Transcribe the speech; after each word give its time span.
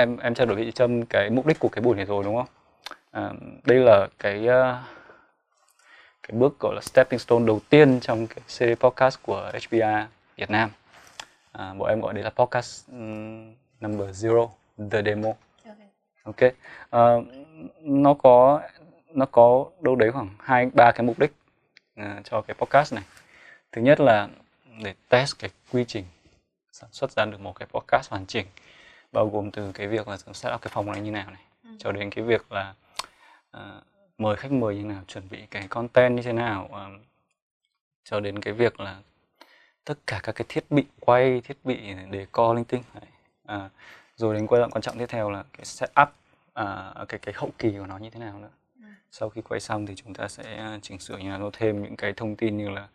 em 0.00 0.16
em 0.16 0.34
trao 0.34 0.46
đổi 0.46 0.56
với 0.56 0.64
chị 0.64 0.72
Trâm 0.72 1.06
cái 1.06 1.30
mục 1.30 1.46
đích 1.46 1.58
của 1.58 1.68
cái 1.68 1.82
buổi 1.82 1.96
này 1.96 2.04
rồi 2.04 2.24
đúng 2.24 2.36
không? 2.36 2.48
À, 3.10 3.30
đây 3.64 3.78
là 3.78 4.08
cái 4.18 4.38
uh, 4.38 4.76
cái 6.22 6.38
bước 6.38 6.58
gọi 6.60 6.74
là 6.74 6.80
stepping 6.80 7.18
stone 7.18 7.44
đầu 7.46 7.60
tiên 7.70 8.00
trong 8.00 8.26
cái 8.26 8.38
series 8.48 8.78
podcast 8.78 9.18
của 9.22 9.52
HBR 9.52 9.84
Việt 10.36 10.50
Nam. 10.50 10.70
À, 11.52 11.74
bọn 11.78 11.88
em 11.88 12.00
gọi 12.00 12.14
đây 12.14 12.22
là 12.24 12.30
podcast 12.30 12.88
um, 12.90 13.54
number 13.80 14.24
zero, 14.24 14.48
the 14.90 15.02
demo. 15.02 15.28
Ok. 16.22 16.36
Uh, 16.42 17.24
nó 17.82 18.14
có 18.14 18.60
nó 19.14 19.26
có 19.26 19.64
đâu 19.80 19.96
đấy 19.96 20.12
khoảng 20.12 20.28
hai 20.38 20.70
ba 20.74 20.92
cái 20.92 21.06
mục 21.06 21.18
đích 21.18 21.32
uh, 22.00 22.06
cho 22.24 22.40
cái 22.40 22.54
podcast 22.54 22.94
này. 22.94 23.04
Thứ 23.72 23.82
nhất 23.82 24.00
là 24.00 24.28
để 24.82 24.94
test 25.08 25.38
cái 25.38 25.50
quy 25.72 25.84
trình 25.84 26.04
sản 26.72 26.88
xuất 26.92 27.10
ra 27.10 27.24
được 27.24 27.40
một 27.40 27.52
cái 27.58 27.68
podcast 27.72 28.10
hoàn 28.10 28.26
chỉnh 28.26 28.46
bao 29.12 29.28
gồm 29.28 29.50
từ 29.50 29.72
cái 29.72 29.88
việc 29.88 30.08
là 30.08 30.16
set 30.16 30.54
up 30.54 30.62
cái 30.62 30.70
phòng 30.74 30.92
này 30.92 31.00
như 31.00 31.10
nào 31.10 31.30
này 31.30 31.42
ừ. 31.64 31.70
cho 31.78 31.92
đến 31.92 32.10
cái 32.10 32.24
việc 32.24 32.52
là 32.52 32.74
uh, 33.56 33.84
mời 34.18 34.36
khách 34.36 34.52
mời 34.52 34.76
như 34.76 34.84
nào 34.84 35.02
chuẩn 35.06 35.28
bị 35.30 35.46
cái 35.50 35.68
content 35.68 36.16
như 36.16 36.22
thế 36.22 36.32
nào 36.32 36.68
uh, 36.72 37.00
cho 38.04 38.20
đến 38.20 38.40
cái 38.40 38.52
việc 38.54 38.80
là 38.80 39.00
tất 39.84 39.98
cả 40.06 40.20
các 40.22 40.32
cái 40.32 40.44
thiết 40.48 40.64
bị 40.70 40.84
quay 41.00 41.40
thiết 41.40 41.56
bị 41.64 41.94
để 42.10 42.26
co 42.32 42.54
linh 42.54 42.64
tinh 42.64 42.82
uh, 43.52 43.70
rồi 44.16 44.34
đến 44.34 44.46
quan 44.46 44.62
trọng 44.62 44.70
quan 44.70 44.82
trọng 44.82 44.98
tiếp 44.98 45.06
theo 45.08 45.30
là 45.30 45.44
cái 45.52 45.64
setup 45.64 46.08
uh, 46.60 47.08
cái 47.08 47.20
cái 47.22 47.34
hậu 47.36 47.50
kỳ 47.58 47.78
của 47.78 47.86
nó 47.86 47.98
như 47.98 48.10
thế 48.10 48.20
nào 48.20 48.38
nữa 48.38 48.50
ừ. 48.76 48.86
sau 49.10 49.30
khi 49.30 49.42
quay 49.42 49.60
xong 49.60 49.86
thì 49.86 49.94
chúng 49.96 50.14
ta 50.14 50.28
sẽ 50.28 50.78
chỉnh 50.82 50.98
sửa 50.98 51.18
như 51.18 51.28
nào 51.28 51.50
thêm 51.52 51.82
những 51.82 51.96
cái 51.96 52.12
thông 52.12 52.36
tin 52.36 52.56
như 52.56 52.68
là 52.70 52.88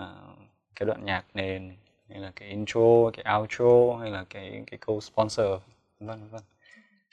uh, 0.00 0.38
cái 0.74 0.86
đoạn 0.86 1.04
nhạc 1.04 1.24
nền 1.34 1.76
hay 2.10 2.20
là 2.20 2.32
cái 2.36 2.48
intro 2.48 3.10
cái 3.12 3.34
outro 3.38 3.96
hay 4.00 4.10
là 4.10 4.24
cái 4.30 4.62
cái 4.66 4.78
câu 4.86 5.00
sponsor 5.00 5.46
vân 6.00 6.28
vân. 6.28 6.40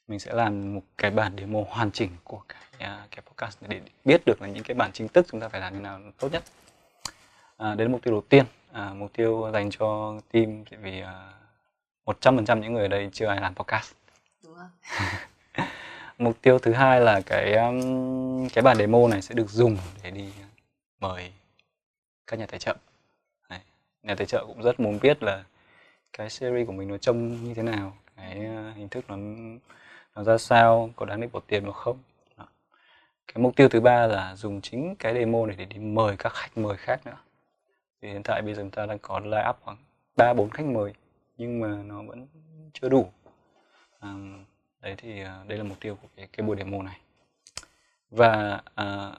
Mình 0.08 0.20
sẽ 0.20 0.34
làm 0.34 0.76
một 0.76 0.82
cái 0.98 1.12
bản 1.12 1.34
demo 1.38 1.60
hoàn 1.70 1.92
chỉnh 1.92 2.10
của 2.24 2.42
cái 2.50 2.62
uh, 2.74 3.12
cái 3.12 3.22
podcast 3.26 3.58
để 3.68 3.82
biết 4.06 4.22
được 4.26 4.42
là 4.42 4.48
những 4.48 4.64
cái 4.64 4.76
bản 4.76 4.92
chính 4.94 5.08
thức 5.08 5.26
chúng 5.32 5.40
ta 5.40 5.50
phải 5.50 5.62
làm 5.62 5.74
như 5.74 5.80
nào 5.80 6.00
tốt 6.20 6.30
nhất. 6.32 6.44
À, 7.58 7.76
là 7.76 7.88
mục 7.88 8.04
tiêu 8.04 8.14
đầu 8.14 8.24
tiên. 8.30 8.46
À, 8.72 8.94
mục 8.94 9.14
tiêu 9.14 9.50
dành 9.54 9.70
cho 9.70 10.20
team 10.32 10.64
vì 10.82 11.02
à, 11.02 11.34
một 12.06 12.22
trăm 12.22 12.36
phần 12.36 12.46
trăm 12.46 12.62
những 12.62 12.74
người 12.74 12.82
ở 12.82 12.88
đây 12.88 13.10
chưa 13.14 13.28
ai 13.28 13.42
làm 13.42 13.56
podcast. 13.56 13.94
Đúng 14.44 14.56
mục 16.18 16.42
tiêu 16.42 16.60
thứ 16.60 16.74
hai 16.74 17.02
là 17.02 17.22
cái 17.22 17.54
um, 17.54 18.48
cái 18.48 18.62
bản 18.62 18.78
demo 18.78 19.08
này 19.08 19.22
sẽ 19.22 19.36
được 19.36 19.50
dùng 19.50 19.78
để 20.04 20.12
đi 20.12 20.30
mời 21.00 21.32
các 22.28 22.40
nhà 22.40 22.46
tài 22.46 22.60
trợ 22.60 22.76
nhà 24.08 24.16
tài 24.16 24.28
trợ 24.28 24.46
cũng 24.48 24.62
rất 24.62 24.80
muốn 24.80 25.00
biết 25.02 25.24
là 25.24 25.44
cái 26.14 26.30
series 26.30 26.68
của 26.68 26.74
mình 26.74 26.88
nó 26.88 26.98
trông 26.98 27.44
như 27.44 27.54
thế 27.54 27.64
nào 27.64 27.98
cái 28.16 28.46
ờ, 28.46 28.72
hình 28.72 28.90
thức 28.90 29.06
nó 29.10 29.18
nó 30.16 30.24
ra 30.24 30.38
sao 30.38 30.90
có 30.96 31.06
đáng 31.06 31.22
để 31.22 31.28
bỏ 31.32 31.40
tiền 31.48 31.64
hoặc 31.64 31.76
không? 31.76 31.98
Đó. 32.38 32.46
cái 33.28 33.44
mục 33.44 33.56
tiêu 33.56 33.70
thứ 33.70 33.80
ba 33.80 34.08
là 34.08 34.36
dùng 34.36 34.62
chính 34.62 34.96
cái 34.96 35.14
demo 35.14 35.46
này 35.46 35.56
để 35.60 35.66
đi 35.66 35.80
mời 35.80 36.16
các 36.20 36.34
khách 36.34 36.58
mời 36.58 36.78
khác 36.78 37.06
nữa. 37.06 37.18
Thì 38.02 38.08
hiện 38.08 38.24
tại 38.24 38.42
bây 38.42 38.54
giờ 38.54 38.62
chúng 38.62 38.72
ta 38.72 38.86
đang 38.86 39.00
có 39.00 39.20
live 39.20 39.50
up 39.50 39.58
khoảng 39.62 39.78
ba 40.16 40.34
bốn 40.34 40.50
khách 40.50 40.66
mời 40.66 40.94
nhưng 41.38 41.60
mà 41.60 41.68
nó 41.68 42.02
vẫn 42.04 42.28
chưa 42.74 42.90
đủ. 42.90 43.12
À, 44.00 44.14
đấy 44.82 44.96
thì 44.98 45.22
ờ, 45.22 45.44
đây 45.48 45.58
là 45.58 45.64
mục 45.64 45.80
tiêu 45.80 45.98
của 46.02 46.08
cái, 46.16 46.28
cái 46.34 46.48
buổi 46.48 46.58
demo 46.58 46.84
này. 46.84 47.00
Và 48.12 48.62
à, 48.76 49.12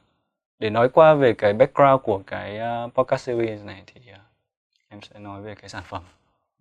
để 0.58 0.70
nói 0.70 0.88
qua 0.88 1.14
về 1.14 1.34
cái 1.34 1.52
background 1.52 2.02
của 2.02 2.22
cái 2.26 2.60
podcast 2.94 3.22
series 3.22 3.64
này 3.64 3.82
thì 3.86 4.00
em 4.88 5.02
sẽ 5.02 5.18
nói 5.18 5.42
về 5.42 5.54
cái 5.54 5.68
sản 5.68 5.82
phẩm 5.86 6.02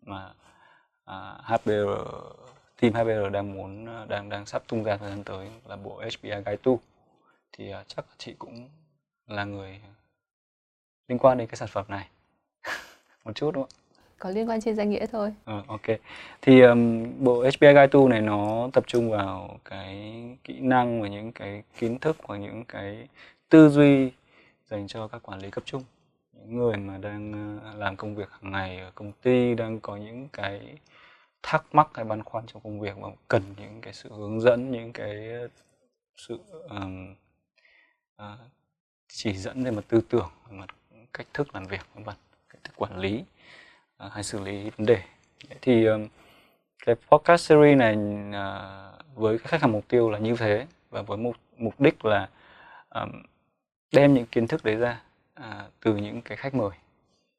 mà 0.02 0.34
uh, 1.12 1.44
HBR 1.44 1.72
team 2.82 2.94
HBR 2.94 3.34
đang 3.34 3.54
muốn 3.54 3.86
đang 4.08 4.30
đang 4.30 4.46
sắp 4.46 4.64
tung 4.68 4.84
ra 4.84 4.98
thời 4.98 5.10
gian 5.10 5.24
tới 5.24 5.50
là 5.68 5.76
bộ 5.76 5.96
HBR 5.96 6.28
Guide 6.28 6.42
2 6.46 6.58
thì 7.52 7.74
uh, 7.74 7.88
chắc 7.88 8.06
chị 8.18 8.36
cũng 8.40 8.70
là 9.28 9.44
người 9.44 9.82
liên 11.08 11.18
quan 11.18 11.38
đến 11.38 11.48
cái 11.48 11.56
sản 11.56 11.68
phẩm 11.72 11.86
này 11.88 12.08
một 13.26 13.32
chút 13.36 13.52
đúng 13.52 13.64
không 13.64 13.88
có 14.20 14.30
liên 14.30 14.50
quan 14.50 14.62
trên 14.62 14.76
danh 14.76 14.90
nghĩa 14.90 15.06
thôi. 15.06 15.34
Ờ, 15.46 15.64
ok. 15.68 15.82
Thì 16.42 16.62
um, 16.62 17.14
bộ 17.24 17.42
HBI 17.42 17.50
Guide 17.60 17.88
2 17.94 18.08
này 18.10 18.22
nó 18.22 18.70
tập 18.74 18.84
trung 18.88 19.12
vào 19.12 19.60
cái 19.66 20.14
kỹ 20.44 20.60
năng 20.60 21.02
và 21.02 21.08
những 21.08 21.32
cái 21.32 21.64
kiến 21.80 22.00
thức 22.00 22.28
và 22.28 22.38
những 22.38 22.66
cái 22.66 23.08
tư 23.50 23.70
duy 23.70 24.12
dành 24.66 24.88
cho 24.88 25.08
các 25.08 25.24
quản 25.24 25.40
lý 25.40 25.50
cấp 25.52 25.64
trung 25.66 25.84
những 26.48 26.58
người 26.58 26.78
mà 26.78 26.98
đang 26.98 27.60
ờ, 27.64 27.74
làm 27.78 27.96
công 27.96 28.16
việc 28.16 28.30
hàng 28.32 28.52
ngày 28.52 28.80
ở 28.80 28.92
công 28.96 29.12
ty 29.12 29.56
đang 29.56 29.80
có 29.80 29.98
những 29.98 30.28
cái 30.34 30.78
thắc 31.44 31.76
mắc 31.76 31.88
hay 31.94 32.06
băn 32.06 32.24
khoăn 32.24 32.46
trong 32.48 32.62
công 32.64 32.80
việc 32.80 32.98
và 33.00 33.10
cần 33.28 33.44
những 33.58 33.82
cái 33.82 33.94
sự 33.94 34.10
hướng 34.14 34.42
dẫn 34.42 34.72
những 34.72 34.94
cái 34.94 35.30
ờ, 35.32 35.48
sự 36.18 36.40
um, 36.70 37.16
uh, 38.22 38.40
chỉ 39.08 39.34
dẫn 39.34 39.64
về 39.64 39.72
mặt 39.72 39.86
tư 39.88 40.02
tưởng 40.10 40.30
về 40.50 40.58
mặt 40.58 40.70
cách 41.14 41.28
thức 41.34 41.56
làm 41.56 41.66
việc 41.66 41.82
vân 41.96 42.04
vân 42.04 42.16
cách 42.50 42.64
thức 42.64 42.74
quản 42.76 43.00
lý 43.00 43.24
uh, 44.06 44.12
hay 44.12 44.24
xử 44.24 44.40
lý 44.40 44.70
vấn 44.70 44.86
đề. 44.86 45.02
Thì 45.62 45.86
um, 45.86 46.08
cái 46.86 46.96
podcast 46.96 47.42
series 47.42 47.78
này 47.78 47.96
uh, 48.30 49.16
với 49.16 49.38
khách 49.38 49.62
hàng 49.62 49.72
mục 49.72 49.88
tiêu 49.88 50.10
là 50.10 50.20
như 50.20 50.36
thế 50.36 50.68
và 50.90 51.02
với 51.02 51.18
mục 51.18 51.36
mục 51.58 51.80
đích 51.80 52.06
là 52.06 52.30
um, 52.90 53.10
đem 53.94 54.14
những 54.14 54.26
kiến 54.26 54.48
thức 54.48 54.64
đấy 54.64 54.76
ra 54.76 55.02
à, 55.42 55.68
từ 55.80 55.96
những 55.96 56.22
cái 56.22 56.38
khách 56.38 56.56
mời 56.56 56.72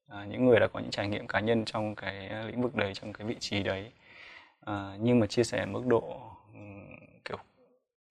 à, 0.08 0.24
những 0.24 0.46
người 0.46 0.60
đã 0.60 0.66
có 0.66 0.80
những 0.80 0.90
trải 0.90 1.08
nghiệm 1.08 1.26
cá 1.26 1.40
nhân 1.40 1.64
trong 1.64 1.94
cái 1.94 2.30
lĩnh 2.46 2.62
vực 2.62 2.74
đấy 2.74 2.94
trong 2.94 3.12
cái 3.12 3.26
vị 3.26 3.36
trí 3.40 3.62
đấy. 3.62 3.92
À, 4.60 4.96
nhưng 5.00 5.20
mà 5.20 5.26
chia 5.26 5.44
sẻ 5.44 5.66
mức 5.66 5.86
độ 5.86 6.20
um, 6.54 6.96
kiểu 7.24 7.38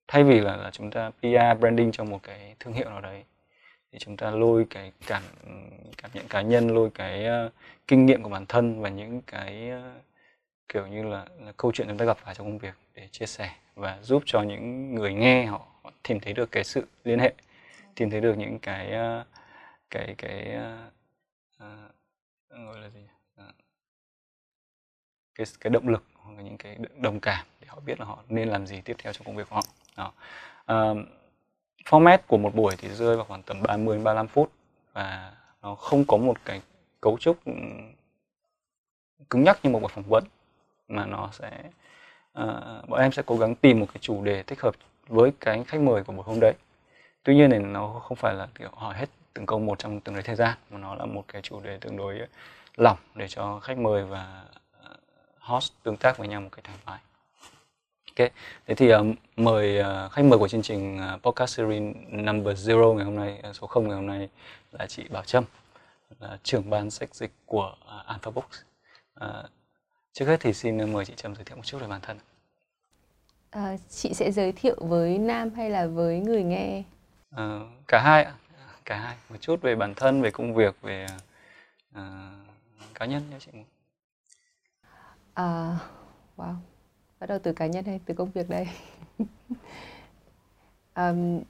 thay 0.08 0.24
vì 0.24 0.40
là 0.40 0.56
là 0.56 0.70
chúng 0.70 0.90
ta 0.90 1.10
PR 1.10 1.60
branding 1.60 1.92
trong 1.92 2.10
một 2.10 2.22
cái 2.22 2.56
thương 2.60 2.74
hiệu 2.74 2.90
nào 2.90 3.00
đấy 3.00 3.24
thì 3.92 3.98
chúng 3.98 4.16
ta 4.16 4.30
lôi 4.30 4.66
cái 4.70 4.92
cảm 5.06 5.22
cảm 6.02 6.10
nhận 6.14 6.28
cá 6.28 6.42
nhân 6.42 6.68
lôi 6.68 6.90
cái 6.94 7.26
uh, 7.46 7.52
kinh 7.86 8.06
nghiệm 8.06 8.22
của 8.22 8.28
bản 8.28 8.46
thân 8.46 8.80
và 8.80 8.88
những 8.88 9.22
cái 9.22 9.70
uh, 9.72 10.02
kiểu 10.68 10.86
như 10.86 11.02
là, 11.02 11.26
là 11.40 11.52
câu 11.56 11.72
chuyện 11.72 11.88
chúng 11.88 11.98
ta 11.98 12.04
gặp 12.04 12.18
phải 12.18 12.34
trong 12.34 12.46
công 12.46 12.58
việc 12.58 12.74
để 12.94 13.08
chia 13.12 13.26
sẻ 13.26 13.50
và 13.74 13.98
giúp 14.02 14.22
cho 14.26 14.42
những 14.42 14.94
người 14.94 15.14
nghe 15.14 15.44
họ, 15.46 15.66
họ 15.82 15.90
tìm 16.08 16.20
thấy 16.20 16.32
được 16.32 16.52
cái 16.52 16.64
sự 16.64 16.86
liên 17.04 17.18
hệ 17.18 17.32
tìm 17.94 18.10
thấy 18.10 18.20
được 18.20 18.38
những 18.38 18.58
cái 18.58 18.86
uh, 18.86 19.26
cái 19.90 20.14
cái 20.18 20.56
uh, 21.56 21.68
gọi 22.50 22.80
là 22.80 22.88
gì 22.88 23.00
uh, 23.40 23.54
cái 25.34 25.46
cái 25.60 25.70
động 25.70 25.88
lực 25.88 26.04
hoặc 26.14 26.36
là 26.36 26.42
những 26.42 26.56
cái 26.56 26.78
đồng 26.96 27.20
cảm 27.20 27.46
để 27.60 27.66
họ 27.70 27.80
biết 27.86 28.00
là 28.00 28.06
họ 28.06 28.18
nên 28.28 28.48
làm 28.48 28.66
gì 28.66 28.80
tiếp 28.80 28.96
theo 28.98 29.12
trong 29.12 29.26
công 29.26 29.36
việc 29.36 29.48
của 29.50 29.56
họ. 29.56 29.62
Đó. 29.96 30.12
Uh, 30.72 30.98
format 31.84 32.18
của 32.26 32.38
một 32.38 32.54
buổi 32.54 32.76
thì 32.78 32.88
rơi 32.88 33.16
vào 33.16 33.24
khoảng 33.24 33.42
tầm 33.42 33.62
30 33.62 33.98
35 33.98 34.28
phút 34.28 34.52
và 34.92 35.32
nó 35.62 35.74
không 35.74 36.04
có 36.04 36.16
một 36.16 36.38
cái 36.44 36.62
cấu 37.00 37.18
trúc 37.18 37.44
ừ, 37.44 37.52
cứng 39.30 39.44
nhắc 39.44 39.58
như 39.62 39.70
một 39.70 39.80
buổi 39.80 39.90
phỏng 39.94 40.08
vấn 40.08 40.24
mà 40.88 41.06
nó 41.06 41.30
sẽ 41.32 41.62
uh, 42.42 42.88
bọn 42.88 43.00
em 43.00 43.12
sẽ 43.12 43.22
cố 43.26 43.36
gắng 43.36 43.54
tìm 43.54 43.80
một 43.80 43.86
cái 43.94 43.98
chủ 44.00 44.24
đề 44.24 44.42
thích 44.42 44.60
hợp 44.60 44.74
với 45.06 45.32
cái 45.40 45.64
khách 45.64 45.80
mời 45.80 46.04
của 46.04 46.12
buổi 46.12 46.24
hôm 46.26 46.40
đấy. 46.40 46.54
Tuy 47.22 47.34
nhiên 47.34 47.50
thì 47.50 47.58
nó 47.58 48.00
không 48.02 48.16
phải 48.16 48.34
là 48.34 48.48
kiểu 48.54 48.68
hỏi 48.72 48.96
hết 48.98 49.08
từng 49.34 49.46
câu 49.46 49.58
một 49.58 49.78
trong 49.78 50.00
từng 50.00 50.14
đấy 50.14 50.22
thời 50.22 50.36
gian 50.36 50.58
mà 50.70 50.78
nó 50.78 50.94
là 50.94 51.06
một 51.06 51.24
cái 51.28 51.42
chủ 51.42 51.60
đề 51.60 51.78
tương 51.80 51.96
đối 51.96 52.20
lỏng 52.76 52.98
để 53.14 53.28
cho 53.28 53.60
khách 53.60 53.78
mời 53.78 54.04
và 54.04 54.44
ờ, 54.82 54.96
host 55.38 55.72
tương 55.82 55.96
tác 55.96 56.18
với 56.18 56.28
nhau 56.28 56.40
một 56.40 56.48
cách 56.52 56.64
thoải 56.64 56.78
mái 56.86 56.98
Ok, 58.18 58.30
thế 58.66 58.74
thì 58.74 58.94
uh, 58.94 59.06
mời 59.36 59.80
uh, 59.80 60.12
khách 60.12 60.24
mời 60.24 60.38
của 60.38 60.48
chương 60.48 60.62
trình 60.62 61.00
uh, 61.14 61.22
podcast 61.22 61.56
series 61.56 61.96
number 62.10 62.68
zero 62.68 62.94
ngày 62.94 63.04
hôm 63.04 63.16
nay 63.16 63.42
số 63.54 63.66
0 63.66 63.88
ngày 63.88 63.96
hôm 63.96 64.06
nay 64.06 64.28
là 64.72 64.86
chị 64.86 65.04
Bảo 65.10 65.24
Trâm 65.24 65.44
là 66.20 66.38
trưởng 66.42 66.70
ban 66.70 66.90
sách 66.90 67.14
dịch 67.14 67.30
của 67.46 67.74
uh, 68.00 68.06
Alpha 68.06 68.30
Books. 68.30 68.60
Uh, 69.24 69.50
trước 70.12 70.26
hết 70.26 70.36
thì 70.40 70.52
xin 70.52 70.92
mời 70.92 71.04
chị 71.04 71.12
Trâm 71.16 71.34
giới 71.34 71.44
thiệu 71.44 71.56
một 71.56 71.62
chút 71.66 71.78
về 71.80 71.86
bản 71.86 72.00
thân. 72.00 72.18
À, 73.50 73.76
chị 73.88 74.14
sẽ 74.14 74.30
giới 74.32 74.52
thiệu 74.52 74.76
với 74.80 75.18
nam 75.18 75.50
hay 75.50 75.70
là 75.70 75.86
với 75.86 76.20
người 76.20 76.42
nghe? 76.42 76.82
Uh, 77.34 77.40
cả 77.88 78.00
hai 78.00 78.24
ạ 78.24 78.34
cả 78.88 78.96
hai 78.96 79.16
một 79.28 79.36
chút 79.40 79.62
về 79.62 79.76
bản 79.76 79.94
thân 79.94 80.22
về 80.22 80.30
công 80.30 80.54
việc 80.54 80.76
về 80.82 81.06
uh, 81.98 82.02
cá 82.94 83.06
nhân 83.06 83.22
nhé 83.30 83.36
chị. 83.40 83.50
À, 85.34 85.78
wow 86.36 86.54
bắt 87.20 87.26
đầu 87.26 87.38
từ 87.42 87.52
cá 87.52 87.66
nhân 87.66 87.84
hay 87.84 88.00
từ 88.06 88.14
công 88.14 88.30
việc 88.30 88.48
đây? 88.48 88.68
Um, 90.94 91.40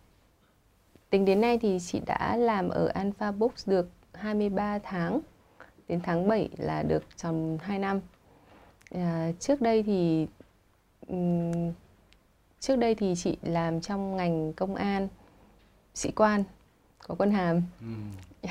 tính 1.11 1.25
đến 1.25 1.41
nay 1.41 1.59
thì 1.59 1.79
chị 1.81 2.01
đã 2.07 2.37
làm 2.37 2.69
ở 2.69 2.87
Alpha 2.87 3.33
Books 3.33 3.69
được 3.69 3.89
23 4.15 4.79
tháng 4.79 5.21
đến 5.89 6.01
tháng 6.03 6.29
7 6.29 6.49
là 6.57 6.83
được 6.83 7.05
tròn 7.17 7.59
2 7.63 7.79
năm. 7.79 8.01
À, 8.91 9.33
trước 9.41 9.61
đây 9.61 9.83
thì 9.83 10.27
um, 11.07 11.73
trước 12.61 12.77
đây 12.77 12.95
thì 12.95 13.15
chị 13.17 13.39
làm 13.43 13.81
trong 13.81 14.17
ngành 14.17 14.53
công 14.53 14.75
an 14.75 15.09
sĩ 15.95 16.11
quan 16.11 16.45
có 17.09 17.15
quân 17.19 17.31
hàm. 17.31 17.63
Ừ. 17.81 17.87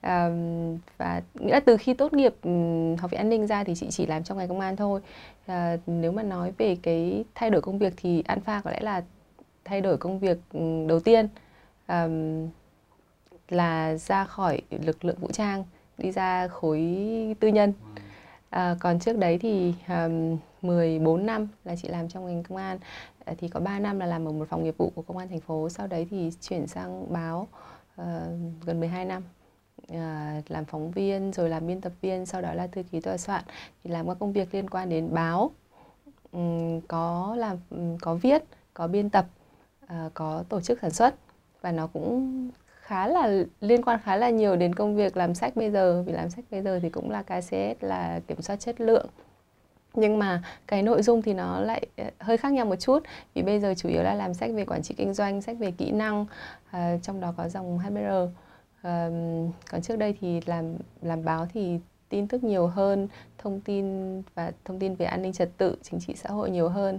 à, 0.00 0.30
và 0.98 1.22
nghĩa 1.34 1.52
là 1.52 1.60
từ 1.60 1.76
khi 1.76 1.94
tốt 1.94 2.12
nghiệp 2.12 2.34
um, 2.42 2.96
học 2.96 3.10
viện 3.10 3.20
an 3.20 3.28
ninh 3.28 3.46
ra 3.46 3.64
thì 3.64 3.74
chị 3.74 3.86
chỉ 3.90 4.06
làm 4.06 4.24
trong 4.24 4.38
ngành 4.38 4.48
công 4.48 4.60
an 4.60 4.76
thôi. 4.76 5.00
À, 5.46 5.76
nếu 5.86 6.12
mà 6.12 6.22
nói 6.22 6.52
về 6.58 6.76
cái 6.82 7.24
thay 7.34 7.50
đổi 7.50 7.62
công 7.62 7.78
việc 7.78 7.94
thì 7.96 8.22
alpha 8.26 8.60
có 8.60 8.70
lẽ 8.70 8.80
là 8.80 9.02
thay 9.64 9.80
đổi 9.80 9.96
công 9.96 10.18
việc 10.18 10.38
đầu 10.86 11.00
tiên. 11.00 11.28
Um, 11.88 12.48
là 13.48 13.96
ra 13.96 14.24
khỏi 14.24 14.62
lực 14.70 15.04
lượng 15.04 15.16
vũ 15.20 15.28
trang 15.32 15.64
đi 15.98 16.12
ra 16.12 16.48
khối 16.48 16.80
tư 17.40 17.48
nhân. 17.48 17.72
À, 18.50 18.76
còn 18.80 18.98
trước 18.98 19.18
đấy 19.18 19.38
thì 19.38 19.74
um, 19.88 20.38
14 20.62 21.26
năm 21.26 21.48
là 21.64 21.76
chị 21.76 21.88
làm 21.88 22.08
trong 22.08 22.26
ngành 22.26 22.42
công 22.42 22.58
an. 22.58 22.78
à, 22.78 23.11
Ờ, 23.24 23.34
thì 23.38 23.48
có 23.48 23.60
3 23.60 23.78
năm 23.78 23.98
là 23.98 24.06
làm 24.06 24.28
ở 24.28 24.32
một 24.32 24.48
phòng 24.48 24.64
nghiệp 24.64 24.74
vụ 24.78 24.92
của 24.94 25.02
công 25.02 25.16
an 25.16 25.28
thành 25.28 25.40
phố. 25.40 25.68
Sau 25.68 25.86
đấy 25.86 26.06
thì 26.10 26.30
chuyển 26.40 26.66
sang 26.66 27.12
báo 27.12 27.48
uh, 28.00 28.06
gần 28.64 28.80
12 28.80 29.04
năm. 29.04 29.22
Uh, 29.92 30.50
làm 30.50 30.64
phóng 30.64 30.90
viên 30.90 31.32
rồi 31.32 31.48
làm 31.48 31.66
biên 31.66 31.80
tập 31.80 31.92
viên 32.00 32.26
sau 32.26 32.42
đó 32.42 32.54
là 32.54 32.66
thư 32.66 32.82
ký 32.82 33.00
tòa 33.00 33.16
soạn. 33.16 33.44
Thì 33.84 33.90
làm 33.90 34.08
các 34.08 34.16
công 34.20 34.32
việc 34.32 34.54
liên 34.54 34.70
quan 34.70 34.88
đến 34.88 35.14
báo. 35.14 35.50
Um, 36.32 36.80
có 36.80 37.34
làm 37.38 37.56
um, 37.70 37.98
có 37.98 38.14
viết 38.14 38.44
có 38.74 38.86
biên 38.86 39.10
tập 39.10 39.26
uh, 39.84 40.14
có 40.14 40.44
tổ 40.48 40.60
chức 40.60 40.78
sản 40.82 40.90
xuất. 40.90 41.14
Và 41.60 41.72
nó 41.72 41.86
cũng 41.86 42.50
khá 42.80 43.06
là 43.06 43.44
liên 43.60 43.82
quan 43.82 44.00
khá 44.04 44.16
là 44.16 44.30
nhiều 44.30 44.56
đến 44.56 44.74
công 44.74 44.96
việc 44.96 45.16
làm 45.16 45.34
sách 45.34 45.56
bây 45.56 45.70
giờ. 45.70 46.02
Vì 46.02 46.12
làm 46.12 46.30
sách 46.30 46.44
bây 46.50 46.62
giờ 46.62 46.78
thì 46.82 46.90
cũng 46.90 47.10
là 47.10 47.22
KCS 47.22 47.84
là 47.84 48.20
kiểm 48.26 48.42
soát 48.42 48.56
chất 48.56 48.80
lượng 48.80 49.06
nhưng 49.94 50.18
mà 50.18 50.42
cái 50.66 50.82
nội 50.82 51.02
dung 51.02 51.22
thì 51.22 51.34
nó 51.34 51.60
lại 51.60 51.86
ờ, 51.96 52.04
hơi 52.18 52.36
khác 52.36 52.52
nhau 52.52 52.66
một 52.66 52.76
chút. 52.76 53.02
Vì 53.34 53.42
bây 53.42 53.60
giờ 53.60 53.74
chủ 53.76 53.88
yếu 53.88 54.02
là 54.02 54.14
làm 54.14 54.34
sách 54.34 54.50
về 54.54 54.64
quản 54.64 54.82
trị 54.82 54.94
kinh 54.98 55.14
doanh 55.14 55.42
sách 55.42 55.56
về 55.58 55.70
kỹ 55.70 55.90
năng 55.90 56.22
uh, 56.22 57.02
trong 57.02 57.20
đó 57.20 57.34
có 57.36 57.48
dòng 57.48 57.78
HBR 57.78 57.98
uh, 58.22 58.32
còn 59.70 59.82
trước 59.82 59.96
đây 59.96 60.16
thì 60.20 60.40
làm 60.46 60.76
làm 61.02 61.24
báo 61.24 61.46
thì 61.52 61.78
tin 62.08 62.28
tức 62.28 62.44
nhiều 62.44 62.66
hơn 62.66 63.08
thông 63.38 63.60
tin 63.60 63.86
và 64.34 64.52
thông 64.64 64.78
tin 64.78 64.94
về 64.94 65.06
an 65.06 65.22
ninh 65.22 65.32
trật 65.32 65.50
tự 65.56 65.76
chính 65.82 66.00
trị 66.00 66.14
xã 66.16 66.28
hội 66.28 66.50
nhiều 66.50 66.68
hơn. 66.68 66.98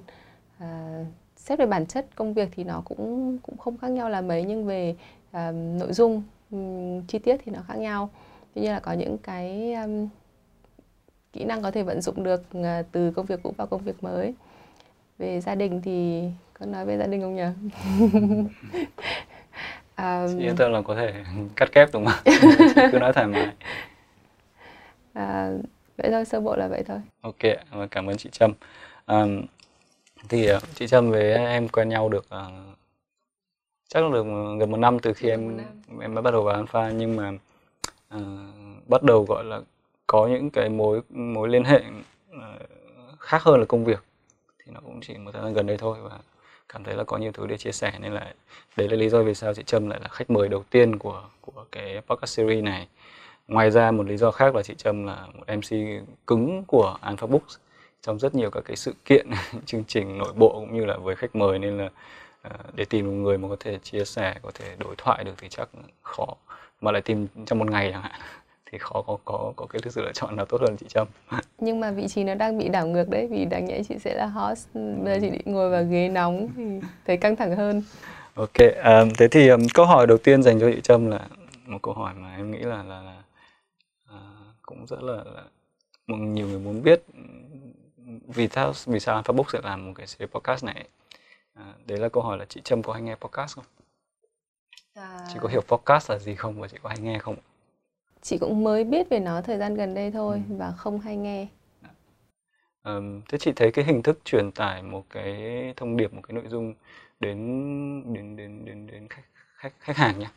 Uh, 0.64 1.08
xét 1.38 1.60
về 1.60 1.66
bản 1.66 1.86
chất 1.86 2.06
công 2.16 2.34
việc 2.34 2.50
thì 2.56 2.64
nó 2.64 2.82
cũng 2.86 3.38
cũng 3.44 3.58
không 3.58 3.78
khác 3.78 3.92
nhau 3.92 4.10
là 4.10 4.22
mấy 4.22 4.44
nhưng 4.44 4.66
về 4.66 4.96
uh, 5.32 5.56
nội 5.80 5.94
dung 5.94 6.24
um, 6.52 7.02
chi 7.08 7.20
tiết 7.20 7.38
thì 7.46 7.52
nó 7.52 7.62
khác 7.68 7.76
nhau. 7.78 8.10
Tuy 8.54 8.62
nhiên 8.62 8.72
là 8.72 8.80
có 8.80 8.94
những 8.94 9.18
cái 9.18 9.74
um, 9.74 10.08
kỹ 11.34 11.44
năng 11.44 11.62
có 11.62 11.72
thể 11.72 11.84
vận 11.84 12.02
dụng 12.02 12.24
được 12.24 12.44
uh, 12.58 12.66
từ 12.92 13.12
công 13.12 13.26
việc 13.26 13.40
cũ 13.44 13.54
vào 13.58 13.68
công 13.68 13.84
việc 13.84 14.04
mới. 14.04 14.34
Về 15.18 15.42
gia 15.42 15.56
đình 15.56 15.82
thì 15.82 16.24
có 16.60 16.66
nói 16.66 16.86
về 16.86 16.98
gia 16.98 17.08
đình 17.08 17.22
không 17.22 17.36
nhỉ? 17.36 17.44
Um, 19.98 20.40
yên 20.40 20.56
tâm 20.56 20.72
là 20.72 20.82
có 20.82 20.96
thể 20.96 21.14
cắt 21.56 21.72
kép 21.72 21.90
đúng 21.94 22.06
không? 22.06 22.34
Cứ 22.92 23.00
nói 23.00 23.14
thoải 23.14 23.28
mái. 23.28 23.48
À, 25.14 25.52
vậy 25.98 26.12
thôi 26.12 26.26
sơ 26.26 26.40
bộ 26.40 26.56
là 26.56 26.68
vậy 26.68 26.84
thôi. 26.88 26.98
Ok 27.22 27.40
cảm 27.92 28.08
ơn 28.08 28.18
chị 28.18 28.30
trâm. 28.32 28.54
Um, 29.08 29.42
thì 30.30 30.54
uh, 30.56 30.62
chị 30.76 30.88
trâm 30.88 31.12
với 31.12 31.34
em 31.34 31.70
quen 31.70 31.90
nhau 31.90 32.10
được 32.10 32.26
uh, 32.36 32.78
chắc 33.88 34.04
là 34.04 34.10
được 34.10 34.24
gần 34.60 34.72
một 34.72 34.78
năm 34.78 35.00
từ 35.00 35.14
khi 35.14 35.30
em 35.30 35.58
em 36.02 36.14
mới 36.14 36.22
bắt 36.24 36.32
đầu 36.32 36.44
vào 36.44 36.56
alpha 36.56 36.90
nhưng 36.90 37.16
mà 37.16 37.32
uh, 38.16 38.22
bắt 38.88 39.04
đầu 39.04 39.26
gọi 39.30 39.44
là 39.44 39.62
có 40.08 40.28
những 40.28 40.50
cái 40.50 40.70
mối 40.70 41.02
mối 41.10 41.50
liên 41.50 41.64
hệ 41.64 41.82
ờ, 42.32 42.60
khác 43.20 43.44
hơn 43.44 43.60
là 43.60 43.66
công 43.66 43.86
việc. 43.86 44.04
Thì 44.60 44.72
nó 44.76 44.80
cũng 44.86 45.02
chỉ 45.02 45.18
một 45.18 45.32
thời 45.34 45.44
gian 45.44 45.54
gần 45.54 45.68
đây 45.68 45.78
thôi 45.78 45.98
và 46.04 46.20
cảm 46.70 46.84
thấy 46.84 46.96
là 46.96 47.04
có 47.04 47.18
nhiều 47.18 47.32
thứ 47.32 47.48
để 47.48 47.58
chia 47.58 47.72
sẻ 47.72 47.94
nên 48.00 48.14
là 48.14 48.34
đấy 48.78 48.90
là 48.90 48.96
lý 48.96 49.10
do 49.10 49.24
vì 49.24 49.34
sao 49.34 49.54
chị 49.54 49.64
Trâm 49.66 49.90
lại 49.90 50.00
là 50.02 50.08
khách 50.08 50.30
mời 50.30 50.50
đầu 50.50 50.64
tiên 50.70 51.00
của 51.00 51.24
của 51.42 51.66
cái 51.72 52.02
podcast 52.08 52.38
series 52.38 52.64
này. 52.64 52.88
Ngoài 53.48 53.72
ra 53.72 53.92
một 53.92 54.08
lý 54.08 54.18
do 54.18 54.32
khác 54.32 54.56
là 54.56 54.64
chị 54.64 54.74
Trâm 54.78 55.06
là 55.06 55.28
một 55.34 55.44
MC 55.48 55.78
cứng 56.28 56.64
của 56.68 56.98
Alpha 57.02 57.28
Books. 57.28 57.58
Trong 58.02 58.20
rất 58.20 58.36
nhiều 58.36 58.52
các 58.52 58.62
cái 58.66 58.76
sự 58.76 58.94
kiện, 59.06 59.28
chương 59.66 59.84
trình 59.88 60.18
nội 60.18 60.34
bộ 60.36 60.52
cũng 60.54 60.76
như 60.76 60.86
là 60.86 60.98
với 60.98 61.16
khách 61.16 61.36
mời 61.36 61.60
nên 61.60 61.78
là 61.78 61.90
ờ, 62.42 62.52
để 62.74 62.86
tìm 62.86 63.06
một 63.06 63.12
người 63.12 63.38
mà 63.38 63.50
có 63.50 63.56
thể 63.60 63.80
chia 63.84 64.06
sẻ, 64.06 64.36
có 64.42 64.52
thể 64.54 64.76
đối 64.80 64.96
thoại 64.98 65.24
được 65.24 65.34
thì 65.38 65.48
chắc 65.50 65.70
khó. 66.02 66.28
Mà 66.82 66.92
lại 66.92 67.02
tìm 67.02 67.28
trong 67.46 67.60
một 67.60 67.72
ngày 67.72 67.90
chẳng 67.92 68.02
hạn 68.02 68.22
thì 68.74 68.80
khó 68.80 69.02
có 69.08 69.18
có 69.26 69.54
có 69.56 69.66
cái 69.66 69.82
sự 69.92 70.02
lựa 70.02 70.12
chọn 70.14 70.36
nào 70.36 70.46
tốt 70.46 70.62
hơn 70.62 70.78
chị 70.78 70.86
Trâm. 70.90 71.08
Nhưng 71.60 71.80
mà 71.80 71.92
vị 71.92 72.08
trí 72.08 72.24
nó 72.24 72.36
đang 72.36 72.58
bị 72.58 72.70
đảo 72.70 72.88
ngược 72.88 73.10
đấy 73.10 73.28
vì 73.32 73.46
đáng 73.46 73.66
nhẽ 73.66 73.82
chị 73.90 73.96
sẽ 74.00 74.16
là 74.16 74.26
host 74.26 74.68
bây 74.74 75.14
giờ 75.14 75.20
chị 75.22 75.30
định 75.30 75.42
ngồi 75.46 75.70
vào 75.70 75.84
ghế 75.84 76.10
nóng 76.10 76.50
thì 76.56 76.64
thấy 77.06 77.18
căng 77.18 77.36
thẳng 77.36 77.56
hơn. 77.56 77.84
Ok 78.36 78.58
um, 78.86 79.10
thế 79.18 79.28
thì 79.28 79.48
um, 79.48 79.62
câu 79.74 79.86
hỏi 79.86 80.08
đầu 80.08 80.18
tiên 80.18 80.44
dành 80.44 80.60
cho 80.60 80.72
chị 80.76 80.82
Trâm 80.82 81.12
là 81.12 81.20
một 81.66 81.80
câu 81.82 81.94
hỏi 81.94 82.14
mà 82.14 82.36
em 82.36 82.52
nghĩ 82.52 82.60
là 82.60 82.84
là, 82.84 83.02
là 83.02 83.24
uh, 84.14 84.56
cũng 84.62 84.86
rất 84.86 85.04
là, 85.04 85.16
là 85.16 85.44
một 86.08 86.18
nhiều 86.18 86.48
người 86.48 86.60
muốn 86.60 86.84
biết 86.84 87.04
vì 88.28 88.48
sao 88.48 88.74
vì 88.86 89.00
sao 89.00 89.16
Alpha 89.16 89.32
Book 89.32 89.52
sẽ 89.52 89.60
làm 89.64 89.86
một 89.86 89.94
cái 89.96 90.08
series 90.08 90.32
podcast 90.32 90.64
này? 90.64 90.88
À, 91.54 91.74
đấy 91.86 91.98
là 91.98 92.10
câu 92.10 92.24
hỏi 92.24 92.38
là 92.38 92.46
chị 92.46 92.62
Trâm 92.64 92.84
có 92.84 92.94
hay 92.94 93.02
nghe 93.02 93.16
podcast 93.16 93.56
không? 93.56 93.66
À... 94.96 95.20
Chị 95.34 95.40
có 95.42 95.50
hiểu 95.50 95.62
podcast 95.62 96.10
là 96.12 96.20
gì 96.20 96.36
không 96.36 96.62
và 96.62 96.68
chị 96.68 96.78
có 96.84 96.90
hay 96.90 96.98
nghe 97.00 97.20
không? 97.20 97.36
Chị 98.24 98.38
cũng 98.38 98.64
mới 98.64 98.84
biết 98.84 99.10
về 99.10 99.20
nó 99.20 99.42
thời 99.42 99.58
gian 99.58 99.76
gần 99.76 99.94
đây 99.94 100.12
thôi 100.12 100.42
ừ. 100.50 100.56
và 100.56 100.72
không 100.72 101.00
hay 101.00 101.18
nghe. 101.18 101.48
À, 102.82 102.94
thế 103.30 103.38
chị 103.38 103.52
thấy 103.56 103.72
cái 103.72 103.86
hình 103.86 104.04
thức 104.04 104.20
truyền 104.26 104.52
tải 104.52 104.84
một 104.84 105.04
cái 105.10 105.34
thông 105.78 105.98
điệp, 105.98 106.14
một 106.14 106.22
cái 106.28 106.34
nội 106.36 106.44
dung 106.48 106.74
đến 107.20 107.38
đến 108.14 108.36
đến 108.36 108.66
đến 108.66 108.88
đến 108.88 109.08
khách 109.10 109.24
khách 109.56 109.74
khách 109.80 109.98
hàng 109.98 110.20
nhá 110.20 110.32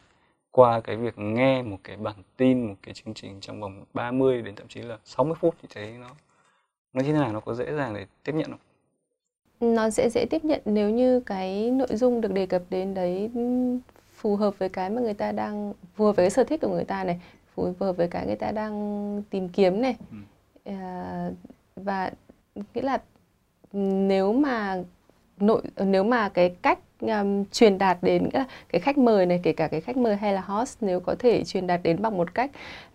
qua 0.50 0.80
cái 0.80 0.96
việc 0.96 1.18
nghe 1.18 1.62
một 1.62 1.78
cái 1.84 1.96
bản 1.96 2.16
tin 2.36 2.66
một 2.66 2.74
cái 2.82 2.94
chương 2.94 3.14
trình 3.14 3.40
trong 3.40 3.60
vòng 3.60 3.84
30 3.94 4.42
đến 4.42 4.54
thậm 4.54 4.68
chí 4.68 4.82
là 4.82 4.98
60 5.04 5.34
phút 5.40 5.54
thì 5.62 5.68
thấy 5.74 5.92
nó 6.00 6.10
nó 6.92 7.02
như 7.02 7.12
thế 7.12 7.18
nào 7.18 7.32
nó 7.32 7.40
có 7.40 7.54
dễ 7.54 7.74
dàng 7.74 7.94
để 7.94 8.06
tiếp 8.24 8.32
nhận 8.34 8.50
không? 8.50 8.60
nó 9.74 9.90
sẽ 9.90 10.10
dễ 10.10 10.26
tiếp 10.30 10.44
nhận 10.44 10.60
nếu 10.64 10.90
như 10.90 11.20
cái 11.20 11.70
nội 11.70 11.88
dung 11.90 12.20
được 12.20 12.32
đề 12.32 12.46
cập 12.46 12.62
đến 12.70 12.94
đấy 12.94 13.30
phù 14.14 14.36
hợp 14.36 14.58
với 14.58 14.68
cái 14.68 14.90
mà 14.90 15.00
người 15.02 15.14
ta 15.14 15.32
đang 15.32 15.72
phù 15.94 16.04
hợp 16.04 16.16
với 16.16 16.24
cái 16.24 16.30
sở 16.30 16.44
thích 16.44 16.60
của 16.60 16.68
người 16.68 16.84
ta 16.84 17.04
này 17.04 17.20
phù 17.56 17.72
hợp 17.80 17.96
với 17.96 18.08
cái 18.08 18.26
người 18.26 18.36
ta 18.36 18.52
đang 18.52 19.22
tìm 19.30 19.48
kiếm 19.48 19.80
này 19.82 19.96
ừ. 20.10 20.16
à, 20.72 21.30
và 21.76 22.10
nghĩa 22.74 22.82
là 22.82 22.98
nếu 23.72 24.32
mà 24.32 24.82
nội 25.40 25.62
nếu 25.78 26.04
mà 26.04 26.28
cái 26.28 26.56
cách 26.62 26.78
um, 27.00 27.44
truyền 27.52 27.78
đạt 27.78 27.98
đến 28.02 28.28
cái 28.68 28.80
khách 28.80 28.98
mời 28.98 29.26
này 29.26 29.40
kể 29.42 29.52
cả 29.52 29.68
cái 29.68 29.80
khách 29.80 29.96
mời 29.96 30.16
hay 30.16 30.32
là 30.32 30.40
host 30.40 30.78
nếu 30.80 31.00
có 31.00 31.14
thể 31.18 31.44
truyền 31.44 31.66
đạt 31.66 31.82
đến 31.82 32.02
bằng 32.02 32.16
một 32.16 32.34
cách 32.34 32.50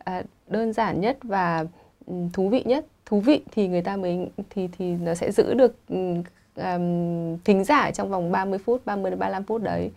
uh, 0.10 0.26
đơn 0.48 0.74
giản 0.74 1.02
nhất 1.02 1.18
và 1.24 1.66
um, 2.06 2.30
thú 2.30 2.50
vị 2.50 2.64
nhất 2.66 2.86
thú 3.06 3.20
vị 3.20 3.42
thì 3.52 3.68
người 3.68 3.82
ta 3.82 3.98
mới 3.98 4.28
thì 4.50 4.70
thì 4.78 4.96
nó 4.96 5.14
sẽ 5.14 5.32
giữ 5.32 5.54
được 5.54 5.76
um, 5.90 6.24
um, 6.56 7.38
thính 7.46 7.64
giả 7.64 7.92
trong 7.92 8.10
vòng 8.10 8.32
30 8.32 8.60
phút, 8.60 8.86
30 8.86 9.12
đến 9.12 9.20
35 9.20 9.44
phút 9.44 9.62
đấy. 9.62 9.92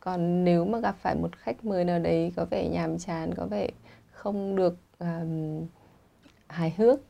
Còn 0.00 0.44
nếu 0.44 0.64
mà 0.64 0.78
gặp 0.78 0.96
phải 1.00 1.14
một 1.14 1.36
khách 1.36 1.64
mời 1.64 1.84
nào 1.84 1.98
đấy 1.98 2.32
có 2.36 2.44
vẻ 2.50 2.68
nhàm 2.68 2.98
chán, 2.98 3.34
có 3.34 3.46
vẻ 3.46 3.68
không 4.18 4.56
được 4.56 4.76
um, 4.98 5.66
hài 6.48 6.74
hước 6.78 7.00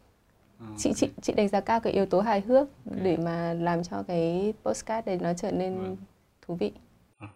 ờ, 0.60 0.66
chị 0.78 0.92
chị 0.96 1.10
chị 1.22 1.32
đánh 1.32 1.48
giá 1.48 1.60
cao 1.60 1.80
cái 1.80 1.92
yếu 1.92 2.06
tố 2.06 2.20
hài 2.20 2.40
hước 2.40 2.68
để 2.84 3.16
mà 3.16 3.54
làm 3.54 3.84
cho 3.84 4.02
cái 4.08 4.52
postcard 4.62 5.06
đấy 5.06 5.18
nó 5.20 5.32
trở 5.34 5.50
nên 5.50 5.76
vâng. 5.78 5.96
thú 6.42 6.54
vị. 6.54 6.72
Ờ, 7.18 7.26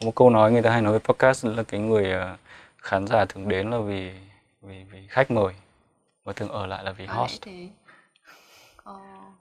một 0.00 0.14
câu 0.14 0.30
nói 0.30 0.52
người 0.52 0.62
ta 0.62 0.70
hay 0.70 0.82
nói 0.82 0.92
với 0.92 1.00
podcast 1.00 1.46
là 1.46 1.62
cái 1.62 1.80
người 1.80 2.12
ờ, 2.12 2.36
khán 2.78 3.06
giả 3.06 3.24
thường 3.24 3.48
đến 3.48 3.70
là 3.70 3.78
vì 3.78 4.10
vì 4.62 4.84
vì 4.92 5.06
khách 5.08 5.30
mời 5.30 5.54
và 6.24 6.32
thường 6.32 6.48
ở 6.48 6.66
lại 6.66 6.84
là 6.84 6.92
vì 6.92 7.06
host. 7.06 7.42
Thế 7.42 7.68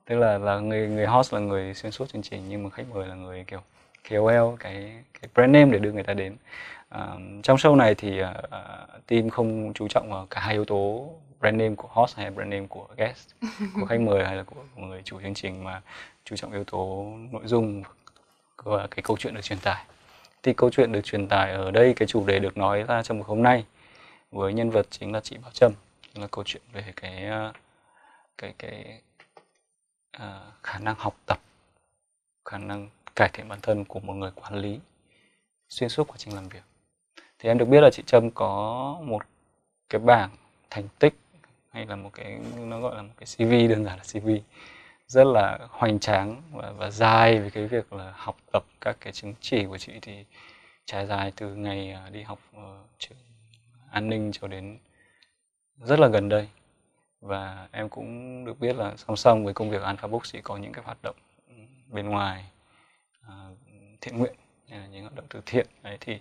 tức 0.05 0.15
là 0.15 0.37
là 0.37 0.59
người 0.59 0.87
người 0.87 1.05
host 1.05 1.33
là 1.33 1.39
người 1.39 1.73
xuyên 1.73 1.91
suốt 1.91 2.09
chương 2.09 2.21
trình 2.21 2.43
nhưng 2.49 2.63
mà 2.63 2.69
khách 2.69 2.85
mời 2.93 3.07
là 3.07 3.15
người 3.15 3.43
kiểu 3.47 3.61
KOL 4.09 4.55
cái 4.59 5.03
cái 5.21 5.29
brand 5.35 5.51
name 5.51 5.71
để 5.71 5.79
đưa 5.79 5.91
người 5.91 6.03
ta 6.03 6.13
đến 6.13 6.35
À, 6.89 7.07
trong 7.43 7.57
show 7.57 7.75
này 7.75 7.95
thì 7.95 8.21
uh, 8.21 8.27
team 9.07 9.29
không 9.29 9.73
chú 9.73 9.87
trọng 9.87 10.11
vào 10.11 10.27
cả 10.29 10.41
hai 10.41 10.53
yếu 10.53 10.65
tố 10.65 11.09
brand 11.39 11.55
name 11.55 11.75
của 11.75 11.87
host 11.91 12.17
hay 12.17 12.31
brand 12.31 12.49
name 12.49 12.67
của 12.67 12.87
guest 12.97 13.29
của 13.73 13.85
khách 13.85 13.99
mời 13.99 14.25
hay 14.25 14.35
là 14.35 14.43
của, 14.43 14.63
người 14.75 15.01
chủ 15.03 15.21
chương 15.21 15.33
trình 15.33 15.63
mà 15.63 15.81
chú 16.25 16.35
trọng 16.35 16.51
yếu 16.51 16.63
tố 16.63 17.11
nội 17.31 17.41
dung 17.45 17.83
và 18.63 18.87
cái 18.87 19.03
câu 19.03 19.17
chuyện 19.17 19.33
được 19.33 19.41
truyền 19.41 19.59
tải. 19.59 19.85
Thì 20.43 20.53
câu 20.53 20.69
chuyện 20.69 20.91
được 20.91 21.01
truyền 21.01 21.27
tải 21.27 21.51
ở 21.51 21.71
đây 21.71 21.93
cái 21.93 22.07
chủ 22.07 22.25
đề 22.25 22.39
được 22.39 22.57
nói 22.57 22.83
ra 22.83 23.03
trong 23.03 23.17
một 23.17 23.27
hôm 23.27 23.43
nay 23.43 23.65
với 24.31 24.53
nhân 24.53 24.69
vật 24.69 24.87
chính 24.89 25.13
là 25.13 25.19
chị 25.19 25.37
Bảo 25.37 25.51
Trâm. 25.51 25.71
Là 26.13 26.27
câu 26.31 26.43
chuyện 26.47 26.63
về 26.73 26.93
cái 26.95 27.29
cái 28.37 28.53
cái 28.59 29.01
uh, 30.17 30.23
khả 30.63 30.79
năng 30.79 30.95
học 30.97 31.15
tập 31.25 31.39
khả 32.45 32.57
năng 32.57 32.89
cải 33.15 33.29
thiện 33.33 33.47
bản 33.47 33.59
thân 33.61 33.85
của 33.85 33.99
một 33.99 34.13
người 34.13 34.31
quản 34.31 34.55
lý 34.55 34.79
xuyên 35.69 35.89
suốt 35.89 36.07
quá 36.07 36.15
trình 36.19 36.35
làm 36.35 36.49
việc 36.49 36.63
thì 37.39 37.49
em 37.49 37.57
được 37.57 37.65
biết 37.65 37.81
là 37.81 37.89
chị 37.89 38.03
Trâm 38.05 38.31
có 38.31 38.97
một 39.03 39.21
cái 39.89 39.99
bảng 39.99 40.29
thành 40.69 40.87
tích 40.99 41.13
hay 41.69 41.85
là 41.85 41.95
một 41.95 42.09
cái 42.13 42.39
nó 42.57 42.79
gọi 42.79 42.95
là 42.95 43.01
một 43.01 43.13
cái 43.17 43.27
CV 43.37 43.69
đơn 43.69 43.85
giản 43.85 43.97
là 43.97 44.03
CV 44.03 44.29
rất 45.07 45.23
là 45.27 45.59
hoành 45.69 45.99
tráng 45.99 46.41
và, 46.51 46.71
và 46.71 46.91
dài 46.91 47.39
về 47.39 47.49
cái 47.49 47.67
việc 47.67 47.93
là 47.93 48.13
học 48.15 48.37
tập 48.53 48.63
các 48.81 48.97
cái 48.99 49.13
chứng 49.13 49.33
chỉ 49.41 49.65
của 49.65 49.77
chị 49.77 49.93
thì 50.01 50.25
trải 50.85 51.05
dài 51.05 51.31
từ 51.35 51.55
ngày 51.55 51.91
à, 51.91 52.09
đi 52.09 52.21
học 52.21 52.39
ở 52.55 52.77
trường 52.99 53.17
an 53.91 54.09
ninh 54.09 54.31
cho 54.31 54.47
đến 54.47 54.77
rất 55.83 55.99
là 55.99 56.07
gần 56.07 56.29
đây. 56.29 56.47
Và 57.21 57.67
em 57.71 57.89
cũng 57.89 58.45
được 58.45 58.59
biết 58.59 58.75
là 58.75 58.93
song 58.97 59.15
song 59.15 59.45
với 59.45 59.53
công 59.53 59.69
việc 59.69 59.81
Alpha 59.81 60.07
Books 60.07 60.33
thì 60.33 60.41
có 60.41 60.57
những 60.57 60.73
cái 60.73 60.83
hoạt 60.83 60.97
động 61.03 61.15
bên 61.87 62.09
ngoài 62.09 62.45
uh, 63.25 63.57
thiện 64.01 64.17
nguyện 64.17 64.35
hay 64.69 64.79
là 64.79 64.87
những 64.87 65.01
hoạt 65.01 65.15
động 65.15 65.25
từ 65.29 65.41
thiện. 65.45 65.67
Đấy 65.83 65.97
thì 65.99 66.19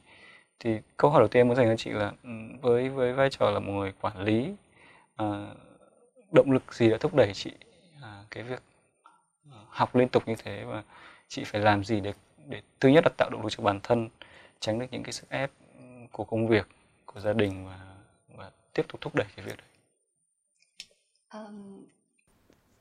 thì 0.61 0.79
câu 0.97 1.11
hỏi 1.11 1.21
đầu 1.21 1.29
tiên 1.29 1.49
muốn 1.49 1.57
dành 1.57 1.67
cho 1.69 1.77
chị 1.77 1.91
là 1.91 2.13
ừ, 2.23 2.31
với 2.61 2.89
với 2.89 3.13
vai 3.13 3.31
trò 3.31 3.51
là 3.51 3.59
một 3.59 3.73
người 3.73 3.93
quản 4.01 4.21
lý 4.21 4.55
à, 5.17 5.27
động 6.33 6.51
lực 6.51 6.75
gì 6.75 6.91
đã 6.91 6.97
thúc 7.01 7.15
đẩy 7.15 7.33
chị 7.35 7.53
à, 8.03 8.25
cái 8.31 8.43
việc 8.43 8.63
ờ, 9.51 9.59
học 9.69 9.97
liên 9.97 10.09
tục 10.09 10.29
như 10.29 10.35
thế 10.45 10.65
và 10.65 10.83
chị 11.29 11.45
phải 11.45 11.61
làm 11.61 11.85
gì 11.85 12.01
để 12.01 12.13
để 12.49 12.63
thứ 12.81 12.89
nhất 12.89 13.05
là 13.05 13.11
tạo 13.17 13.31
động 13.31 13.43
lực 13.43 13.51
cho 13.51 13.63
bản 13.65 13.81
thân 13.83 14.09
tránh 14.61 14.79
được 14.79 14.87
những 14.91 15.03
cái 15.03 15.13
sức 15.13 15.31
ép 15.31 15.51
của 16.13 16.25
công 16.25 16.49
việc 16.49 16.69
của 17.07 17.21
gia 17.21 17.33
đình 17.33 17.67
và 17.67 17.79
và 18.37 18.51
tiếp 18.73 18.83
tục 18.89 19.01
thúc 19.01 19.15
đẩy 19.15 19.27
cái 19.37 19.47
việc 19.47 19.57
đấy? 19.57 19.67
Um, 21.33 21.85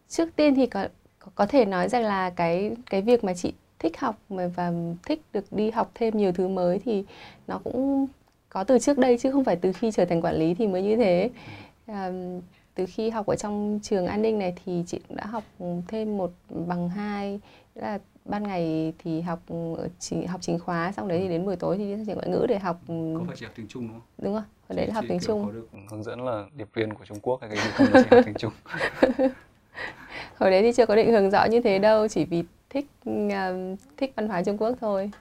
trước 0.07 0.35
tiên 0.35 0.55
thì 0.55 0.67
có 0.67 0.87
có 1.35 1.45
thể 1.45 1.65
nói 1.65 1.89
rằng 1.89 2.03
là 2.03 2.29
cái 2.29 2.71
cái 2.85 3.01
việc 3.01 3.23
mà 3.23 3.33
chị 3.33 3.53
thích 3.85 3.99
học 3.99 4.15
và 4.29 4.71
thích 5.05 5.21
được 5.33 5.45
đi 5.51 5.71
học 5.71 5.91
thêm 5.95 6.17
nhiều 6.17 6.31
thứ 6.31 6.47
mới 6.47 6.79
thì 6.79 7.03
nó 7.47 7.59
cũng 7.63 8.07
có 8.49 8.63
từ 8.63 8.79
trước 8.79 8.97
đây 8.97 9.17
chứ 9.17 9.31
không 9.31 9.43
phải 9.43 9.55
từ 9.55 9.71
khi 9.73 9.91
trở 9.91 10.05
thành 10.05 10.21
quản 10.21 10.35
lý 10.35 10.53
thì 10.53 10.67
mới 10.67 10.81
như 10.81 10.95
thế. 10.95 11.29
À, 11.87 12.11
từ 12.75 12.85
khi 12.85 13.09
học 13.09 13.25
ở 13.25 13.35
trong 13.35 13.79
trường 13.83 14.07
an 14.07 14.21
ninh 14.21 14.39
này 14.39 14.53
thì 14.65 14.83
chị 14.87 14.99
cũng 15.07 15.17
đã 15.17 15.25
học 15.25 15.43
thêm 15.87 16.17
một 16.17 16.31
bằng 16.49 16.89
hai 16.89 17.39
là 17.75 17.99
ban 18.25 18.43
ngày 18.43 18.93
thì 18.97 19.21
học 19.21 19.39
chỉ 19.99 20.25
học 20.25 20.41
chính 20.41 20.59
khóa 20.59 20.91
xong 20.91 21.07
đấy 21.07 21.19
thì 21.19 21.29
đến 21.29 21.45
buổi 21.45 21.55
tối 21.55 21.77
thì 21.77 21.85
đi 21.85 21.95
sang 21.95 22.05
trường 22.05 22.15
ngoại 22.15 22.29
ngữ 22.29 22.45
để 22.49 22.59
học 22.59 22.79
không 22.87 23.25
phải 23.27 23.35
chỉ 23.39 23.45
học 23.45 23.53
tiếng 23.55 23.67
trung 23.67 23.87
đúng 23.87 23.93
không? 23.93 24.01
Đúng 24.17 24.33
rồi 24.33 24.43
còn 24.67 24.77
đấy 24.77 24.87
là 24.87 24.93
học 24.93 25.05
tiếng 25.07 25.19
trung. 25.19 25.45
có 25.45 25.51
được 25.51 25.67
hướng 25.89 26.03
dẫn 26.03 26.25
là 26.25 26.45
điệp 26.55 26.67
viên 26.73 26.93
của 26.93 27.05
trung 27.05 27.19
quốc 27.21 27.41
hay 27.41 27.49
cái 27.49 27.57
gì 27.65 27.71
không 27.75 27.87
chỉ 27.93 28.15
học 28.15 28.25
tiếng 28.25 28.35
trung 28.35 28.53
hồi 30.37 30.51
đấy 30.51 30.61
thì 30.61 30.71
chưa 30.71 30.85
có 30.85 30.95
định 30.95 31.11
hướng 31.11 31.29
rõ 31.29 31.45
như 31.45 31.61
thế 31.61 31.79
đâu 31.79 32.07
chỉ 32.07 32.25
vì 32.25 32.43
thích 32.69 32.85
uh, 33.09 33.79
thích 33.97 34.13
văn 34.15 34.27
hóa 34.27 34.43
Trung 34.43 34.57
Quốc 34.57 34.75
thôi 34.81 35.11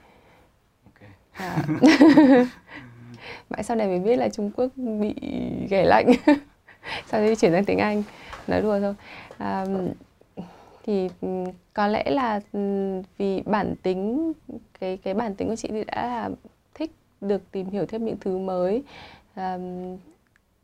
okay. 0.85 1.09
à. 1.31 1.57
mãi 3.49 3.63
sau 3.63 3.77
này 3.77 3.87
mới 3.87 3.99
biết 3.99 4.15
là 4.15 4.29
Trung 4.29 4.51
Quốc 4.55 4.67
bị 4.75 5.15
ghẻ 5.69 5.85
lạnh 5.85 6.11
sau 7.07 7.21
đấy 7.21 7.35
chuyển 7.35 7.51
sang 7.51 7.65
tiếng 7.65 7.77
Anh 7.77 8.03
nói 8.47 8.61
đùa 8.61 8.79
thôi 8.79 8.95
à, 9.37 9.65
thì 10.83 11.09
có 11.73 11.87
lẽ 11.87 12.03
là 12.09 12.39
vì 13.17 13.41
bản 13.45 13.75
tính 13.83 14.33
cái 14.79 14.97
cái 14.97 15.13
bản 15.13 15.35
tính 15.35 15.47
của 15.47 15.55
chị 15.55 15.67
thì 15.71 15.83
đã 15.83 16.07
là 16.07 16.29
thích 16.73 16.91
được 17.21 17.51
tìm 17.51 17.69
hiểu 17.69 17.85
thêm 17.85 18.05
những 18.05 18.17
thứ 18.19 18.37
mới 18.37 18.83
à, 19.33 19.57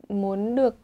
muốn 0.08 0.54
được 0.56 0.76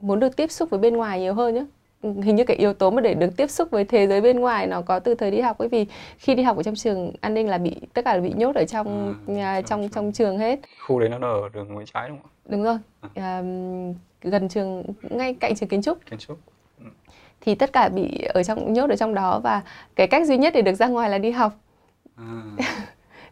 muốn 0.00 0.20
được 0.20 0.36
tiếp 0.36 0.50
xúc 0.50 0.70
với 0.70 0.80
bên 0.80 0.96
ngoài 0.96 1.20
nhiều 1.20 1.34
hơn 1.34 1.54
nhé 1.54 1.64
hình 2.02 2.36
như 2.36 2.44
cái 2.44 2.56
yếu 2.56 2.72
tố 2.72 2.90
mà 2.90 3.00
để 3.00 3.14
được 3.14 3.36
tiếp 3.36 3.50
xúc 3.50 3.70
với 3.70 3.84
thế 3.84 4.06
giới 4.06 4.20
bên 4.20 4.40
ngoài 4.40 4.66
nó 4.66 4.82
có 4.82 4.98
từ 4.98 5.14
thời 5.14 5.30
đi 5.30 5.40
học 5.40 5.56
bởi 5.58 5.68
vì 5.68 5.86
khi 6.18 6.34
đi 6.34 6.42
học 6.42 6.56
ở 6.56 6.62
trong 6.62 6.74
trường 6.74 7.12
an 7.20 7.34
ninh 7.34 7.48
là 7.48 7.58
bị 7.58 7.76
tất 7.94 8.04
cả 8.04 8.14
là 8.14 8.20
bị 8.20 8.32
nhốt 8.36 8.54
ở 8.54 8.64
trong 8.64 9.14
à, 9.26 9.32
nhà, 9.32 9.60
trong 9.60 9.80
trong, 9.80 9.90
trong 9.90 10.12
trường 10.12 10.38
hết. 10.38 10.60
Khu 10.86 11.00
đấy 11.00 11.08
nó 11.08 11.28
ở 11.28 11.48
đường 11.48 11.68
Nguyễn 11.68 11.86
Trái 11.94 12.08
đúng 12.08 12.18
không? 12.22 12.30
Đúng 12.48 12.62
rồi. 12.62 12.78
À. 13.00 13.08
À, 13.14 13.42
gần 14.22 14.48
trường 14.48 14.82
ngay 15.02 15.34
cạnh 15.34 15.54
trường 15.54 15.68
kiến 15.68 15.82
trúc. 15.82 15.98
Kiến 16.10 16.18
trúc. 16.18 16.38
Ừ. 16.80 16.86
thì 17.40 17.54
tất 17.54 17.72
cả 17.72 17.88
bị 17.88 18.22
ở 18.34 18.42
trong 18.42 18.72
nhốt 18.72 18.90
ở 18.90 18.96
trong 18.96 19.14
đó 19.14 19.40
và 19.40 19.62
cái 19.96 20.06
cách 20.06 20.26
duy 20.26 20.38
nhất 20.38 20.52
để 20.56 20.62
được 20.62 20.74
ra 20.74 20.86
ngoài 20.86 21.10
là 21.10 21.18
đi 21.18 21.30
học. 21.30 21.52
À. 22.16 22.42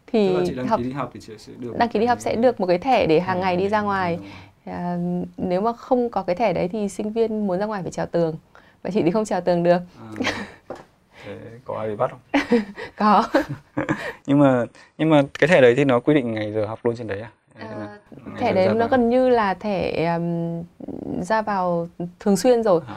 thì 0.07 0.35
đăng 0.55 0.67
học, 0.67 0.79
ký 0.79 0.83
đi 0.83 0.91
học 0.91 1.11
thì 1.13 1.19
sẽ 1.21 1.53
được 1.59 1.77
đăng 1.77 1.89
ký 1.89 1.99
đi 1.99 2.05
học 2.05 2.19
sẽ 2.21 2.35
được 2.35 2.59
một 2.59 2.67
cái 2.67 2.77
thẻ 2.77 3.05
để 3.07 3.19
hàng 3.19 3.39
ngày 3.39 3.57
đi 3.57 3.69
ra 3.69 3.81
ngoài. 3.81 4.19
À, 4.65 4.97
nếu 5.37 5.61
mà 5.61 5.73
không 5.73 6.09
có 6.09 6.23
cái 6.23 6.35
thẻ 6.35 6.53
đấy 6.53 6.67
thì 6.67 6.89
sinh 6.89 7.11
viên 7.11 7.47
muốn 7.47 7.59
ra 7.59 7.65
ngoài 7.65 7.81
phải 7.81 7.91
trèo 7.91 8.05
tường 8.05 8.35
và 8.85 8.91
chị 8.91 9.01
thì 9.03 9.11
không 9.11 9.25
trèo 9.25 9.41
tường 9.41 9.63
được. 9.63 9.81
À, 9.99 10.33
thế 11.25 11.37
có 11.65 11.77
ai 11.79 11.89
bị 11.89 11.95
bắt 11.95 12.11
không? 12.11 12.41
Có. 12.97 13.29
Nhưng 14.25 14.39
mà 14.39 14.65
nhưng 14.97 15.09
mà 15.09 15.21
cái 15.39 15.47
thẻ 15.47 15.61
đấy 15.61 15.75
thì 15.75 15.83
nó 15.83 15.99
quy 15.99 16.13
định 16.13 16.33
ngày 16.33 16.53
giờ 16.53 16.65
học 16.65 16.79
luôn 16.83 16.95
trên 16.97 17.07
đấy 17.07 17.21
à? 17.21 17.29
À, 17.59 17.97
thẻ 18.37 18.53
đấy 18.53 18.75
nó 18.75 18.87
gần 18.87 19.09
như 19.09 19.29
là 19.29 19.53
thẻ 19.53 20.05
um, 20.15 20.63
ra 21.21 21.41
vào 21.41 21.87
thường 22.19 22.37
xuyên 22.37 22.63
rồi. 22.63 22.81
À, 22.87 22.95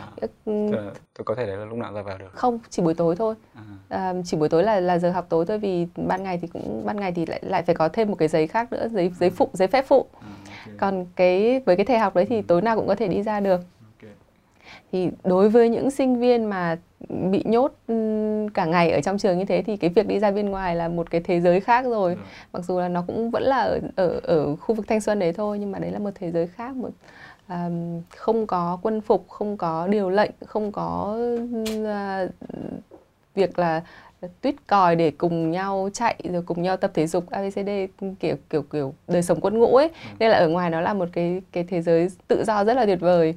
tôi 1.15 1.25
có 1.25 1.35
thể 1.35 1.47
đấy 1.47 1.57
là 1.57 1.65
lúc 1.65 1.79
nào 1.79 1.93
ra 1.93 2.03
vào 2.03 2.19
được? 2.19 2.33
Không 2.33 2.59
chỉ 2.71 2.83
buổi 2.83 2.95
tối 2.95 3.17
thôi. 3.17 3.35
À. 3.89 4.11
um, 4.11 4.23
chỉ 4.23 4.37
buổi 4.37 4.49
tối 4.49 4.63
là 4.63 4.81
là 4.81 4.99
giờ 4.99 5.11
học 5.11 5.27
tối 5.29 5.47
thôi 5.47 5.59
vì 5.59 5.87
ban 5.97 6.23
ngày 6.23 6.39
thì 6.43 6.49
cũng 6.49 6.83
ban 6.87 7.01
ngày 7.01 7.13
thì 7.13 7.27
lại 7.27 7.41
lại 7.43 7.63
phải 7.63 7.75
có 7.75 7.89
thêm 7.89 8.09
một 8.09 8.17
cái 8.19 8.29
giấy 8.29 8.47
khác 8.47 8.73
nữa 8.73 8.89
giấy 8.93 9.13
giấy 9.21 9.31
phụ 9.31 9.49
giấy 9.53 9.69
phép 9.69 9.85
phụ. 9.89 10.07
À, 10.21 10.27
okay. 10.65 10.77
còn 10.79 11.07
cái 11.17 11.61
với 11.67 11.77
cái 11.77 11.87
thẻ 11.87 11.99
học 11.99 12.15
đấy 12.15 12.27
thì 12.29 12.43
tối 12.43 12.63
nào 12.63 12.77
cũng 12.77 12.89
có 12.89 12.95
thể 12.95 13.09
đi 13.09 13.23
ra 13.23 13.41
được 13.41 13.61
thì 14.93 15.11
đối 15.25 15.49
với 15.49 15.69
những 15.69 15.91
sinh 15.91 16.21
viên 16.21 16.45
mà 16.45 16.77
bị 17.09 17.43
nhốt 17.45 17.73
cả 18.55 18.65
ngày 18.65 18.91
ở 18.91 19.01
trong 19.01 19.19
trường 19.19 19.39
như 19.39 19.45
thế 19.45 19.63
thì 19.63 19.77
cái 19.77 19.91
việc 19.91 20.07
đi 20.07 20.19
ra 20.19 20.31
bên 20.31 20.51
ngoài 20.51 20.77
là 20.77 20.89
một 20.89 21.11
cái 21.11 21.21
thế 21.21 21.41
giới 21.41 21.61
khác 21.61 21.85
rồi 21.85 22.15
ừ. 22.15 22.21
mặc 22.53 22.65
dù 22.65 22.81
là 22.81 22.89
nó 22.89 23.05
cũng 23.07 23.31
vẫn 23.31 23.43
là 23.43 23.57
ở 23.57 23.81
ở 23.97 24.21
ở 24.23 24.57
khu 24.57 24.75
vực 24.75 24.89
thanh 24.89 25.01
xuân 25.01 25.19
đấy 25.19 25.33
thôi 25.33 25.59
nhưng 25.59 25.73
mà 25.73 25.79
đấy 25.79 25.91
là 25.91 25.99
một 25.99 26.11
thế 26.15 26.31
giới 26.31 26.47
khác 26.47 26.77
một 26.77 26.91
um, 27.49 28.03
không 28.17 28.47
có 28.47 28.79
quân 28.83 29.01
phục 29.01 29.29
không 29.29 29.57
có 29.57 29.87
điều 29.87 30.11
lệnh 30.11 30.31
không 30.47 30.73
có 30.73 31.19
uh, 31.83 32.31
việc 33.35 33.59
là 33.59 33.83
tuyết 34.41 34.55
còi 34.67 34.97
để 34.97 35.11
cùng 35.11 35.51
nhau 35.51 35.89
chạy 35.93 36.17
rồi 36.33 36.43
cùng 36.43 36.63
nhau 36.63 36.77
tập 36.77 36.91
thể 36.95 37.07
dục 37.07 37.31
ABCD 37.31 37.71
kiểu 38.21 38.37
kiểu 38.51 38.63
kiểu 38.63 38.95
đời 39.09 39.23
sống 39.23 39.41
quân 39.41 39.59
ngũ 39.59 39.77
ấy 39.77 39.89
ừ. 39.89 39.95
nên 40.19 40.31
là 40.31 40.39
ở 40.39 40.49
ngoài 40.49 40.71
nó 40.71 40.81
là 40.81 40.95
một 40.95 41.09
cái 41.13 41.43
cái 41.53 41.65
thế 41.65 41.83
giới 41.83 42.09
tự 42.29 42.45
do 42.45 42.65
rất 42.65 42.75
là 42.75 42.87
tuyệt 42.87 43.01
vời 43.01 43.35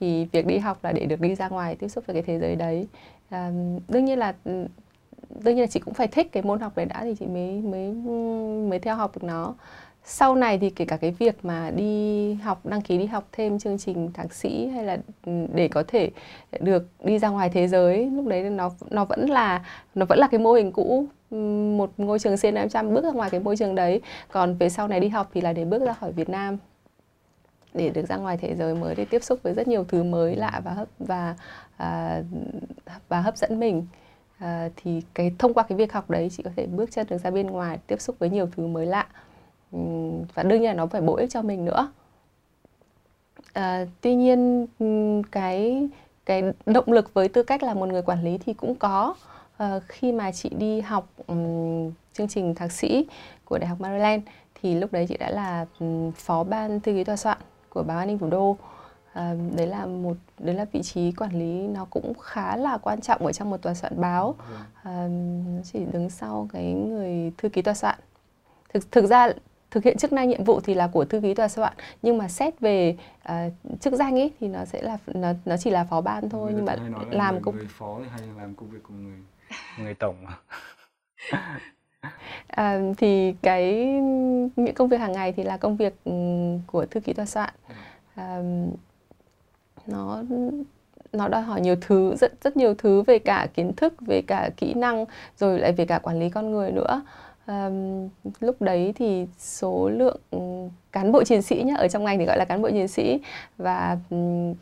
thì 0.00 0.26
việc 0.32 0.46
đi 0.46 0.58
học 0.58 0.78
là 0.82 0.92
để 0.92 1.06
được 1.06 1.20
đi 1.20 1.34
ra 1.34 1.48
ngoài 1.48 1.76
tiếp 1.76 1.88
xúc 1.88 2.04
với 2.06 2.14
cái 2.14 2.22
thế 2.22 2.38
giới 2.38 2.56
đấy. 2.56 2.86
À, 3.30 3.50
đương 3.88 4.04
nhiên 4.04 4.18
là 4.18 4.34
đương 4.44 5.54
nhiên 5.54 5.60
là 5.60 5.66
chị 5.66 5.80
cũng 5.80 5.94
phải 5.94 6.06
thích 6.06 6.32
cái 6.32 6.42
môn 6.42 6.60
học 6.60 6.72
đấy 6.76 6.86
đã 6.86 7.00
thì 7.02 7.14
chị 7.14 7.26
mới 7.26 7.60
mới 7.62 7.92
mới 8.68 8.78
theo 8.78 8.96
học 8.96 9.10
được 9.14 9.24
nó. 9.24 9.54
Sau 10.04 10.34
này 10.34 10.58
thì 10.58 10.70
kể 10.70 10.84
cả 10.84 10.96
cái 10.96 11.10
việc 11.10 11.44
mà 11.44 11.70
đi 11.70 12.34
học 12.34 12.66
đăng 12.66 12.80
ký 12.80 12.98
đi 12.98 13.06
học 13.06 13.28
thêm 13.32 13.58
chương 13.58 13.78
trình 13.78 14.10
thạc 14.12 14.34
sĩ 14.34 14.66
hay 14.66 14.84
là 14.84 14.98
để 15.54 15.68
có 15.68 15.82
thể 15.88 16.10
được 16.60 16.88
đi 17.04 17.18
ra 17.18 17.28
ngoài 17.28 17.50
thế 17.50 17.68
giới 17.68 18.06
lúc 18.06 18.26
đấy 18.26 18.42
nó 18.42 18.70
nó 18.90 19.04
vẫn 19.04 19.30
là 19.30 19.64
nó 19.94 20.06
vẫn 20.06 20.18
là 20.18 20.28
cái 20.30 20.40
mô 20.40 20.52
hình 20.52 20.72
cũ. 20.72 21.06
Một 21.76 21.90
ngôi 21.96 22.18
trường 22.18 22.34
C500 22.34 22.94
bước 22.94 23.04
ra 23.04 23.10
ngoài 23.10 23.30
cái 23.30 23.40
môi 23.40 23.56
trường 23.56 23.74
đấy. 23.74 24.00
Còn 24.32 24.54
về 24.54 24.68
sau 24.68 24.88
này 24.88 25.00
đi 25.00 25.08
học 25.08 25.30
thì 25.34 25.40
là 25.40 25.52
để 25.52 25.64
bước 25.64 25.82
ra 25.82 25.92
khỏi 25.92 26.12
Việt 26.12 26.28
Nam 26.28 26.56
để 27.74 27.90
được 27.90 28.06
ra 28.08 28.16
ngoài 28.16 28.36
thế 28.36 28.54
giới 28.54 28.74
mới 28.74 28.94
để 28.94 29.04
tiếp 29.04 29.24
xúc 29.24 29.38
với 29.42 29.54
rất 29.54 29.68
nhiều 29.68 29.84
thứ 29.84 30.02
mới 30.02 30.36
lạ 30.36 30.60
và 30.64 30.72
hấp 30.72 30.88
và 30.98 31.36
à, 31.76 32.22
và 33.08 33.20
hấp 33.20 33.36
dẫn 33.36 33.60
mình. 33.60 33.86
À, 34.38 34.68
thì 34.76 35.02
cái 35.14 35.34
thông 35.38 35.54
qua 35.54 35.62
cái 35.62 35.78
việc 35.78 35.92
học 35.92 36.10
đấy 36.10 36.28
chị 36.32 36.42
có 36.42 36.50
thể 36.56 36.66
bước 36.66 36.90
chân 36.92 37.06
được 37.10 37.18
ra 37.18 37.30
bên 37.30 37.46
ngoài 37.46 37.78
tiếp 37.86 38.00
xúc 38.00 38.16
với 38.18 38.30
nhiều 38.30 38.48
thứ 38.56 38.66
mới 38.66 38.86
lạ. 38.86 39.06
Và 40.34 40.42
đương 40.42 40.60
nhiên 40.60 40.70
là 40.70 40.74
nó 40.74 40.86
phải 40.86 41.00
bổ 41.00 41.14
ích 41.16 41.30
cho 41.30 41.42
mình 41.42 41.64
nữa. 41.64 41.92
À, 43.52 43.84
tuy 44.00 44.14
nhiên 44.14 44.66
cái 45.30 45.88
cái 46.26 46.42
động 46.66 46.92
lực 46.92 47.14
với 47.14 47.28
tư 47.28 47.42
cách 47.42 47.62
là 47.62 47.74
một 47.74 47.88
người 47.88 48.02
quản 48.02 48.24
lý 48.24 48.38
thì 48.38 48.54
cũng 48.54 48.74
có. 48.74 49.14
À, 49.56 49.80
khi 49.88 50.12
mà 50.12 50.32
chị 50.32 50.48
đi 50.48 50.80
học 50.80 51.08
um, 51.26 51.92
chương 52.12 52.28
trình 52.28 52.54
thạc 52.54 52.72
sĩ 52.72 53.06
của 53.44 53.58
đại 53.58 53.68
học 53.68 53.80
Maryland 53.80 54.22
thì 54.62 54.74
lúc 54.74 54.92
đấy 54.92 55.06
chị 55.08 55.16
đã 55.16 55.30
là 55.30 55.66
um, 55.78 56.10
phó 56.12 56.44
ban 56.44 56.80
thư 56.80 56.92
ký 56.92 57.04
tòa 57.04 57.16
soạn 57.16 57.38
của 57.70 57.82
báo 57.82 57.98
an 57.98 58.08
ninh 58.08 58.18
thủ 58.18 58.30
đô. 58.30 58.56
À, 59.12 59.34
đấy 59.56 59.66
là 59.66 59.86
một 59.86 60.16
đấy 60.38 60.54
là 60.54 60.64
vị 60.72 60.82
trí 60.82 61.12
quản 61.12 61.38
lý 61.38 61.66
nó 61.66 61.86
cũng 61.90 62.12
khá 62.20 62.56
là 62.56 62.78
quan 62.78 63.00
trọng 63.00 63.26
ở 63.26 63.32
trong 63.32 63.50
một 63.50 63.62
tòa 63.62 63.74
soạn 63.74 64.00
báo. 64.00 64.34
À, 64.82 65.08
nó 65.56 65.62
chỉ 65.64 65.84
đứng 65.92 66.10
sau 66.10 66.48
cái 66.52 66.72
người 66.72 67.32
thư 67.38 67.48
ký 67.48 67.62
tòa 67.62 67.74
soạn. 67.74 67.98
Thực 68.72 68.92
thực 68.92 69.06
ra 69.06 69.32
thực 69.70 69.84
hiện 69.84 69.96
chức 69.98 70.12
năng 70.12 70.28
nhiệm 70.28 70.44
vụ 70.44 70.60
thì 70.60 70.74
là 70.74 70.86
của 70.86 71.04
thư 71.04 71.20
ký 71.20 71.34
tòa 71.34 71.48
soạn 71.48 71.72
nhưng 72.02 72.18
mà 72.18 72.28
xét 72.28 72.60
về 72.60 72.96
uh, 73.28 73.80
chức 73.80 73.92
danh 73.92 74.14
ấy 74.18 74.32
thì 74.40 74.48
nó 74.48 74.64
sẽ 74.64 74.82
là 74.82 74.98
nó 75.06 75.32
nó 75.44 75.56
chỉ 75.56 75.70
là 75.70 75.84
phó 75.84 76.00
ban 76.00 76.28
thôi 76.28 76.52
người 76.52 76.54
nhưng 76.56 76.64
mà 76.64 76.76
làm 77.10 77.34
người, 77.34 77.42
công 77.42 77.56
người 77.56 77.66
phó 77.68 77.98
hay 78.10 78.20
làm 78.38 78.54
công 78.54 78.70
việc 78.70 78.82
của 78.82 78.94
người 78.94 79.18
người 79.78 79.94
tổng 79.94 80.16
mà 80.24 80.38
à, 82.46 82.80
thì 82.98 83.34
cái 83.42 83.86
những 84.56 84.74
công 84.74 84.88
việc 84.88 85.00
hàng 85.00 85.12
ngày 85.12 85.32
thì 85.32 85.42
là 85.42 85.56
công 85.56 85.76
việc 85.76 85.94
của 86.66 86.86
thư 86.86 87.00
ký 87.00 87.12
tòa 87.12 87.26
soạn. 87.26 87.54
À, 88.14 88.42
nó 89.86 90.22
nó 91.12 91.28
đòi 91.28 91.42
hỏi 91.42 91.60
nhiều 91.60 91.76
thứ 91.80 92.16
rất 92.16 92.32
rất 92.42 92.56
nhiều 92.56 92.74
thứ 92.74 93.02
về 93.02 93.18
cả 93.18 93.48
kiến 93.54 93.72
thức 93.76 93.94
về 94.00 94.22
cả 94.22 94.50
kỹ 94.56 94.74
năng 94.74 95.04
rồi 95.36 95.58
lại 95.58 95.72
về 95.72 95.86
cả 95.86 95.98
quản 95.98 96.20
lý 96.20 96.30
con 96.30 96.50
người 96.50 96.72
nữa. 96.72 97.02
À, 97.46 97.70
lúc 98.40 98.62
đấy 98.62 98.92
thì 98.96 99.26
số 99.38 99.88
lượng 99.88 100.16
ừ, 100.30 100.38
cán 100.92 101.12
bộ 101.12 101.24
chiến 101.24 101.42
sĩ 101.42 101.62
nhá 101.62 101.74
ở 101.76 101.88
trong 101.88 102.04
ngành 102.04 102.18
thì 102.18 102.24
gọi 102.24 102.38
là 102.38 102.44
cán 102.44 102.62
bộ 102.62 102.70
chiến 102.70 102.88
sĩ 102.88 103.20
và 103.58 103.98
ừ, 104.10 104.16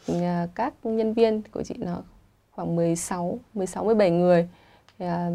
ờ, 0.07 0.49
các 0.54 0.75
nhân 0.83 1.12
viên 1.12 1.42
của 1.42 1.62
chị 1.62 1.75
nó 1.78 2.02
khoảng 2.50 2.76
16 2.76 3.38
16 3.54 3.85
17 3.85 4.11
người. 4.11 4.49
À, 4.99 5.31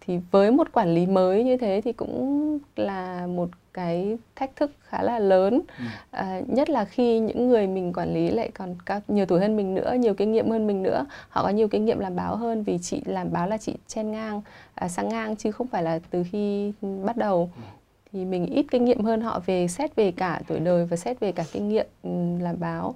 thì 0.00 0.18
với 0.30 0.50
một 0.50 0.72
quản 0.72 0.94
lý 0.94 1.06
mới 1.06 1.44
như 1.44 1.56
thế 1.56 1.80
thì 1.84 1.92
cũng 1.92 2.58
là 2.76 3.26
một 3.26 3.48
cái 3.72 4.18
thách 4.36 4.56
thức 4.56 4.70
khá 4.82 5.02
là 5.02 5.18
lớn. 5.18 5.60
Ừ. 5.78 5.84
à, 6.10 6.40
nhất 6.46 6.70
là 6.70 6.84
khi 6.84 7.18
những 7.18 7.48
người 7.48 7.66
mình 7.66 7.92
quản 7.92 8.14
lý 8.14 8.30
lại 8.30 8.50
còn 8.54 8.76
cao 8.86 9.00
nhiều 9.08 9.26
tuổi 9.26 9.40
hơn 9.40 9.56
mình 9.56 9.74
nữa 9.74 9.94
nhiều 9.98 10.14
kinh 10.14 10.32
nghiệm 10.32 10.50
hơn 10.50 10.66
mình 10.66 10.82
nữa 10.82 11.06
họ 11.28 11.42
có 11.42 11.48
nhiều 11.48 11.68
kinh 11.68 11.84
nghiệm 11.84 11.98
làm 11.98 12.16
báo 12.16 12.36
hơn 12.36 12.62
vì 12.62 12.78
chị 12.78 13.02
làm 13.04 13.32
báo 13.32 13.46
là 13.48 13.58
chị 13.58 13.74
chen 13.86 14.10
ngang 14.10 14.42
à, 14.74 14.88
sang 14.88 15.08
ngang 15.08 15.36
chứ 15.36 15.52
không 15.52 15.66
phải 15.66 15.82
là 15.82 16.00
từ 16.10 16.24
khi 16.32 16.72
bắt 17.04 17.16
đầu. 17.16 17.50
Ừ. 17.56 17.62
thì 18.12 18.24
mình 18.24 18.46
ít 18.46 18.66
kinh 18.70 18.84
nghiệm 18.84 19.04
hơn 19.04 19.20
họ 19.20 19.40
về 19.46 19.68
xét 19.68 19.96
về 19.96 20.12
cả 20.12 20.40
tuổi 20.46 20.60
đời 20.60 20.86
và 20.86 20.96
xét 20.96 21.20
về 21.20 21.32
cả 21.32 21.44
kinh 21.52 21.68
nghiệm 21.68 21.86
ừ, 22.02 22.10
làm 22.40 22.60
báo. 22.60 22.94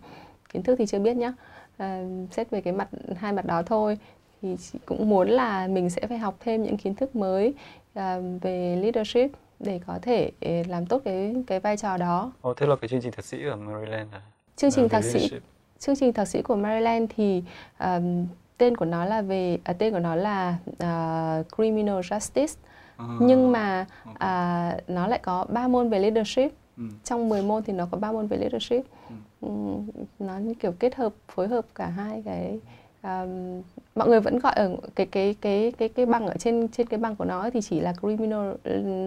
Kiến 0.52 0.62
thức 0.62 0.76
thì 0.78 0.86
chưa 0.86 0.98
biết 0.98 1.16
nhá. 1.16 1.32
À, 1.76 2.04
xét 2.30 2.50
về 2.50 2.60
cái 2.60 2.72
mặt 2.72 2.88
hai 3.16 3.32
mặt 3.32 3.46
đó 3.46 3.62
thôi 3.62 3.98
thì 4.42 4.56
chị 4.56 4.78
cũng 4.86 5.08
muốn 5.08 5.28
là 5.28 5.66
mình 5.66 5.90
sẽ 5.90 6.06
phải 6.06 6.18
học 6.18 6.36
thêm 6.40 6.62
những 6.62 6.76
kiến 6.76 6.94
thức 6.94 7.16
mới 7.16 7.54
à, 7.94 8.18
về 8.40 8.76
leadership 8.82 9.30
để 9.60 9.80
có 9.86 9.98
thể 10.02 10.30
ờ, 10.40 10.50
làm 10.68 10.86
tốt 10.86 11.02
cái 11.04 11.34
cái 11.46 11.60
vai 11.60 11.76
trò 11.76 11.96
đó. 11.96 12.32
Ồ, 12.40 12.54
thế 12.54 12.66
là 12.66 12.76
cái 12.76 12.88
chương 12.88 13.00
trình 13.00 13.12
thạc 13.12 13.24
sĩ 13.24 13.44
ở 13.44 13.56
Maryland 13.56 14.12
là 14.12 14.20
chương 14.56 14.70
trình 14.70 14.88
thạc 14.88 15.04
sĩ 15.04 15.30
chương 15.78 15.96
trình 15.96 16.12
thạc 16.12 16.28
sĩ 16.28 16.42
của 16.42 16.56
Maryland 16.56 17.10
thì 17.16 17.42
um, 17.80 18.26
tên 18.58 18.76
của 18.76 18.84
nó 18.84 19.04
là 19.04 19.22
về 19.22 19.58
à, 19.64 19.72
tên 19.72 19.92
của 19.92 19.98
nó 19.98 20.14
là 20.14 20.56
uh, 20.70 21.46
criminal 21.56 21.98
justice 21.98 22.54
à, 22.96 23.04
nhưng 23.20 23.52
mà 23.52 23.86
okay. 24.04 24.74
uh, 24.74 24.90
nó 24.90 25.06
lại 25.06 25.18
có 25.22 25.46
ba 25.48 25.68
môn 25.68 25.88
về 25.88 25.98
leadership 25.98 26.52
ừ. 26.76 26.82
trong 27.04 27.28
10 27.28 27.42
môn 27.42 27.62
thì 27.62 27.72
nó 27.72 27.88
có 27.90 27.98
ba 27.98 28.12
môn 28.12 28.26
về 28.26 28.36
leadership 28.36 28.86
ừ. 29.08 29.14
Um, 29.40 29.88
nó 30.18 30.38
như 30.38 30.54
kiểu 30.54 30.72
kết 30.78 30.94
hợp 30.94 31.12
phối 31.28 31.48
hợp 31.48 31.64
cả 31.74 31.86
hai 31.86 32.22
cái 32.24 32.60
um, 33.02 33.62
mọi 33.94 34.08
người 34.08 34.20
vẫn 34.20 34.38
gọi 34.38 34.52
ở 34.52 34.76
cái 34.94 35.06
cái 35.06 35.34
cái 35.40 35.72
cái 35.78 35.88
cái 35.88 36.06
bằng 36.06 36.26
ở 36.26 36.34
trên 36.38 36.68
trên 36.68 36.86
cái 36.86 36.98
bằng 36.98 37.16
của 37.16 37.24
nó 37.24 37.50
thì 37.50 37.60
chỉ 37.60 37.80
là 37.80 37.92
criminal 38.00 38.54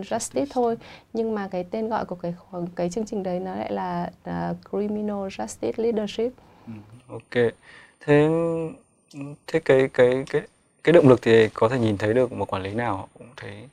justice 0.02 0.46
thôi 0.50 0.78
nhưng 1.14 1.36
mà 1.36 1.48
cái 1.48 1.66
tên 1.72 1.90
gọi 1.90 2.06
của 2.06 2.16
cái 2.16 2.34
cái 2.76 2.90
chương 2.90 3.06
trình 3.06 3.24
đấy 3.24 3.40
nó 3.40 3.56
lại 3.56 3.72
là 3.72 4.12
uh, 4.30 4.58
criminal 4.70 5.28
justice 5.28 5.74
leadership. 5.78 6.32
Ừ, 6.68 6.74
ok. 7.08 7.54
Thế 8.00 8.30
thế 9.48 9.60
cái 9.60 9.90
cái 9.94 10.24
cái 10.30 10.42
cái 10.84 10.94
động 10.94 11.10
lực 11.10 11.22
thì 11.22 11.50
có 11.54 11.70
thể 11.70 11.80
nhìn 11.80 11.98
thấy 11.98 12.14
được 12.14 12.32
một 12.32 12.54
quản 12.54 12.62
lý 12.62 12.74
nào 12.74 13.10
cũng 13.18 13.28
thấy 13.36 13.70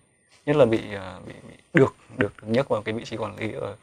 nhất 0.46 0.56
là 0.56 0.64
bị 0.64 0.78
uh, 0.78 1.26
bị, 1.26 1.32
bị 1.48 1.54
được 1.74 1.94
được 2.16 2.32
được 2.42 2.48
nhắc 2.48 2.68
vào 2.68 2.82
cái 2.82 2.94
vị 2.94 3.04
trí 3.04 3.16
quản 3.16 3.36
lý 3.36 3.52
ở 3.52 3.76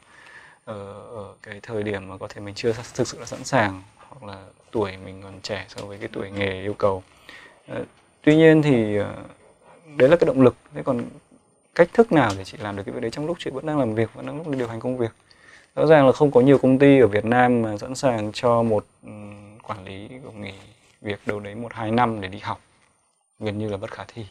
ở, 0.64 0.92
ở 1.16 1.34
cái 1.42 1.60
thời 1.62 1.82
điểm 1.82 2.08
mà 2.08 2.16
có 2.18 2.28
thể 2.28 2.40
mình 2.40 2.54
chưa 2.54 2.72
thực 2.94 3.08
sự 3.08 3.18
là 3.18 3.26
sẵn 3.26 3.44
sàng 3.44 3.82
hoặc 3.96 4.32
là 4.32 4.44
tuổi 4.70 4.96
mình 5.04 5.20
còn 5.22 5.40
trẻ 5.42 5.64
so 5.68 5.86
với 5.86 5.98
cái 5.98 6.08
tuổi 6.12 6.30
nghề 6.30 6.62
yêu 6.62 6.74
cầu 6.74 7.02
tuy 8.22 8.36
nhiên 8.36 8.62
thì 8.62 8.96
ờ, 8.96 9.14
đấy 9.96 10.08
là 10.08 10.16
cái 10.16 10.26
động 10.26 10.40
lực. 10.40 10.56
Thế 10.74 10.82
còn 10.82 11.04
cách 11.74 11.88
thức 11.92 12.12
nào 12.12 12.30
để 12.38 12.44
chị 12.44 12.58
làm 12.60 12.76
được 12.76 12.82
cái 12.86 12.92
việc 12.94 13.00
đấy 13.00 13.10
trong 13.10 13.26
lúc 13.26 13.36
chị 13.40 13.50
vẫn 13.50 13.66
đang 13.66 13.78
làm 13.78 13.94
việc 13.94 14.14
vẫn 14.14 14.26
đang 14.26 14.36
lúc 14.36 14.48
điều 14.48 14.68
hành 14.68 14.80
công 14.80 14.98
việc? 14.98 15.12
Rõ 15.74 15.86
ràng 15.86 16.06
là 16.06 16.12
không 16.12 16.30
có 16.30 16.40
nhiều 16.40 16.58
công 16.58 16.78
ty 16.78 17.00
ở 17.00 17.06
Việt 17.06 17.24
Nam 17.24 17.62
mà 17.62 17.76
sẵn 17.78 17.94
sàng 17.94 18.30
cho 18.32 18.62
một 18.62 18.86
quản 19.62 19.84
lý 19.84 20.08
nghỉ 20.34 20.52
việc 21.00 21.26
đâu 21.26 21.40
đấy 21.40 21.54
một 21.54 21.72
hai 21.72 21.90
năm 21.90 22.20
để 22.20 22.28
đi 22.28 22.38
học. 22.38 22.60
Gần 23.38 23.58
như 23.58 23.68
là 23.68 23.76
bất 23.76 23.90
khả 23.90 24.04
thi. 24.08 24.26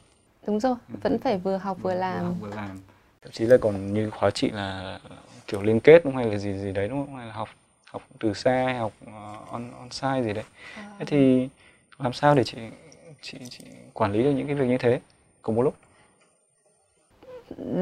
Đúng 0.48 0.60
rồi 0.60 0.76
ừ. 0.94 0.96
vẫn 1.02 1.20
phải 1.20 1.38
vừa 1.38 1.58
học 1.58 1.78
vừa 1.82 1.94
làm 1.94 2.20
vừa, 2.20 2.26
học, 2.26 2.36
vừa 2.42 2.56
làm. 2.56 2.80
Thậm 3.22 3.32
chí 3.32 3.46
là 3.46 3.58
còn 3.58 3.94
như 3.94 4.10
khóa 4.10 4.32
chị 4.32 4.50
là 4.50 5.00
kiểu 5.48 5.62
liên 5.62 5.80
kết 5.80 6.06
đúng 6.06 6.14
không? 6.14 6.24
Hay 6.24 6.32
là 6.32 6.38
gì 6.38 6.54
gì 6.54 6.72
đấy 6.72 6.88
đúng 6.88 7.06
không? 7.06 7.16
Hay 7.16 7.28
là 7.28 7.34
học 7.34 7.50
học 7.92 8.02
từ 8.20 8.34
xa 8.34 8.64
hay 8.66 8.78
học 8.78 8.94
on 9.52 9.72
on 9.80 9.90
site 9.92 10.24
gì 10.24 10.34
đấy. 10.34 10.44
À. 10.76 10.84
thế 11.00 11.06
thì 11.06 11.50
làm 12.00 12.14
sao 12.14 12.36
để 12.36 12.44
chị 12.44 12.58
chị 13.22 13.38
chị 13.50 13.64
quản 13.94 14.12
lý 14.12 14.24
được 14.24 14.32
những 14.32 14.48
cái 14.48 14.56
việc 14.56 14.68
như 14.68 14.78
thế 14.78 15.00
cùng 15.42 15.56
một 15.56 15.62
lúc 15.62 15.74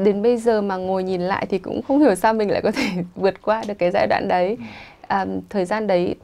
đến 0.04 0.22
bây 0.22 0.36
giờ 0.36 0.62
mà 0.62 0.76
ngồi 0.76 1.02
nhìn 1.02 1.20
lại 1.20 1.46
thì 1.50 1.58
cũng 1.58 1.82
không 1.82 1.98
hiểu 1.98 2.14
sao 2.14 2.34
mình 2.34 2.50
lại 2.50 2.60
có 2.62 2.70
thể 2.72 2.88
vượt 3.14 3.42
qua 3.42 3.62
được 3.68 3.74
cái 3.78 3.90
giai 3.90 4.06
đoạn 4.06 4.28
đấy 4.28 4.56
ừ. 4.58 4.64
à, 5.08 5.26
thời 5.48 5.64
gian 5.64 5.86
đấy 5.86 6.14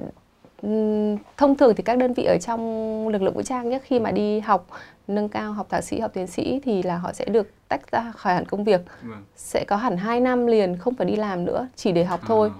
thông 1.37 1.56
thường 1.59 1.75
thì 1.76 1.83
các 1.83 1.99
đơn 1.99 2.12
vị 2.14 2.25
ở 2.25 2.38
trong 2.38 3.09
lực 3.09 3.23
lượng 3.23 3.35
vũ 3.35 3.42
trang 3.42 3.68
nhất 3.68 3.83
khi 3.85 4.00
mà 4.00 4.11
đi 4.11 4.40
học 4.40 4.66
nâng 5.09 5.28
cao 5.28 5.52
học 5.52 5.66
thạc 5.71 5.85
sĩ 5.85 6.00
học 6.00 6.11
tiến 6.14 6.26
sĩ 6.26 6.61
thì 6.64 6.83
là 6.83 6.97
họ 6.97 7.12
sẽ 7.12 7.25
được 7.25 7.50
tách 7.68 7.90
ra 7.90 8.12
khỏi 8.16 8.35
hẳn 8.35 8.44
công 8.44 8.64
việc 8.64 8.80
vâng. 9.02 9.25
sẽ 9.37 9.64
có 9.68 9.76
hẳn 9.76 9.96
2 9.96 10.20
năm 10.20 10.46
liền 10.46 10.77
không 10.77 10.94
phải 10.94 11.07
đi 11.07 11.16
làm 11.16 11.44
nữa 11.44 11.68
chỉ 11.77 11.92
để 11.92 12.05
học 12.05 12.20
à. 12.22 12.27
thôi 12.29 12.50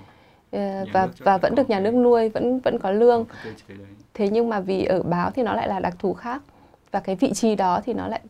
ờ, 0.53 0.85
và 0.93 1.09
và 1.19 1.39
vẫn 1.39 1.55
được 1.55 1.71
nhà 1.71 1.81
nước 1.81 1.95
nuôi 1.95 2.29
vẫn 2.29 2.61
vẫn 2.61 2.79
có 2.79 2.91
lương 2.91 3.25
thế 4.15 4.29
nhưng 4.29 4.49
mà 4.49 4.61
vì 4.61 4.85
ở 4.85 5.03
báo 5.03 5.31
thì 5.31 5.43
nó 5.43 5.55
lại 5.55 5.69
là 5.69 5.81
đặc 5.81 5.95
thù 5.99 6.15
khác. 6.15 6.43
Và 6.91 7.01
cái 7.01 7.17
vị 7.17 7.33
trí 7.33 7.55
đó 7.55 7.81
thì 7.85 7.95
nó 7.95 8.09
lại 8.09 8.21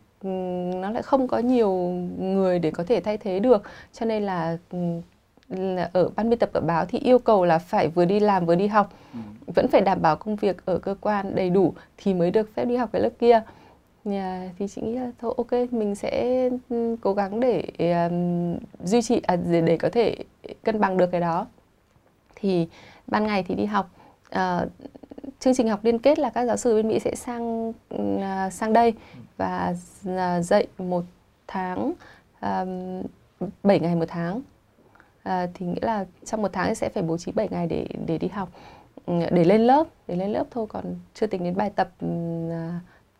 nó 0.81 0.89
lại 0.89 1.03
không 1.03 1.27
có 1.27 1.37
nhiều 1.37 1.71
người 2.19 2.59
để 2.59 2.71
có 2.71 2.83
thể 2.83 3.01
thay 3.01 3.17
thế 3.17 3.39
được. 3.39 3.63
Cho 3.93 4.05
nên 4.05 4.23
là 4.23 4.57
ở 5.93 6.09
ban 6.15 6.29
biên 6.29 6.39
tập 6.39 6.49
ở 6.53 6.61
báo 6.61 6.85
thì 6.85 6.99
yêu 6.99 7.19
cầu 7.19 7.45
là 7.45 7.57
phải 7.57 7.87
vừa 7.87 8.05
đi 8.05 8.19
làm 8.19 8.45
vừa 8.45 8.55
đi 8.55 8.67
học. 8.67 8.93
Ừ. 9.13 9.19
vẫn 9.55 9.67
phải 9.67 9.81
đảm 9.81 10.01
bảo 10.01 10.15
công 10.15 10.35
việc 10.35 10.65
ở 10.65 10.77
cơ 10.77 10.95
quan 11.01 11.35
đầy 11.35 11.49
đủ 11.49 11.73
thì 11.97 12.13
mới 12.13 12.31
được 12.31 12.55
phép 12.55 12.65
đi 12.65 12.75
học 12.75 12.89
cái 12.93 13.01
lớp 13.01 13.09
kia. 13.19 13.41
Yeah, 14.05 14.51
thì 14.59 14.67
chị 14.67 14.81
nghĩ 14.81 14.95
là 14.95 15.11
thôi 15.19 15.33
ok 15.37 15.51
mình 15.71 15.95
sẽ 15.95 16.49
cố 17.01 17.13
gắng 17.13 17.39
để 17.39 17.63
um, 17.77 18.57
duy 18.83 19.01
trì 19.01 19.21
à, 19.27 19.35
để, 19.35 19.61
để 19.61 19.77
có 19.77 19.89
thể 19.89 20.15
cân 20.63 20.79
bằng 20.79 20.97
được 20.97 21.11
cái 21.11 21.21
đó. 21.21 21.47
Thì 22.35 22.67
ban 23.07 23.27
ngày 23.27 23.43
thì 23.47 23.55
đi 23.55 23.65
học. 23.65 23.89
Uh, 24.35 24.69
chương 25.39 25.55
trình 25.55 25.69
học 25.69 25.79
liên 25.83 25.99
kết 25.99 26.19
là 26.19 26.29
các 26.29 26.45
giáo 26.45 26.57
sư 26.57 26.75
bên 26.75 26.87
Mỹ 26.87 26.99
sẽ 26.99 27.15
sang 27.15 27.69
uh, 27.95 28.53
sang 28.53 28.73
đây 28.73 28.93
và 29.37 29.73
uh, 30.09 30.45
dạy 30.45 30.67
một 30.77 31.03
tháng 31.47 31.93
à, 32.39 32.59
um, 32.59 33.49
7 33.63 33.79
ngày 33.79 33.95
một 33.95 34.05
tháng. 34.07 34.41
Uh, 35.29 35.49
thì 35.53 35.65
nghĩa 35.65 35.81
là 35.81 36.05
trong 36.25 36.41
một 36.41 36.53
tháng 36.53 36.75
sẽ 36.75 36.89
phải 36.89 37.03
bố 37.03 37.17
trí 37.17 37.31
7 37.31 37.47
ngày 37.51 37.67
để 37.67 37.87
để 38.07 38.17
đi 38.17 38.27
học 38.27 38.49
ừ, 39.05 39.13
để 39.31 39.43
lên 39.43 39.61
lớp 39.61 39.87
để 40.07 40.15
lên 40.15 40.31
lớp 40.31 40.45
thôi 40.51 40.65
còn 40.69 40.85
chưa 41.13 41.27
tính 41.27 41.43
đến 41.43 41.55
bài 41.55 41.69
tập 41.75 41.89
uh, 42.05 42.51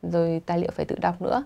rồi 0.01 0.41
tài 0.45 0.59
liệu 0.59 0.71
phải 0.71 0.85
tự 0.85 0.95
đọc 1.01 1.21
nữa. 1.21 1.43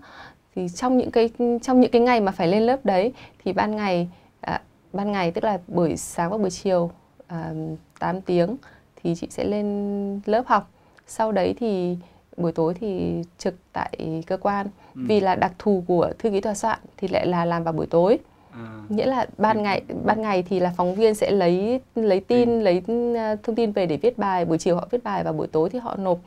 Thì 0.54 0.68
trong 0.68 0.98
những 0.98 1.10
cái 1.10 1.30
trong 1.62 1.80
những 1.80 1.90
cái 1.90 2.02
ngày 2.02 2.20
mà 2.20 2.32
phải 2.32 2.48
lên 2.48 2.62
lớp 2.62 2.84
đấy 2.84 3.12
thì 3.44 3.52
ban 3.52 3.76
ngày 3.76 4.08
à, 4.40 4.62
ban 4.92 5.12
ngày 5.12 5.30
tức 5.30 5.44
là 5.44 5.58
buổi 5.66 5.96
sáng 5.96 6.30
và 6.30 6.38
buổi 6.38 6.50
chiều 6.50 6.90
à, 7.26 7.52
8 7.98 8.20
tiếng 8.20 8.56
thì 9.02 9.14
chị 9.14 9.26
sẽ 9.30 9.44
lên 9.44 10.20
lớp 10.26 10.42
học. 10.46 10.70
Sau 11.06 11.32
đấy 11.32 11.54
thì 11.60 11.96
buổi 12.36 12.52
tối 12.52 12.74
thì 12.74 13.22
trực 13.38 13.54
tại 13.72 14.22
cơ 14.26 14.36
quan. 14.36 14.66
Ừ. 14.94 15.00
vì 15.08 15.20
là 15.20 15.34
đặc 15.34 15.52
thù 15.58 15.84
của 15.86 16.12
thư 16.18 16.30
ký 16.30 16.40
tòa 16.40 16.54
soạn 16.54 16.78
thì 16.96 17.08
lại 17.08 17.26
là 17.26 17.44
làm 17.44 17.64
vào 17.64 17.72
buổi 17.72 17.86
tối. 17.86 18.18
À. 18.52 18.82
nghĩa 18.88 19.06
là 19.06 19.26
ban 19.38 19.62
ngày 19.62 19.82
ban 20.04 20.22
ngày 20.22 20.42
thì 20.42 20.60
là 20.60 20.72
phóng 20.76 20.94
viên 20.94 21.14
sẽ 21.14 21.30
lấy 21.30 21.80
lấy 21.94 22.20
tin 22.20 22.48
ừ. 22.48 22.60
lấy 22.60 22.82
ờ, 23.16 23.36
thông 23.42 23.56
tin 23.56 23.72
về 23.72 23.86
để 23.86 23.96
viết 23.96 24.18
bài. 24.18 24.44
Buổi 24.44 24.58
chiều 24.58 24.76
họ 24.76 24.88
viết 24.90 25.04
bài 25.04 25.24
và 25.24 25.32
buổi 25.32 25.46
tối 25.46 25.70
thì 25.70 25.78
họ 25.78 25.96
nộp 25.96 26.18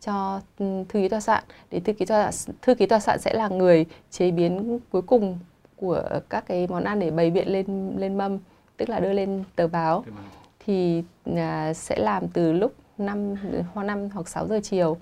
cho 0.00 0.40
ừ, 0.58 0.84
thư 0.88 1.00
ký 1.00 1.08
tòa 1.08 1.20
soạn. 1.20 1.44
Để 1.70 1.80
thư 1.80 1.92
ký 1.92 2.04
tòa 2.04 2.30
thư 2.62 2.74
ký 2.74 2.86
tòa 2.86 3.00
soạn 3.00 3.18
sẽ 3.18 3.34
là 3.34 3.48
người 3.48 3.86
chế 4.10 4.30
biến 4.30 4.78
cuối 4.90 5.02
cùng 5.02 5.38
của 5.76 6.02
các 6.30 6.46
cái 6.46 6.66
món 6.66 6.84
ăn 6.84 7.00
để 7.00 7.10
bày 7.10 7.30
biện 7.30 7.48
lên 7.48 7.94
lên 7.96 8.18
mâm 8.18 8.38
tức 8.76 8.88
là 8.88 9.00
đưa 9.00 9.12
lên 9.12 9.44
tờ 9.56 9.66
báo 9.66 10.04
thì 10.70 11.02
à, 11.36 11.74
sẽ 11.74 11.96
làm 11.98 12.28
từ 12.28 12.52
lúc 12.52 12.72
5 12.98 13.34
hoặc 13.74 13.82
5 13.84 14.08
hoặc 14.10 14.28
6 14.28 14.46
giờ 14.46 14.60
chiều 14.62 14.96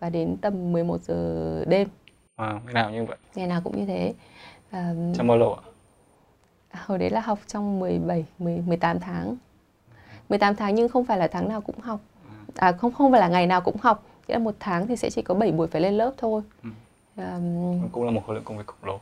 và 0.00 0.10
đến 0.10 0.36
tầm 0.40 0.72
11 0.72 1.00
giờ 1.02 1.64
đêm. 1.68 1.88
À, 2.36 2.60
ngày 2.64 2.74
nào 2.74 2.90
như 2.90 3.04
vậy? 3.04 3.16
Ngày 3.34 3.46
nào 3.46 3.60
cũng 3.64 3.78
như 3.78 3.86
thế. 3.86 4.14
À, 4.70 4.94
trong 5.14 5.26
bao 5.26 5.38
lâu 5.38 5.54
ạ? 5.54 5.62
Hồi 6.86 6.98
đấy 6.98 7.10
là 7.10 7.20
học 7.20 7.38
trong 7.46 7.80
17 7.80 8.24
10, 8.38 8.58
18 8.66 9.00
tháng. 9.00 9.36
18 10.28 10.56
tháng 10.56 10.74
nhưng 10.74 10.88
không 10.88 11.04
phải 11.04 11.18
là 11.18 11.28
tháng 11.28 11.48
nào 11.48 11.60
cũng 11.60 11.80
học. 11.80 12.00
À 12.56 12.72
không 12.72 12.92
không 12.92 13.12
phải 13.12 13.20
là 13.20 13.28
ngày 13.28 13.46
nào 13.46 13.60
cũng 13.60 13.76
học. 13.80 14.06
Nghĩa 14.28 14.34
là 14.34 14.38
một 14.38 14.54
tháng 14.60 14.86
thì 14.86 14.96
sẽ 14.96 15.10
chỉ 15.10 15.22
có 15.22 15.34
7 15.34 15.52
buổi 15.52 15.66
phải 15.66 15.80
lên 15.80 15.94
lớp 15.94 16.12
thôi. 16.18 16.42
Ừ. 16.62 16.70
Um, 17.16 17.88
cũng 17.92 18.04
là 18.04 18.10
một 18.10 18.22
khối 18.26 18.34
lượng 18.34 18.44
công 18.44 18.58
việc 18.58 18.66
khổng 18.66 18.84
lồ. 18.88 19.00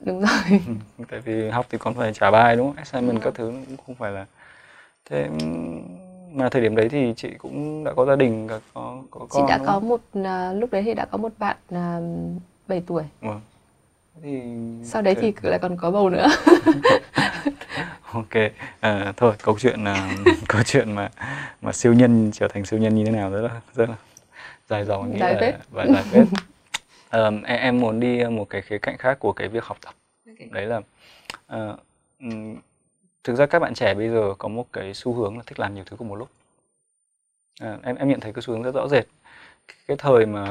Đúng 0.00 0.20
rồi. 0.20 0.62
Ừ, 0.98 1.04
tại 1.10 1.20
vì 1.20 1.48
học 1.48 1.66
thì 1.70 1.78
còn 1.78 1.94
phải 1.94 2.12
trả 2.14 2.30
bài 2.30 2.56
đúng 2.56 2.66
không? 2.66 2.76
Assignment 2.76 3.22
các 3.22 3.34
thứ 3.34 3.52
cũng 3.66 3.76
không 3.86 3.94
phải 3.94 4.12
là 4.12 4.26
thế 5.10 5.28
mà 6.32 6.48
thời 6.48 6.62
điểm 6.62 6.76
đấy 6.76 6.88
thì 6.88 7.14
chị 7.16 7.28
cũng 7.38 7.84
đã 7.84 7.92
có 7.96 8.04
gia 8.04 8.16
đình 8.16 8.48
có 8.48 8.60
có, 8.74 9.02
có 9.10 9.26
chị 9.30 9.40
đã 9.48 9.58
có 9.66 9.80
một 9.80 10.00
uh, 10.18 10.26
lúc 10.54 10.70
đấy 10.72 10.82
thì 10.82 10.94
đã 10.94 11.04
có 11.04 11.18
một 11.18 11.32
bạn 11.38 11.56
uh, 11.68 11.74
à, 11.74 12.00
7 12.68 12.82
tuổi. 12.86 13.02
Vâng. 13.20 13.40
thì 14.22 14.40
sau 14.84 15.02
đấy 15.02 15.14
thì 15.14 15.32
lại 15.42 15.58
còn 15.58 15.76
có 15.76 15.90
bầu 15.90 16.10
nữa. 16.10 16.26
Ok 18.12 18.34
à, 18.80 19.12
thôi 19.16 19.34
câu 19.42 19.58
chuyện 19.58 19.82
uh, 19.82 20.36
câu 20.48 20.62
chuyện 20.62 20.92
mà 20.92 21.10
mà 21.62 21.72
siêu 21.72 21.92
nhân 21.92 22.30
trở 22.32 22.48
thành 22.48 22.64
siêu 22.64 22.80
nhân 22.80 22.94
như 22.94 23.04
thế 23.04 23.10
nào 23.10 23.30
rất 23.30 23.40
là 23.40 23.60
rất 23.74 23.88
là 23.88 23.96
dài 24.68 24.84
dòng 24.84 25.12
nghĩ 25.12 25.18
dài 25.20 25.34
là 25.34 25.58
và 25.70 25.86
dài 25.86 26.02
phết. 26.02 26.26
Um, 27.12 27.42
em, 27.42 27.60
em 27.60 27.80
muốn 27.80 28.00
đi 28.00 28.24
một 28.24 28.50
cái 28.50 28.62
khía 28.62 28.78
cạnh 28.78 28.96
khác 28.98 29.18
của 29.18 29.32
cái 29.32 29.48
việc 29.48 29.64
học 29.64 29.76
tập. 29.80 29.94
Okay. 30.26 30.48
đấy 30.50 30.66
là 30.66 30.80
uh, 31.56 31.78
thực 33.24 33.34
ra 33.34 33.46
các 33.46 33.58
bạn 33.58 33.74
trẻ 33.74 33.94
bây 33.94 34.08
giờ 34.08 34.34
có 34.38 34.48
một 34.48 34.66
cái 34.72 34.94
xu 34.94 35.12
hướng 35.14 35.36
là 35.36 35.42
thích 35.46 35.60
làm 35.60 35.74
nhiều 35.74 35.84
thứ 35.86 35.96
cùng 35.96 36.08
một 36.08 36.16
lúc. 36.16 36.28
À, 37.60 37.78
em 37.82 37.96
em 37.96 38.08
nhận 38.08 38.20
thấy 38.20 38.32
cái 38.32 38.42
xu 38.42 38.52
hướng 38.52 38.62
rất 38.62 38.74
rõ 38.74 38.88
rệt. 38.88 39.04
Cái 39.86 39.96
thời 39.96 40.26
mà 40.26 40.44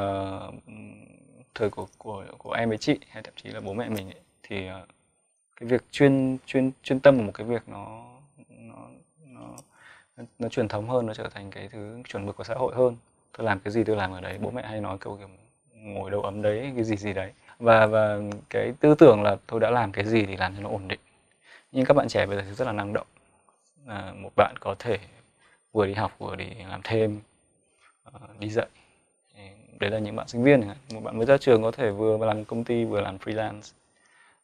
thời 1.56 1.70
của 1.70 1.88
của 1.98 2.26
của 2.38 2.52
em 2.52 2.70
với 2.70 2.78
chị 2.78 3.00
hay 3.10 3.24
thậm 3.24 3.34
chí 3.44 3.50
là 3.50 3.60
bố 3.60 3.74
mẹ 3.74 3.90
mình 3.90 4.08
ấy, 4.08 4.22
thì 4.44 4.68
à, 4.68 4.86
cái 5.60 5.70
việc 5.70 5.84
chuyên 5.92 6.38
chuyên 6.46 6.72
chuyên 6.84 7.00
tâm 7.00 7.18
vào 7.18 7.26
một 7.26 7.32
cái 7.34 7.48
việc 7.48 7.62
nó 7.68 8.06
nó 8.50 8.88
nó 9.28 9.56
nó 10.40 10.50
truyền 10.50 10.68
thống 10.68 10.90
hơn 10.90 11.06
nó 11.06 11.14
trở 11.14 11.30
thành 11.30 11.52
cái 11.52 11.70
thứ 11.72 12.02
chuẩn 12.08 12.26
mực 12.26 12.36
của 12.36 12.44
xã 12.44 12.54
hội 12.54 12.76
hơn. 12.76 12.96
Tôi 13.38 13.46
làm 13.46 13.60
cái 13.60 13.72
gì 13.74 13.84
tôi 13.84 13.96
làm 13.96 14.12
ở 14.12 14.22
đấy 14.22 14.38
bố 14.42 14.52
mẹ 14.52 14.62
hay 14.68 14.82
nói 14.82 14.98
câu 14.98 15.18
kiểu 15.18 15.30
ngồi 15.74 16.12
đâu 16.12 16.22
ấm 16.22 16.42
đấy 16.42 16.72
cái 16.76 16.84
gì 16.84 16.96
gì 16.98 17.14
đấy. 17.14 17.32
Và 17.60 17.86
và 17.86 18.20
cái 18.50 18.74
tư 18.80 18.96
tưởng 19.00 19.24
là 19.24 19.38
tôi 19.48 19.60
đã 19.60 19.70
làm 19.70 19.92
cái 19.92 20.06
gì 20.06 20.26
thì 20.26 20.38
làm 20.38 20.56
cho 20.56 20.62
nó 20.62 20.70
ổn 20.70 20.88
định 20.88 21.00
nhưng 21.72 21.86
các 21.86 21.94
bạn 21.94 22.08
trẻ 22.08 22.26
bây 22.26 22.38
giờ 22.38 22.44
thì 22.48 22.54
rất 22.54 22.66
là 22.66 22.72
năng 22.72 22.94
động. 22.94 23.08
À, 23.88 24.14
một 24.16 24.32
bạn 24.36 24.56
có 24.60 24.76
thể 24.80 25.00
vừa 25.72 25.86
đi 25.86 25.94
học 25.94 26.16
vừa 26.20 26.36
đi 26.36 26.46
làm 26.70 26.82
thêm 26.84 27.20
ờ, 28.04 28.20
đi 28.40 28.50
dạy. 28.50 28.68
Đấy 29.80 29.90
là 29.90 30.00
những 30.00 30.16
bạn 30.16 30.28
sinh 30.28 30.44
viên 30.44 30.68
một 30.94 31.00
bạn 31.04 31.18
mới 31.18 31.26
ra 31.26 31.38
trường 31.38 31.64
có 31.64 31.72
thể 31.72 31.92
vừa 31.92 32.26
làm 32.26 32.46
công 32.46 32.64
ty 32.64 32.86
vừa 32.86 33.02
làm 33.02 33.18
freelance. 33.18 33.74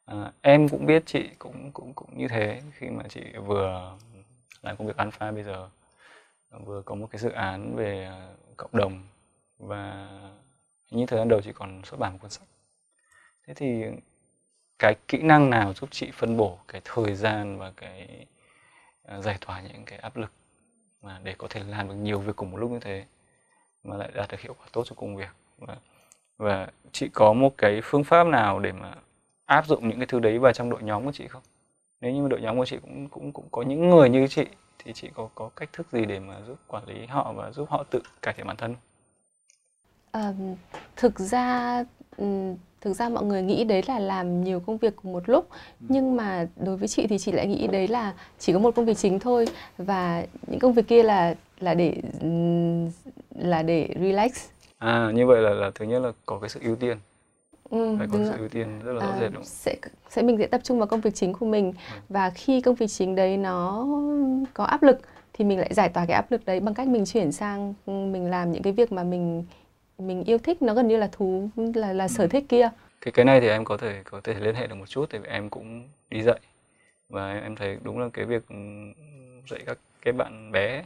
À, 0.06 0.32
em 0.42 0.70
cũng 0.70 0.86
biết 0.86 1.04
chị 1.06 1.30
cũng 1.40 1.72
cũng 1.72 1.94
cũng 1.94 2.18
như 2.18 2.28
thế. 2.28 2.62
Khi 2.78 2.90
mà 2.90 3.04
chị 3.10 3.22
vừa 3.46 3.98
làm 4.62 4.78
công 4.78 4.88
việc 4.88 4.98
alpha 4.98 5.32
bây 5.32 5.44
giờ 5.44 5.70
vừa 6.66 6.82
có 6.82 6.96
một 6.96 7.08
cái 7.12 7.20
dự 7.20 7.30
án 7.30 7.76
về 7.76 8.06
ờ, 8.06 8.36
cộng 8.58 8.72
đồng. 8.74 9.04
Và 9.60 10.10
như 10.92 11.06
thời 11.06 11.20
gian 11.20 11.28
đầu 11.28 11.42
chị 11.42 11.52
còn 11.56 11.82
xuất 11.86 12.00
bản 12.00 12.14
một 12.14 12.20
cuốn 12.22 12.32
sách. 12.32 12.48
Thế 13.48 13.54
thì 13.54 13.84
cái 14.84 14.96
kỹ 15.08 15.18
năng 15.18 15.50
nào 15.50 15.74
giúp 15.74 15.90
chị 15.92 16.12
phân 16.14 16.38
bổ 16.38 16.58
cái 16.68 16.82
thời 16.84 17.16
gian 17.16 17.58
và 17.60 17.72
cái 17.76 18.26
ờ, 19.04 19.22
giải 19.22 19.38
tỏa 19.46 19.62
những 19.62 19.86
cái 19.86 20.00
áp 20.00 20.18
lực 20.18 20.32
mà 21.02 21.20
để 21.24 21.36
có 21.38 21.48
thể 21.50 21.62
làm 21.70 21.88
được 21.88 21.96
nhiều 21.96 22.20
việc 22.20 22.36
cùng 22.36 22.52
một 22.52 22.58
lúc 22.58 22.72
như 22.72 22.80
thế 22.80 23.06
mà 23.84 23.98
lại 23.98 24.12
đạt 24.16 24.32
được 24.32 24.40
hiệu 24.40 24.56
quả 24.60 24.68
tốt 24.72 24.84
cho 24.86 24.96
công 24.96 25.16
việc? 25.16 25.30
Và, 25.58 25.78
và 26.38 26.68
chị 26.92 27.10
có 27.14 27.34
một 27.34 27.54
cái 27.58 27.82
phương 27.84 28.04
pháp 28.04 28.28
nào 28.28 28.60
để 28.60 28.72
mà 28.72 28.94
áp 29.46 29.68
dụng 29.68 29.90
những 29.90 30.00
cái 30.00 30.08
thứ 30.08 30.20
đấy 30.20 30.40
vào 30.40 30.54
trong 30.54 30.70
đội 30.70 30.84
nhóm 30.84 31.06
của 31.06 31.12
chị 31.12 31.28
không? 31.28 31.44
Nếu 32.02 32.12
như 32.12 32.28
đội 32.28 32.42
nhóm 32.42 32.58
của 32.58 32.66
chị 32.66 32.78
cũng 32.82 33.10
cũng 33.10 33.32
cũng 33.32 33.48
có 33.52 33.62
những 33.62 33.90
người 33.90 34.10
như 34.10 34.28
chị 34.28 34.46
thì 34.80 34.94
chị 34.94 35.10
có 35.14 35.30
có 35.36 35.50
cách 35.56 35.70
thức 35.74 35.88
gì 35.92 36.06
để 36.06 36.20
mà 36.20 36.42
giúp 36.48 36.58
quản 36.68 36.86
lý 36.88 37.06
họ 37.06 37.34
và 37.34 37.52
giúp 37.52 37.70
họ 37.70 37.84
tự 37.90 38.02
cải 38.22 38.34
thiện 38.34 38.48
bản 38.48 38.58
thân 38.58 38.76
à, 40.12 40.34
thực 40.96 41.20
ra 41.20 41.84
thực 42.84 42.94
ra 42.94 43.10
mọi 43.10 43.24
người 43.24 43.42
nghĩ 43.42 43.64
đấy 43.64 43.82
là 43.88 44.00
làm 44.00 44.44
nhiều 44.44 44.60
công 44.60 44.78
việc 44.78 44.96
cùng 44.96 45.14
một 45.14 45.30
lúc 45.30 45.50
ừ. 45.50 45.86
nhưng 45.90 46.16
mà 46.16 46.48
đối 46.56 46.78
với 46.78 46.88
chị 46.88 47.08
thì 47.08 47.18
chị 47.18 47.32
lại 47.32 47.48
nghĩ 47.48 47.68
đấy 47.68 47.88
là 47.88 48.14
chỉ 48.40 48.54
có 48.54 48.60
một 48.60 48.76
công 48.76 48.86
việc 48.86 48.98
chính 48.98 49.20
thôi. 49.20 49.48
Và 49.78 50.26
những 50.48 50.60
công 50.60 50.74
việc 50.74 50.88
kia 50.88 51.04
là 51.04 51.36
là 51.60 51.74
để 51.74 51.96
là 53.36 53.64
để 53.64 53.90
relax. 54.00 54.32
À 54.78 55.12
như 55.14 55.28
vậy 55.28 55.42
là 55.42 55.50
là 55.50 55.72
thứ 55.76 55.86
nhất 55.86 56.00
là 56.00 56.12
có 56.26 56.40
cái 56.40 56.50
sự 56.50 56.60
ưu 56.64 56.76
tiên. 56.76 56.98
Ừ, 57.70 57.96
phải 57.98 58.08
có 58.12 58.18
sự 58.24 58.38
ưu 58.38 58.50
tiên 58.50 58.68
rất 58.84 58.94
là 58.94 59.06
rõ 59.06 59.12
à, 59.12 59.20
rệt 59.20 59.32
đúng 59.34 59.44
sẽ 59.44 59.76
sẽ 60.10 60.22
mình 60.22 60.38
sẽ 60.38 60.48
tập 60.48 60.62
trung 60.64 60.78
vào 60.78 60.88
công 60.88 61.02
việc 61.02 61.16
chính 61.16 61.34
của 61.34 61.46
mình. 61.46 61.74
Ừ. 61.94 62.00
và 62.10 62.30
khi 62.30 62.62
công 62.62 62.76
việc 62.76 62.88
chính 62.88 63.16
đấy 63.16 63.38
nó 63.38 63.88
có 64.54 64.64
áp 64.64 64.84
lực 64.84 65.02
thì 65.34 65.46
mình 65.46 65.60
lại 65.60 65.74
giải 65.74 65.90
tỏa 65.90 66.06
cái 66.06 66.16
áp 66.16 66.32
lực 66.32 66.46
đấy 66.46 66.60
bằng 66.60 66.74
cách 66.74 66.88
mình 66.88 67.06
chuyển 67.06 67.32
sang 67.32 67.74
mình 67.88 68.30
làm 68.30 68.52
những 68.52 68.64
cái 68.64 68.74
việc 68.74 68.92
mà 68.92 69.04
mình 69.04 69.44
mình 69.98 70.24
yêu 70.24 70.38
thích 70.38 70.62
nó 70.62 70.74
gần 70.74 70.88
như 70.88 70.98
là 70.98 71.10
thú 71.12 71.50
là 71.56 71.94
là 71.94 72.08
sở 72.08 72.24
ừ. 72.24 72.28
thích 72.28 72.46
kia. 72.50 72.70
Cái 73.02 73.12
cái 73.12 73.26
này 73.26 73.42
thì 73.42 73.48
em 73.48 73.66
có 73.66 73.78
thể 73.78 74.02
có 74.04 74.22
thể 74.24 74.34
liên 74.34 74.56
hệ 74.56 74.68
được 74.68 74.76
một 74.76 74.90
chút 74.90 75.10
tại 75.10 75.22
vì 75.22 75.30
em 75.30 75.50
cũng 75.50 75.88
đi 76.10 76.22
dạy. 76.22 76.40
Và 77.10 77.34
em 77.34 77.56
thấy 77.56 77.78
đúng 77.84 78.00
là 78.00 78.10
cái 78.14 78.26
việc 78.26 78.44
dạy 79.50 79.60
các 79.66 79.78
cái 80.02 80.14
bạn 80.14 80.52
bé 80.52 80.84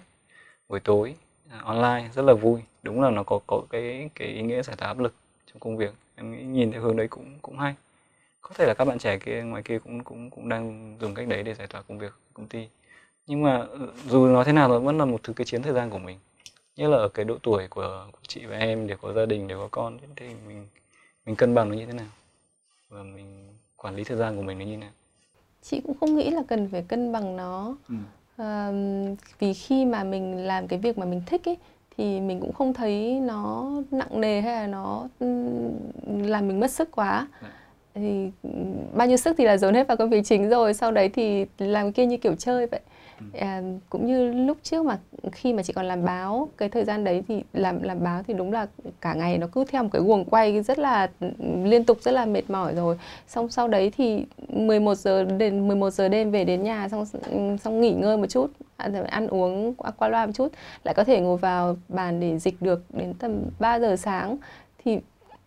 buổi 0.69 0.79
tối 0.79 1.15
à, 1.51 1.59
online 1.63 2.09
rất 2.15 2.21
là 2.21 2.33
vui. 2.33 2.61
Đúng 2.83 3.01
là 3.01 3.09
nó 3.09 3.23
có 3.23 3.39
có 3.47 3.61
cái 3.69 4.09
cái 4.15 4.27
ý 4.27 4.41
nghĩa 4.41 4.63
giải 4.63 4.75
tỏa 4.75 4.87
áp 4.87 4.99
lực 4.99 5.13
trong 5.45 5.59
công 5.59 5.77
việc. 5.77 5.93
Em 6.15 6.31
nghĩ 6.31 6.43
nhìn 6.43 6.71
theo 6.71 6.81
hướng 6.81 6.95
đấy 6.95 7.07
cũng 7.07 7.39
cũng 7.41 7.57
hay. 7.57 7.75
Có 8.41 8.49
thể 8.55 8.65
là 8.65 8.73
các 8.73 8.85
bạn 8.85 8.99
trẻ 8.99 9.17
kia 9.17 9.43
ngoài 9.43 9.63
kia 9.63 9.79
cũng 9.79 10.03
cũng 10.03 10.29
cũng 10.29 10.49
đang 10.49 10.97
dùng 11.01 11.15
cách 11.15 11.27
đấy 11.27 11.43
để 11.43 11.53
giải 11.53 11.67
tỏa 11.67 11.81
công 11.81 11.99
việc 11.99 12.13
công 12.33 12.47
ty. 12.47 12.67
Nhưng 13.27 13.43
mà 13.43 13.57
ừ, 13.57 13.91
dù 14.07 14.27
nói 14.27 14.45
thế 14.45 14.51
nào 14.51 14.69
nó 14.69 14.79
vẫn 14.79 14.97
là 14.97 15.05
một 15.05 15.23
thứ 15.23 15.33
cái 15.33 15.45
chiến 15.45 15.63
thời 15.63 15.73
gian 15.73 15.89
của 15.89 15.97
mình 15.97 16.17
nhất 16.77 16.87
là 16.87 16.97
ở 16.97 17.09
cái 17.09 17.25
độ 17.25 17.37
tuổi 17.43 17.67
của, 17.67 18.07
của 18.11 18.19
chị 18.27 18.45
và 18.45 18.57
em 18.57 18.87
để 18.87 18.95
có 19.01 19.13
gia 19.13 19.25
đình 19.25 19.47
để 19.47 19.55
có 19.55 19.67
con 19.71 19.97
thì 20.15 20.25
mình 20.47 20.67
mình 21.25 21.35
cân 21.35 21.55
bằng 21.55 21.69
nó 21.69 21.75
như 21.75 21.85
thế 21.85 21.93
nào 21.93 22.07
và 22.89 23.03
mình 23.03 23.47
quản 23.75 23.95
lý 23.95 24.03
thời 24.03 24.17
gian 24.17 24.35
của 24.35 24.41
mình 24.41 24.59
nó 24.59 24.65
như 24.65 24.71
thế 24.71 24.77
nào 24.77 24.91
chị 25.61 25.81
cũng 25.87 25.97
không 25.99 26.15
nghĩ 26.15 26.29
là 26.29 26.43
cần 26.47 26.69
phải 26.71 26.81
cân 26.87 27.11
bằng 27.11 27.37
nó 27.37 27.75
ừ. 27.89 27.95
à, 28.37 28.71
vì 29.39 29.53
khi 29.53 29.85
mà 29.85 30.03
mình 30.03 30.37
làm 30.37 30.67
cái 30.67 30.79
việc 30.79 30.97
mà 30.97 31.05
mình 31.05 31.21
thích 31.25 31.49
ấy 31.49 31.57
thì 31.97 32.19
mình 32.19 32.39
cũng 32.39 32.53
không 32.53 32.73
thấy 32.73 33.19
nó 33.19 33.71
nặng 33.91 34.21
nề 34.21 34.41
hay 34.41 34.53
là 34.55 34.67
nó 34.67 35.07
làm 36.07 36.47
mình 36.47 36.59
mất 36.59 36.71
sức 36.71 36.91
quá. 36.91 37.27
Dạ. 37.41 37.49
thì 37.93 38.31
bao 38.93 39.07
nhiêu 39.07 39.17
sức 39.17 39.35
thì 39.37 39.45
là 39.45 39.57
dồn 39.57 39.73
hết 39.73 39.87
vào 39.87 39.97
công 39.97 40.09
việc 40.09 40.21
chính 40.25 40.49
rồi 40.49 40.73
sau 40.73 40.91
đấy 40.91 41.09
thì 41.09 41.45
làm 41.57 41.91
kia 41.91 42.05
như 42.05 42.17
kiểu 42.17 42.35
chơi 42.35 42.67
vậy 42.67 42.79
à, 43.33 43.61
cũng 43.89 44.05
như 44.05 44.31
lúc 44.31 44.57
trước 44.63 44.85
mà 44.85 44.99
khi 45.31 45.53
mà 45.53 45.63
chị 45.63 45.73
còn 45.73 45.85
làm 45.85 46.05
báo 46.05 46.49
cái 46.57 46.69
thời 46.69 46.85
gian 46.85 47.03
đấy 47.03 47.23
thì 47.27 47.43
làm 47.53 47.83
làm 47.83 48.03
báo 48.03 48.23
thì 48.27 48.33
đúng 48.33 48.51
là 48.51 48.67
cả 49.01 49.13
ngày 49.13 49.37
nó 49.37 49.47
cứ 49.47 49.63
theo 49.63 49.83
một 49.83 49.89
cái 49.93 50.01
guồng 50.01 50.25
quay 50.25 50.63
rất 50.63 50.79
là 50.79 51.09
ừ, 51.19 51.27
liên 51.63 51.83
tục 51.83 51.97
rất 52.01 52.11
là 52.11 52.25
mệt 52.25 52.49
mỏi 52.49 52.75
rồi. 52.75 52.97
Xong 53.27 53.49
sau 53.49 53.67
đấy 53.67 53.91
thì 53.97 54.25
11 54.49 54.95
giờ 54.95 55.23
đến 55.23 55.67
11 55.67 55.89
giờ 55.89 56.09
đêm 56.09 56.31
về 56.31 56.43
đến 56.43 56.63
nhà 56.63 56.89
xong 56.89 57.05
ừ, 57.31 57.57
xong 57.63 57.81
nghỉ 57.81 57.91
ngơi 57.91 58.17
một 58.17 58.27
chút 58.29 58.47
à, 58.77 58.89
ăn 59.09 59.27
uống 59.27 59.73
qua 59.97 60.07
loa 60.07 60.25
một 60.25 60.31
chút 60.35 60.51
lại 60.83 60.93
có 60.93 61.03
thể 61.03 61.21
ngồi 61.21 61.37
vào 61.37 61.77
bàn 61.89 62.19
để 62.19 62.39
dịch 62.39 62.61
được 62.61 62.83
đến 62.93 63.13
tầm 63.13 63.41
3 63.59 63.79
giờ 63.79 63.95
sáng. 63.95 64.37
Thì 64.85 64.99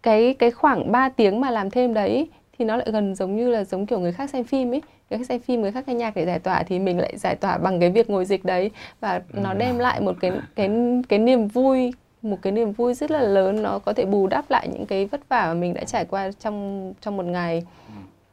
cái 0.03 0.35
cái 0.35 0.51
khoảng 0.51 0.93
3 0.93 1.09
tiếng 1.09 1.41
mà 1.41 1.51
làm 1.51 1.71
thêm 1.71 1.95
đấy 1.95 2.29
thì 2.61 2.67
nó 2.67 2.77
lại 2.77 2.87
gần 2.93 3.15
giống 3.15 3.37
như 3.37 3.51
là 3.51 3.65
giống 3.65 3.87
kiểu 3.87 3.99
người 3.99 4.13
khác 4.13 4.31
xem 4.31 4.45
phim 4.45 4.75
ấy. 4.75 4.83
Người 5.11 5.19
khác 5.19 5.25
xem 5.29 5.41
phim 5.41 5.63
người 5.63 5.73
khác 5.73 5.89
nghe 5.89 5.95
nhạc 5.95 6.17
để 6.17 6.27
giải 6.27 6.39
tỏa 6.39 6.63
thì 6.63 6.79
mình 6.79 6.99
lại 6.99 7.19
giải 7.19 7.37
tỏa 7.37 7.59
bằng 7.59 7.81
cái 7.81 7.91
việc 7.91 8.11
ngồi 8.11 8.25
dịch 8.25 8.45
đấy. 8.45 8.71
Và 9.01 9.23
nó 9.33 9.55
đem 9.55 9.79
lại 9.79 10.01
một 10.01 10.17
cái 10.21 10.33
cái 10.55 10.71
cái 11.09 11.19
niềm 11.19 11.49
vui 11.49 11.93
một 12.23 12.39
cái 12.43 12.53
niềm 12.53 12.73
vui 12.73 12.95
rất 12.95 13.11
là 13.11 13.21
lớn. 13.21 13.63
Nó 13.63 13.79
có 13.79 13.93
thể 13.93 14.05
bù 14.05 14.27
đắp 14.27 14.51
lại 14.51 14.69
những 14.69 14.87
cái 14.87 15.07
vất 15.07 15.29
vả 15.29 15.47
mà 15.47 15.55
mình 15.55 15.75
đã 15.75 15.85
trải 15.85 16.05
qua 16.05 16.31
trong 16.39 16.93
trong 17.01 17.17
một 17.17 17.27
ngày. 17.27 17.63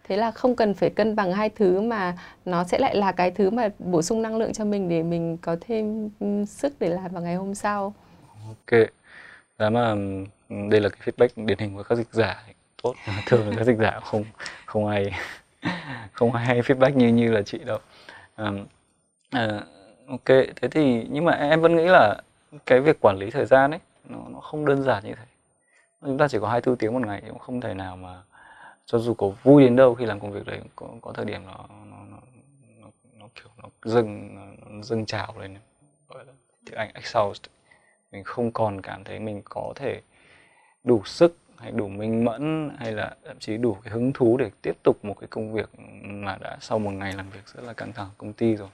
Thế 0.04 0.18
là 0.18 0.32
không 0.32 0.56
cần 0.56 0.74
phải 0.74 0.90
cân 0.90 1.16
bằng 1.16 1.34
hai 1.34 1.50
thứ 1.50 1.82
mà 1.82 2.18
nó 2.46 2.63
sẽ 2.63 2.80
lại 2.80 2.96
là 2.96 3.12
cái 3.12 3.32
thứ 3.32 3.50
mà 3.50 3.70
bổ 3.80 4.02
sung 4.02 4.22
năng 4.22 4.38
lượng 4.38 4.54
cho 4.54 4.66
mình 4.66 4.90
để 4.90 5.04
mình 5.04 5.38
có 5.42 5.56
thêm 5.62 6.10
sức 6.48 6.74
để 6.80 6.90
làm 6.90 7.12
vào 7.12 7.24
ngày 7.24 7.36
hôm 7.36 7.56
sau. 7.56 7.94
Ok. 8.48 8.80
Đó 9.58 9.70
mà 9.70 9.96
đây 10.50 10.82
là 10.82 10.90
cái 10.90 11.00
feedback 11.06 11.46
điển 11.46 11.58
hình 11.60 11.76
của 11.76 11.84
các 11.84 11.96
dịch 11.96 12.08
giả 12.12 12.44
tốt. 12.84 12.96
À, 13.06 13.24
Thường 13.26 13.54
các 13.58 13.63
dịch 13.63 13.78
giả 13.78 14.00
không 14.00 14.24
không 14.66 14.88
ai 14.88 15.12
không 16.12 16.32
hay 16.32 16.62
feedback 16.62 16.96
như 16.96 17.08
như 17.08 17.32
là 17.32 17.42
chị 17.42 17.58
đâu. 17.58 17.80
À, 18.36 18.52
uh, 19.36 19.63
ok 20.08 20.26
thế 20.26 20.68
thì 20.72 21.08
nhưng 21.10 21.26
mà 21.26 21.32
em 21.32 21.62
vẫn 21.62 21.76
nghĩ 21.76 21.86
là 21.86 22.22
cái 22.66 22.80
việc 22.80 22.98
quản 23.02 23.18
lý 23.18 23.32
thời 23.32 23.46
gian 23.46 23.72
ấy 23.72 23.80
nó, 24.10 24.20
nó 24.30 24.40
không 24.40 24.66
đơn 24.66 24.84
giản 24.84 25.04
như 25.06 25.16
thế. 25.16 25.26
Chúng 26.02 26.18
ta 26.18 26.28
chỉ 26.28 26.38
có 26.42 26.48
24 26.48 26.78
tiếng 26.78 26.94
một 26.94 27.08
ngày 27.08 27.22
cũng 27.30 27.40
không 27.40 27.62
thể 27.62 27.74
nào 27.74 27.96
mà 27.96 28.22
cho 28.86 29.00
dù 29.00 29.13
có 29.13 29.28
vui 29.44 29.63
đến 29.63 29.76
đâu 29.76 29.96
khi 29.96 30.06
làm 30.06 30.20
công 30.20 30.32
việc 30.32 30.46
đấy 30.46 30.62
có, 30.76 30.88
có 31.02 31.13
thời 31.13 31.26
điểm 31.26 31.46
nó 31.46 31.66
nó, 31.70 31.98
nó, 32.10 32.20
nó, 32.82 32.88
nó 33.13 33.28
kiểu 33.36 33.48
nó 33.58 33.70
dâng 33.84 34.36
nó 34.36 34.84
dâng 34.84 35.06
trào 35.06 35.36
lên 35.40 35.58
gọi 36.10 36.26
là 36.26 36.34
tiếng 36.66 36.76
Anh 36.76 36.92
exhaust 36.94 37.42
mình 38.12 38.24
không 38.24 38.52
còn 38.52 38.82
cảm 38.82 39.04
thấy 39.04 39.20
mình 39.20 39.42
có 39.46 39.74
thể 39.76 40.02
đủ 40.84 41.02
sức 41.06 41.38
hay 41.58 41.72
đủ 41.72 41.88
minh 41.88 42.26
mẫn 42.26 42.70
hay 42.78 42.91
là 42.91 43.15
thậm 43.26 43.39
chí 43.39 43.58
đủ 43.58 43.74
cái 43.84 43.93
hứng 43.93 44.13
thú 44.13 44.38
để 44.38 44.52
tiếp 44.62 44.78
tục 44.84 45.06
một 45.06 45.20
cái 45.20 45.28
công 45.28 45.54
việc 45.54 45.70
mà 46.04 46.38
đã 46.41 46.58
sau 46.62 46.80
một 46.80 46.91
ngày 46.91 47.13
làm 47.13 47.30
việc 47.30 47.48
rất 47.56 47.63
là 47.63 47.74
căng 47.74 47.93
thẳng 47.93 48.10
công 48.17 48.34
ty 48.34 48.56
rồi? 48.56 48.70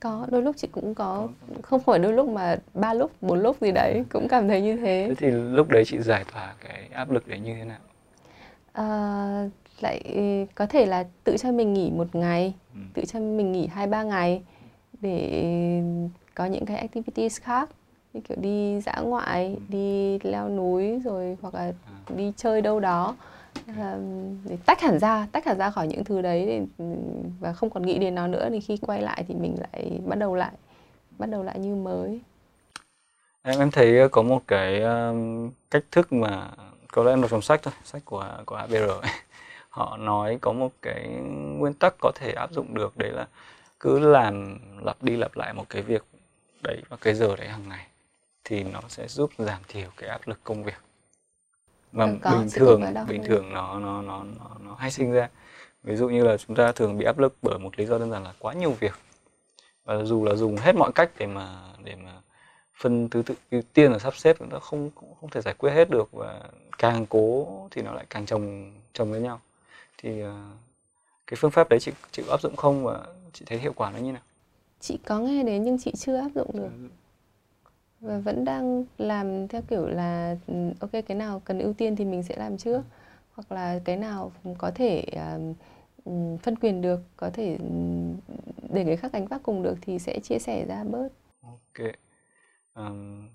Có 0.00 0.26
đôi 0.30 0.42
lúc 0.42 0.56
chị 0.58 0.68
cũng 0.72 0.94
có 0.94 1.28
không 1.62 1.80
phải 1.80 1.98
đôi 1.98 2.12
lúc 2.12 2.28
mà 2.28 2.56
ba 2.74 2.94
lúc 2.94 3.10
bốn 3.20 3.40
lúc 3.40 3.56
gì 3.60 3.72
đấy 3.72 4.04
cũng 4.12 4.28
cảm 4.28 4.48
thấy 4.48 4.62
như 4.62 4.76
thế. 4.76 5.06
Thế 5.08 5.14
thì 5.14 5.30
lúc 5.30 5.68
đấy 5.68 5.84
chị 5.86 5.98
giải 5.98 6.24
tỏa 6.32 6.54
cái 6.60 6.88
áp 6.92 7.10
lực 7.10 7.28
đấy 7.28 7.38
như 7.38 7.54
thế 7.54 7.64
nào? 7.64 7.78
À, 8.72 9.48
lại 9.80 10.02
có 10.54 10.66
thể 10.66 10.86
là 10.86 11.04
tự 11.24 11.36
cho 11.36 11.52
mình 11.52 11.72
nghỉ 11.72 11.90
một 11.90 12.14
ngày 12.14 12.54
ừ. 12.74 12.80
tự 12.94 13.04
cho 13.04 13.20
mình 13.20 13.52
nghỉ 13.52 13.66
hai 13.66 13.86
ba 13.86 14.02
ngày 14.02 14.42
để 15.00 15.82
có 16.34 16.46
những 16.46 16.66
cái 16.66 16.76
activities 16.76 17.40
khác 17.40 17.70
như 18.12 18.20
kiểu 18.20 18.36
đi 18.40 18.80
dã 18.80 18.94
ngoại 19.02 19.56
đi 19.68 20.18
leo 20.18 20.48
núi 20.48 21.00
rồi 21.04 21.36
hoặc 21.42 21.54
là 21.54 21.72
đi 22.16 22.32
chơi 22.36 22.62
đâu 22.62 22.80
đó. 22.80 23.16
Để 24.44 24.56
tách 24.66 24.80
hẳn 24.80 24.98
ra 24.98 25.26
tách 25.32 25.46
hẳn 25.46 25.58
ra 25.58 25.70
khỏi 25.70 25.86
những 25.86 26.04
thứ 26.04 26.22
đấy 26.22 26.46
để, 26.46 26.86
và 27.40 27.52
không 27.52 27.70
còn 27.70 27.86
nghĩ 27.86 27.98
đến 27.98 28.14
nó 28.14 28.26
nữa 28.26 28.48
thì 28.50 28.60
khi 28.60 28.76
quay 28.76 29.02
lại 29.02 29.24
thì 29.28 29.34
mình 29.34 29.56
lại 29.60 30.00
bắt 30.06 30.18
đầu 30.18 30.34
lại 30.34 30.52
bắt 31.18 31.30
đầu 31.30 31.42
lại 31.42 31.58
như 31.58 31.74
mới. 31.74 32.20
Em 33.42 33.58
em 33.58 33.70
thấy 33.70 34.08
có 34.08 34.22
một 34.22 34.42
cái 34.46 34.80
um, 34.82 35.50
cách 35.70 35.84
thức 35.90 36.12
mà 36.12 36.50
có 36.92 37.04
lẽ 37.04 37.12
em 37.12 37.20
đọc 37.20 37.30
trong 37.30 37.42
sách 37.42 37.60
thôi 37.62 37.74
sách 37.84 38.02
của 38.04 38.26
của 38.46 38.54
ABR 38.54 38.88
ấy. 38.88 39.10
họ 39.68 39.96
nói 39.96 40.38
có 40.40 40.52
một 40.52 40.72
cái 40.82 41.08
nguyên 41.58 41.74
tắc 41.74 41.94
có 42.00 42.12
thể 42.14 42.32
áp 42.32 42.52
dụng 42.52 42.74
được 42.74 42.96
đấy 42.96 43.10
là 43.10 43.26
cứ 43.80 43.98
làm 43.98 44.58
lặp 44.84 45.02
đi 45.02 45.16
lặp 45.16 45.36
lại 45.36 45.52
một 45.54 45.64
cái 45.68 45.82
việc 45.82 46.04
đấy 46.62 46.82
vào 46.88 46.98
cái 47.02 47.14
giờ 47.14 47.36
đấy 47.36 47.48
hàng 47.48 47.68
ngày 47.68 47.86
thì 48.44 48.62
nó 48.62 48.80
sẽ 48.88 49.08
giúp 49.08 49.30
giảm 49.38 49.62
thiểu 49.68 49.88
cái 49.96 50.08
áp 50.08 50.28
lực 50.28 50.40
công 50.44 50.64
việc. 50.64 50.78
Ờ, 51.92 52.16
có 52.22 52.30
bình 52.30 52.48
thường 52.52 52.82
bình 53.08 53.22
thường 53.24 53.52
nó 53.52 53.78
nó 53.78 54.02
nó 54.02 54.24
nó 54.38 54.56
nó 54.60 54.74
hay 54.74 54.90
sinh 54.90 55.12
ra. 55.12 55.28
Ví 55.82 55.96
dụ 55.96 56.08
như 56.08 56.24
là 56.24 56.36
chúng 56.36 56.56
ta 56.56 56.72
thường 56.72 56.98
bị 56.98 57.04
áp 57.04 57.18
lực 57.18 57.36
bởi 57.42 57.58
một 57.58 57.78
lý 57.78 57.86
do 57.86 57.98
đơn 57.98 58.10
giản 58.10 58.24
là 58.24 58.34
quá 58.38 58.54
nhiều 58.54 58.70
việc. 58.70 58.94
Và 59.84 60.04
dù 60.04 60.24
là 60.24 60.34
dùng 60.34 60.56
hết 60.56 60.76
mọi 60.76 60.92
cách 60.92 61.10
để 61.18 61.26
mà 61.26 61.60
để 61.84 61.94
mà 61.96 62.12
phân 62.74 63.08
thứ 63.08 63.22
tự 63.22 63.34
ưu 63.50 63.62
tiên 63.72 63.92
và 63.92 63.98
sắp 63.98 64.16
xếp 64.16 64.36
nó 64.40 64.58
không 64.58 64.90
cũng 64.90 65.14
không 65.20 65.30
thể 65.30 65.40
giải 65.40 65.54
quyết 65.58 65.70
hết 65.70 65.90
được. 65.90 66.12
Và 66.12 66.40
càng 66.78 67.06
cố 67.06 67.46
thì 67.70 67.82
nó 67.82 67.94
lại 67.94 68.06
càng 68.10 68.26
chồng 68.26 68.72
chồng 68.92 69.10
với 69.10 69.20
nhau. 69.20 69.40
Thì 69.98 70.20
ờ, 70.20 70.34
cái 71.26 71.36
phương 71.40 71.50
pháp 71.50 71.68
đấy 71.68 71.80
chị 71.80 71.92
chị 72.12 72.22
áp 72.30 72.40
dụng 72.40 72.56
không? 72.56 72.84
Và 72.84 73.06
chị 73.32 73.44
thấy 73.48 73.58
hiệu 73.58 73.72
quả 73.76 73.90
nó 73.90 73.98
như 73.98 74.12
nào? 74.12 74.22
Chị 74.80 74.98
có 75.06 75.18
nghe 75.18 75.42
đến 75.42 75.64
nhưng 75.64 75.78
chị 75.78 75.92
chưa 75.96 76.16
áp 76.16 76.30
dụng 76.34 76.50
được 76.52 76.68
và 78.00 78.18
vẫn 78.18 78.44
đang 78.44 78.84
làm 78.98 79.48
theo 79.48 79.62
kiểu 79.68 79.86
là 79.86 80.36
ừ, 80.46 80.54
ok 80.80 80.90
cái 80.92 81.16
nào 81.16 81.42
cần 81.44 81.58
ưu 81.58 81.72
tiên 81.72 81.96
thì 81.96 82.04
mình 82.04 82.22
sẽ 82.22 82.36
làm 82.36 82.58
trước. 82.58 82.82
Hoặc 83.32 83.52
là 83.52 83.80
cái 83.84 83.96
nào 83.96 84.32
có 84.58 84.70
thể 84.74 85.04
uh, 85.12 85.56
phân 86.42 86.56
quyền 86.60 86.82
được 86.82 87.00
có 87.16 87.30
thể 87.30 87.56
ừ, 87.56 87.66
để 88.72 88.84
người 88.84 88.96
khác 88.96 89.12
gánh 89.12 89.26
vác 89.26 89.42
cùng 89.42 89.62
được 89.62 89.78
thì 89.80 89.98
sẽ 89.98 90.18
chia 90.18 90.38
sẻ 90.38 90.64
ra 90.68 90.84
bớt. 90.84 91.08
Ok. 91.42 91.86
um, 92.74 93.28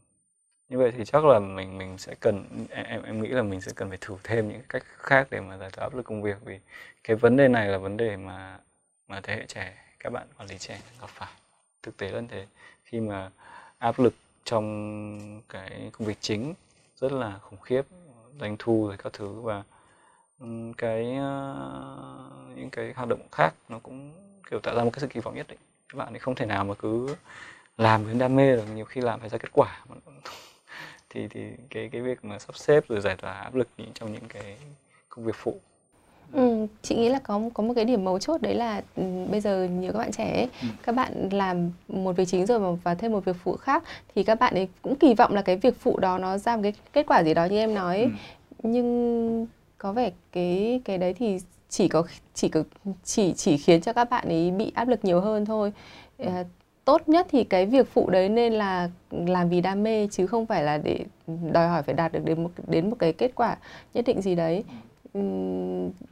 như 0.70 0.78
vậy 0.78 0.92
thì 0.98 1.06
chắc 1.06 1.26
là 1.26 1.40
mình 1.40 1.78
mình 1.78 1.98
sẽ 1.98 2.16
cần 2.20 2.46
em 2.70 2.86
em 2.86 3.04
em 3.04 3.22
nghĩ 3.22 3.30
là 3.30 3.44
mình 3.44 3.62
sẽ 3.62 3.72
cần 3.76 3.90
phải 3.90 3.98
thử 4.02 4.16
thêm 4.24 4.50
những 4.50 4.62
cách 4.70 4.84
khác 4.86 5.28
để 5.32 5.40
mà 5.40 5.58
giải 5.58 5.70
tỏa 5.74 5.86
áp 5.86 5.96
lực 5.96 6.06
công 6.06 6.22
việc. 6.22 6.38
Vì 6.46 6.60
cái 7.04 7.16
vấn 7.16 7.38
đề 7.38 7.48
này 7.48 7.68
là 7.68 7.78
vấn 7.78 7.98
đề 7.98 8.18
mà 8.18 8.60
mà 9.08 9.22
thế 9.24 9.36
hệ 9.36 9.46
trẻ 9.48 9.74
các 10.00 10.10
bạn 10.14 10.28
quản 10.38 10.50
lý 10.50 10.58
trẻ 10.58 10.80
gặp 11.02 11.10
phải 11.10 11.30
thực 11.84 11.98
tế 11.98 12.10
là 12.10 12.20
như 12.20 12.28
thế. 12.32 12.46
Khi 12.84 13.00
mà 13.00 13.32
áp 13.78 14.00
lực 14.00 14.14
trong 14.46 15.42
cái 15.50 15.90
công 15.94 16.08
việc 16.08 16.18
chính 16.22 16.54
rất 16.98 17.12
là 17.12 17.40
khủng 17.42 17.60
khiếp, 17.62 17.82
doanh 18.40 18.56
thu 18.60 18.88
rồi 18.88 18.98
các 18.98 19.14
thứ 19.14 19.42
và 19.42 19.64
ừ, 20.40 20.48
cái 20.78 21.16
ờ, 21.16 22.30
những 22.56 22.70
cái 22.70 22.94
hoạt 22.96 23.10
động 23.10 23.28
khác 23.32 23.54
nó 23.70 23.80
cũng 23.80 24.12
kiểu 24.52 24.60
tạo 24.60 24.76
ra 24.76 24.84
một 24.84 24.90
cái 24.94 25.00
sự 25.00 25.08
kỳ 25.08 25.20
vọng 25.20 25.36
nhất 25.36 25.48
định. 25.48 25.60
Các 25.90 25.98
bạn 25.98 26.14
thì 26.14 26.20
không 26.20 26.36
thể 26.36 26.46
nào 26.46 26.64
mà 26.64 26.74
cứ 26.74 27.16
làm 27.78 28.06
với 28.06 28.14
đam 28.14 28.36
mê 28.36 28.56
được, 28.56 28.66
nhiều 28.76 28.86
khi 28.86 29.02
làm 29.02 29.20
phải 29.20 29.30
ra 29.30 29.38
kết 29.38 29.50
quả 29.54 29.86
thì 31.10 31.28
thì 31.28 31.52
cái 31.70 31.90
cái 31.92 32.02
việc 32.02 32.26
mà 32.26 32.40
sắp 32.40 32.58
xếp 32.58 32.88
rồi 32.88 33.02
giải 33.02 33.16
tỏa 33.16 33.34
áp 33.34 33.56
lực 33.56 33.68
trong 33.94 34.14
những 34.14 34.28
cái 34.30 34.58
công 35.10 35.26
việc 35.26 35.36
phụ 35.36 35.60
Ừ, 36.36 36.68
chị 36.82 36.96
nghĩ 36.96 37.10
là 37.10 37.20
có 37.20 37.42
có 37.54 37.64
một 37.64 37.74
cái 37.76 37.86
điểm 37.86 38.04
mấu 38.04 38.20
chốt 38.20 38.42
đấy 38.42 38.56
là 38.56 38.82
ừ, 38.96 39.04
bây 39.32 39.42
giờ 39.42 39.64
nhiều 39.64 39.94
các 39.94 40.00
bạn 40.00 40.12
trẻ 40.12 40.32
ấy, 40.34 40.48
Ừ. 40.62 40.68
các 40.84 40.96
bạn 40.96 41.30
làm 41.32 41.72
một 41.88 42.16
việc 42.18 42.26
chính 42.28 42.46
rồi 42.46 42.60
mà 42.60 42.68
và 42.84 42.96
thêm 42.96 43.12
một 43.12 43.26
việc 43.26 43.36
phụ 43.44 43.56
khác 43.56 43.84
thì 44.16 44.24
các 44.24 44.40
bạn 44.40 44.54
ấy 44.54 44.68
cũng 44.82 44.96
kỳ 44.96 45.14
vọng 45.14 45.34
là 45.34 45.42
cái 45.42 45.56
việc 45.58 45.76
phụ 45.80 46.00
đó 46.00 46.18
nó 46.18 46.38
ra 46.38 46.56
một 46.56 46.62
cái 46.64 46.74
kết 46.94 47.06
quả 47.08 47.24
gì 47.24 47.34
đó 47.34 47.46
như 47.46 47.58
em 47.58 47.74
nói. 47.74 48.02
Ừ. 48.02 48.10
nhưng 48.64 49.48
có 49.78 49.94
vẻ 49.94 50.12
cái 50.32 50.82
cái 50.86 50.98
đấy 50.98 51.14
thì 51.14 51.38
chỉ 51.70 51.88
có 51.88 52.04
chỉ 52.34 52.50
có 52.50 52.64
chỉ 53.04 53.34
chỉ 53.34 53.58
khiến 53.58 53.82
cho 53.82 53.94
các 53.94 54.10
bạn 54.10 54.28
ấy 54.28 54.52
bị 54.52 54.72
áp 54.76 54.88
lực 54.88 55.06
nhiều 55.06 55.22
hơn 55.22 55.46
thôi 55.46 55.74
à, 56.18 56.44
tốt 56.86 57.10
nhất 57.10 57.28
thì 57.30 57.44
cái 57.44 57.66
việc 57.66 57.88
phụ 57.94 58.10
đấy 58.10 58.30
nên 58.30 58.54
là 58.54 58.90
làm 59.12 59.50
vì 59.50 59.62
đam 59.62 59.84
mê 59.84 60.08
chứ 60.12 60.28
không 60.28 60.46
phải 60.46 60.64
là 60.64 60.78
để 60.78 61.00
đòi 61.52 61.68
hỏi 61.68 61.84
phải 61.84 61.96
đạt 61.96 62.12
được 62.14 62.26
đến 62.26 62.44
một 62.44 62.50
đến 62.68 62.90
một 62.90 62.96
cái 63.00 63.14
kết 63.14 63.32
quả 63.36 63.58
nhất 63.94 64.06
định 64.06 64.22
gì 64.22 64.36
đấy 64.36 64.64
Ừm, 64.68 64.78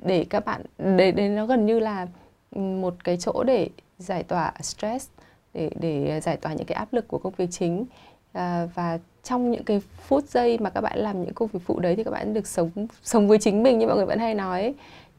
để 0.05 0.25
các 0.29 0.45
bạn 0.45 0.61
để 0.97 1.11
đến 1.11 1.35
nó 1.35 1.45
gần 1.45 1.65
như 1.65 1.79
là 1.79 2.07
một 2.55 2.93
cái 3.03 3.17
chỗ 3.17 3.43
để 3.43 3.69
giải 3.97 4.23
tỏa 4.23 4.53
stress 4.61 5.09
để 5.53 5.69
để 5.79 6.21
giải 6.21 6.37
tỏa 6.37 6.53
những 6.53 6.65
cái 6.65 6.75
áp 6.75 6.93
lực 6.93 7.07
của 7.07 7.17
công 7.17 7.33
việc 7.37 7.47
chính. 7.51 7.85
À, 8.33 8.67
và 8.75 8.99
trong 9.23 9.51
những 9.51 9.63
cái 9.63 9.81
phút 10.07 10.29
giây 10.29 10.57
mà 10.57 10.69
các 10.69 10.81
bạn 10.81 10.99
làm 10.99 11.21
những 11.21 11.33
công 11.33 11.49
việc 11.53 11.59
phụ 11.65 11.79
đấy 11.79 11.95
thì 11.95 12.03
các 12.03 12.11
bạn 12.11 12.33
được 12.33 12.47
sống 12.47 12.69
sống 13.03 13.27
với 13.27 13.37
chính 13.37 13.63
mình 13.63 13.79
như 13.79 13.87
mọi 13.87 13.95
người 13.95 14.05
vẫn 14.05 14.19
hay 14.19 14.33
nói 14.33 14.61
ấy, 14.61 14.73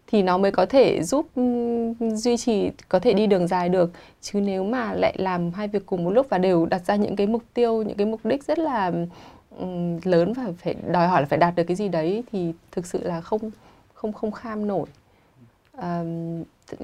thì 0.07 0.23
nó 0.23 0.39
mới 0.39 0.51
có 0.51 0.67
thể 0.67 1.03
giúp 1.03 1.27
duy 2.15 2.37
trì 2.37 2.71
có 2.89 2.99
thể 2.99 3.13
đi 3.13 3.27
đường 3.27 3.47
dài 3.47 3.69
được. 3.69 3.91
Chứ 4.21 4.41
nếu 4.41 4.65
mà 4.65 4.93
lại 4.93 5.15
làm 5.19 5.51
hai 5.51 5.69
việc 5.69 5.87
cùng 5.87 6.05
một 6.05 6.11
lúc 6.11 6.27
và 6.31 6.39
đều 6.39 6.67
đặt 6.67 6.87
ra 6.87 6.97
những 6.97 7.17
cái 7.17 7.27
mục 7.27 7.43
tiêu 7.55 7.83
những 7.83 7.97
cái 7.97 8.07
mục 8.07 8.21
đích 8.25 8.45
rất 8.45 8.59
là 8.59 8.93
lớn 10.05 10.33
và 10.33 10.45
phải 10.59 10.75
đòi 10.93 11.09
hỏi 11.09 11.21
là 11.23 11.27
phải 11.27 11.39
đạt 11.39 11.55
được 11.55 11.65
cái 11.65 11.77
gì 11.77 11.89
đấy 11.89 12.25
thì 12.33 12.53
thực 12.73 12.87
sự 12.87 13.01
là 13.03 13.21
không 13.21 13.51
không 14.13 14.13
không 14.13 14.33
kham 14.33 14.67
nổi. 14.67 14.87
À, 15.73 16.05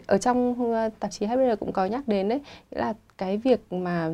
ở 0.07 0.19
trong 0.19 0.73
ờ, 0.73 0.91
tạp 1.01 1.11
chí 1.11 1.27
Happy 1.27 1.43
cũng 1.61 1.73
có 1.73 1.87
nhắc 1.87 2.09
đến 2.09 2.29
đấy 2.29 2.41
nghĩa 2.71 2.81
là 2.81 2.95
cái 3.19 3.37
việc 3.37 3.73
mà 3.73 4.11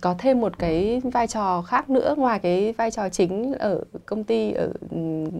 có 0.00 0.14
thêm 0.18 0.40
một 0.40 0.58
cái 0.58 1.00
vai 1.04 1.26
trò 1.26 1.62
khác 1.62 1.90
nữa 1.90 2.14
ngoài 2.18 2.38
cái 2.38 2.72
vai 2.72 2.90
trò 2.90 3.08
chính 3.08 3.52
ở 3.52 3.84
công 4.06 4.24
ty 4.24 4.52
ở 4.52 4.72
ừm, 4.90 5.30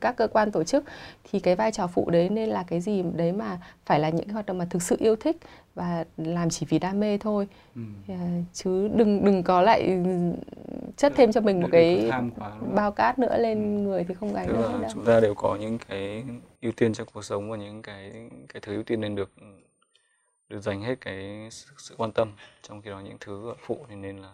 các 0.00 0.16
cơ 0.16 0.28
quan 0.28 0.50
tổ 0.52 0.64
chức 0.64 0.84
thì 1.24 1.40
cái 1.40 1.56
vai 1.56 1.72
trò 1.72 1.86
phụ 1.86 2.10
đấy 2.10 2.28
nên 2.28 2.48
là 2.48 2.64
cái 2.68 2.80
gì 2.80 3.02
đấy 3.02 3.32
mà 3.32 3.58
phải 3.86 4.00
là 4.00 4.10
những 4.10 4.26
cái 4.26 4.32
hoạt 4.32 4.46
động 4.46 4.58
mà 4.58 4.66
thực 4.70 4.82
sự 4.82 4.96
yêu 4.98 5.16
thích 5.16 5.36
và 5.74 6.04
làm 6.16 6.50
chỉ 6.50 6.66
vì 6.68 6.78
đam 6.78 7.00
mê 7.00 7.18
thôi. 7.18 7.48
À, 8.08 8.42
chứ 8.52 8.88
đừng 8.94 9.24
đừng 9.24 9.42
có 9.42 9.62
lại 9.62 9.98
chất 10.96 11.12
thêm 11.16 11.32
cho 11.32 11.40
mình 11.40 11.60
một 11.60 11.68
cái 11.72 12.10
bao 12.74 12.92
cát 12.92 13.18
nữa 13.18 13.38
lên 13.38 13.84
người 13.84 14.04
thì 14.04 14.14
không 14.14 14.34
gánh 14.34 14.46
được 14.46 14.78
đâu. 14.82 14.90
chúng 14.94 15.04
ta 15.04 15.20
đều 15.20 15.34
có 15.34 15.56
những 15.60 15.78
cái 15.88 16.24
ưu 16.62 16.72
tiên 16.72 16.92
trong 16.92 17.08
cuộc 17.14 17.22
sống 17.24 17.50
và 17.50 17.56
những 17.56 17.82
cái 17.82 18.12
cái 18.52 18.60
thứ 18.60 18.74
ưu 18.74 18.82
tiên 18.82 19.00
nên 19.00 19.14
được 19.14 19.30
được 20.48 20.60
dành 20.60 20.82
hết 20.82 20.94
cái 21.00 21.48
sự, 21.50 21.66
sự 21.78 21.94
quan 21.98 22.12
tâm 22.12 22.32
trong 22.62 22.82
khi 22.82 22.90
đó 22.90 23.00
những 23.00 23.16
thứ 23.20 23.54
phụ 23.66 23.86
thì 23.88 23.96
nên 23.96 24.16
là 24.18 24.32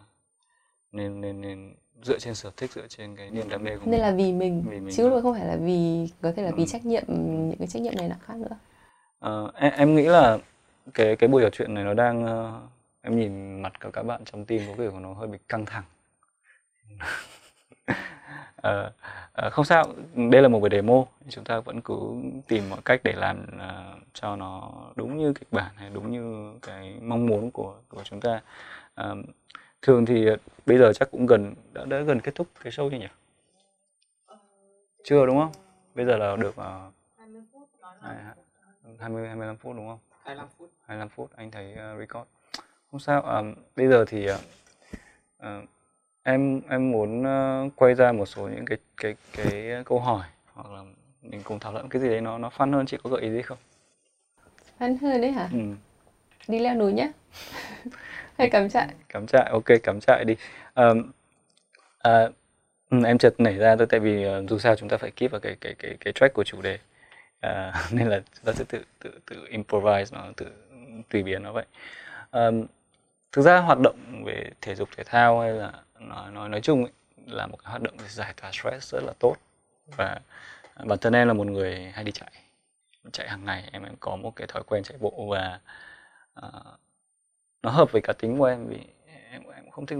nên 0.93 1.21
nên 1.21 1.41
nên 1.41 1.75
dựa 2.03 2.19
trên 2.19 2.35
sở 2.35 2.51
thích 2.57 2.73
dựa 2.73 2.87
trên 2.89 3.17
cái 3.17 3.31
niềm 3.31 3.49
đam 3.49 3.65
mê 3.65 3.71
của 3.77 3.81
nên 3.81 3.91
mình. 3.91 4.01
là 4.01 4.11
vì 4.11 4.33
mình, 4.33 4.65
Vì 4.71 4.81
mình 4.81 4.97
chứ 4.97 5.21
không 5.23 5.35
phải 5.35 5.47
là 5.47 5.57
vì 5.57 6.09
có 6.23 6.33
thể 6.33 6.43
là 6.43 6.51
vì 6.51 6.63
Ừ. 6.63 6.67
trách 6.69 6.87
nhiệm 6.87 7.05
những 7.09 7.57
cái 7.59 7.69
trách 7.69 7.83
nhiệm 7.83 7.97
này 7.97 8.09
nọ 8.09 8.15
khác 8.21 8.37
nữa. 8.37 8.57
Ờ, 9.19 9.53
em, 9.55 9.73
em 9.73 9.95
nghĩ 9.95 10.03
là 10.03 10.39
cái 10.95 11.17
cái 11.17 11.29
buổi 11.29 11.43
trò 11.43 11.49
chuyện 11.53 11.75
này 11.75 11.85
nó 11.85 11.95
đang 11.95 12.25
ờ, 12.27 12.63
em 13.03 13.17
nhìn 13.21 13.63
mặt 13.63 13.73
của 13.83 13.91
các 13.91 14.03
bạn 14.03 14.25
trong 14.25 14.45
team 14.45 14.63
có 14.67 14.91
của 14.91 14.99
nó 15.01 15.15
hơi 15.15 15.29
bị 15.29 15.39
căng 15.49 15.67
thẳng 15.67 15.85
Ờ, 18.63 18.93
ờ, 19.33 19.51
không 19.51 19.65
sao. 19.65 19.85
Đây 20.15 20.43
là 20.43 20.49
một 20.49 20.61
buổi 20.61 20.71
demo. 20.73 21.05
Chúng 21.29 21.45
ta 21.45 21.61
vẫn 21.61 21.81
cứ 21.81 21.97
tìm 22.49 22.71
mọi 22.71 22.81
cách 22.85 23.01
để 23.05 23.13
làm 23.13 23.47
ờ, 23.59 23.95
cho 24.13 24.37
nó 24.37 24.73
đúng 24.97 25.17
như 25.17 25.33
kịch 25.33 25.49
bản 25.51 25.73
hay 25.77 25.91
đúng 25.95 26.11
như 26.13 26.55
cái 26.63 26.99
mong 27.03 27.27
muốn 27.27 27.51
của 27.51 27.75
của 27.89 28.03
chúng 28.05 28.21
ta. 28.21 28.41
Ờ, 28.95 29.17
thường 29.83 30.07
thì 30.07 30.27
bây 30.67 30.79
giờ 30.79 30.93
chắc 30.93 31.11
cũng 31.11 31.27
gần 31.27 31.55
đã, 31.73 31.85
đã 31.85 32.01
gần 32.01 32.21
kết 32.21 32.35
thúc 32.35 32.47
cái 32.65 32.73
show 32.73 32.91
chưa 32.91 32.97
nhỉ? 32.97 33.09
Chưa 35.05 35.27
đúng 35.27 35.39
không? 35.39 35.53
Bây 35.95 36.07
giờ 36.07 36.17
là 36.17 36.37
được 36.37 36.55
uh, 36.61 36.95
20 39.01 39.29
25 39.29 39.57
phút 39.57 39.77
đúng 39.77 39.89
không? 39.89 39.99
25 40.25 40.49
phút. 40.59 40.71
25 40.87 41.09
phút 41.09 41.31
anh 41.37 41.51
thấy 41.51 41.73
uh, 41.73 41.99
record. 41.99 42.29
Không 42.91 43.01
sao. 43.01 43.23
À, 43.23 43.43
bây 43.77 43.89
giờ 43.89 44.05
thì 44.09 44.31
uh, 44.31 44.41
uh, 45.39 45.69
em 46.23 46.61
em 46.69 46.91
muốn 46.91 47.23
uh, 47.23 47.73
quay 47.77 47.95
ra 47.95 48.13
một 48.13 48.27
số 48.27 48.49
những 48.49 48.65
cái 48.65 48.79
cái 48.97 49.15
cái 49.37 49.83
câu 49.85 50.01
hỏi 50.01 50.27
hoặc 50.53 50.71
là 50.71 50.83
mình 51.23 51.41
cùng 51.45 51.59
thảo 51.59 51.73
luận 51.73 51.89
cái 51.89 52.03
gì 52.03 52.09
đấy 52.09 52.21
nó 52.21 52.39
nó 52.39 52.51
fun 52.57 52.73
hơn. 52.73 52.87
Chị 52.87 52.97
có 53.03 53.11
gợi 53.11 53.21
ý 53.21 53.31
gì 53.31 53.43
không? 53.43 53.59
Fun 54.79 54.97
hơn 55.03 55.21
đấy 55.21 55.33
hả? 55.33 55.49
Ừ. 55.53 55.59
đi 56.49 56.59
leo 56.59 56.75
núi 56.75 56.93
nhá. 56.93 57.09
Hay 58.39 58.51
cắm 58.51 58.69
trại? 58.69 58.89
Cắm 59.09 59.27
trại 59.27 59.49
ok 59.51 59.65
cắm 59.83 60.01
trại 60.01 60.25
đi. 60.25 60.37
À, 61.99 62.29
ừ, 62.91 63.05
em 63.05 63.19
chợt 63.19 63.35
nảy 63.39 63.59
ra 63.59 63.77
thôi 63.77 63.87
tại 63.91 64.01
vì 64.01 64.25
ờ, 64.25 64.45
dù 64.49 64.59
sao 64.59 64.77
chúng 64.77 64.89
ta 64.89 64.97
phải 64.97 65.11
keep 65.11 65.31
vào 65.31 65.41
cái 65.41 65.57
cái 65.61 65.75
cái 65.79 65.97
cái 66.01 66.13
track 66.13 66.35
của 66.35 66.45
chủ 66.45 66.63
đề. 66.63 66.79
À, 67.41 67.73
nên 67.93 68.09
là 68.09 68.21
chúng 68.35 68.45
ta 68.45 68.53
sẽ 68.53 68.65
tự 68.69 68.85
tự 68.99 69.11
tự 69.27 69.47
improvise 69.49 70.17
nó 70.17 70.27
tự 70.37 70.47
tùy 71.11 71.23
biến 71.23 71.43
nó 71.43 71.53
vậy. 71.53 71.65
Ờm, 72.31 72.67
thực 73.33 73.43
ra 73.43 73.59
hoạt 73.59 73.79
động 73.79 74.25
về 74.25 74.51
thể 74.61 74.75
dục 74.75 74.89
thể 74.97 75.05
thao 75.05 75.41
hay 75.41 75.51
là 75.51 75.73
nói 76.09 76.31
nói 76.31 76.49
nói 76.49 76.61
chung 76.61 76.85
ấy, 76.85 76.93
là 77.27 77.47
một 77.47 77.57
cái 77.57 77.71
hoạt 77.71 77.83
động 77.83 77.95
giải 78.09 78.35
tỏa 78.41 78.51
stress 78.53 78.95
rất 78.95 79.03
là 79.05 79.13
tốt. 79.19 79.37
Và 79.97 80.21
bản 80.85 80.99
thân 80.99 81.13
em 81.13 81.29
là 81.29 81.35
một 81.35 81.47
người 81.47 81.91
hay 81.95 82.05
đi 82.05 82.13
chạy 82.13 82.33
chạy 83.13 83.29
hàng 83.29 83.45
ngày 83.45 83.69
em 83.73 83.83
em 83.83 83.95
có 84.01 84.17
một 84.17 84.37
cái 84.37 84.47
thói 84.47 84.63
quen 84.67 84.83
chạy 84.83 84.99
bộ 85.01 85.27
và 85.31 85.61
ờ, 86.35 86.77
nó 87.63 87.71
hợp 87.71 87.93
với 87.93 88.03
cá 88.03 88.13
tính 88.13 88.39
của 88.39 88.45
em 88.45 88.67
vì 88.67 88.79
em 89.31 89.43
em 89.55 89.71
không 89.71 89.87
thích 89.87 89.99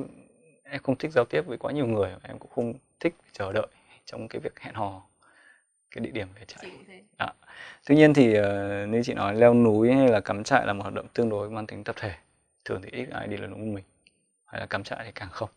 em 0.65 0.83
không 0.83 0.97
thích 0.97 1.13
giao 1.13 1.25
tiếp 1.25 1.43
với 1.47 1.59
quá 1.59 1.73
nhiều 1.73 1.87
người 1.87 2.11
em 2.23 2.39
cũng 2.39 2.51
không 2.51 2.75
thích 3.01 3.15
chờ 3.33 3.53
đợi 3.53 3.67
trong 4.05 4.29
cái 4.29 4.41
việc 4.41 4.61
hẹn 4.61 4.75
hò 4.75 5.03
cái 5.91 6.05
địa 6.05 6.11
điểm 6.11 6.29
để 6.39 6.45
chạy. 6.47 6.71
Đó. 7.19 7.33
tuy 7.87 7.97
nhiên 7.97 8.15
thì 8.15 8.35
ờ, 8.35 8.87
như 8.87 9.03
chị 9.05 9.15
nói 9.15 9.35
leo 9.35 9.55
núi 9.55 9.93
hay 9.93 10.09
là 10.09 10.21
cắm 10.21 10.45
trại 10.45 10.67
là 10.67 10.73
một 10.73 10.83
hoạt 10.83 10.95
động 10.95 11.07
tương 11.15 11.29
đối 11.29 11.51
mang 11.51 11.67
tính 11.67 11.85
tập 11.85 11.97
thể 11.99 12.15
thường 12.65 12.83
thì 12.83 12.91
ít 12.93 13.09
ai 13.11 13.27
đi 13.29 13.37
leo 13.37 13.51
núi 13.51 13.59
mình 13.59 13.85
hay 14.45 14.61
là 14.61 14.67
cắm 14.67 14.85
trại 14.85 15.05
thì 15.05 15.13
càng 15.15 15.29
không 15.33 15.49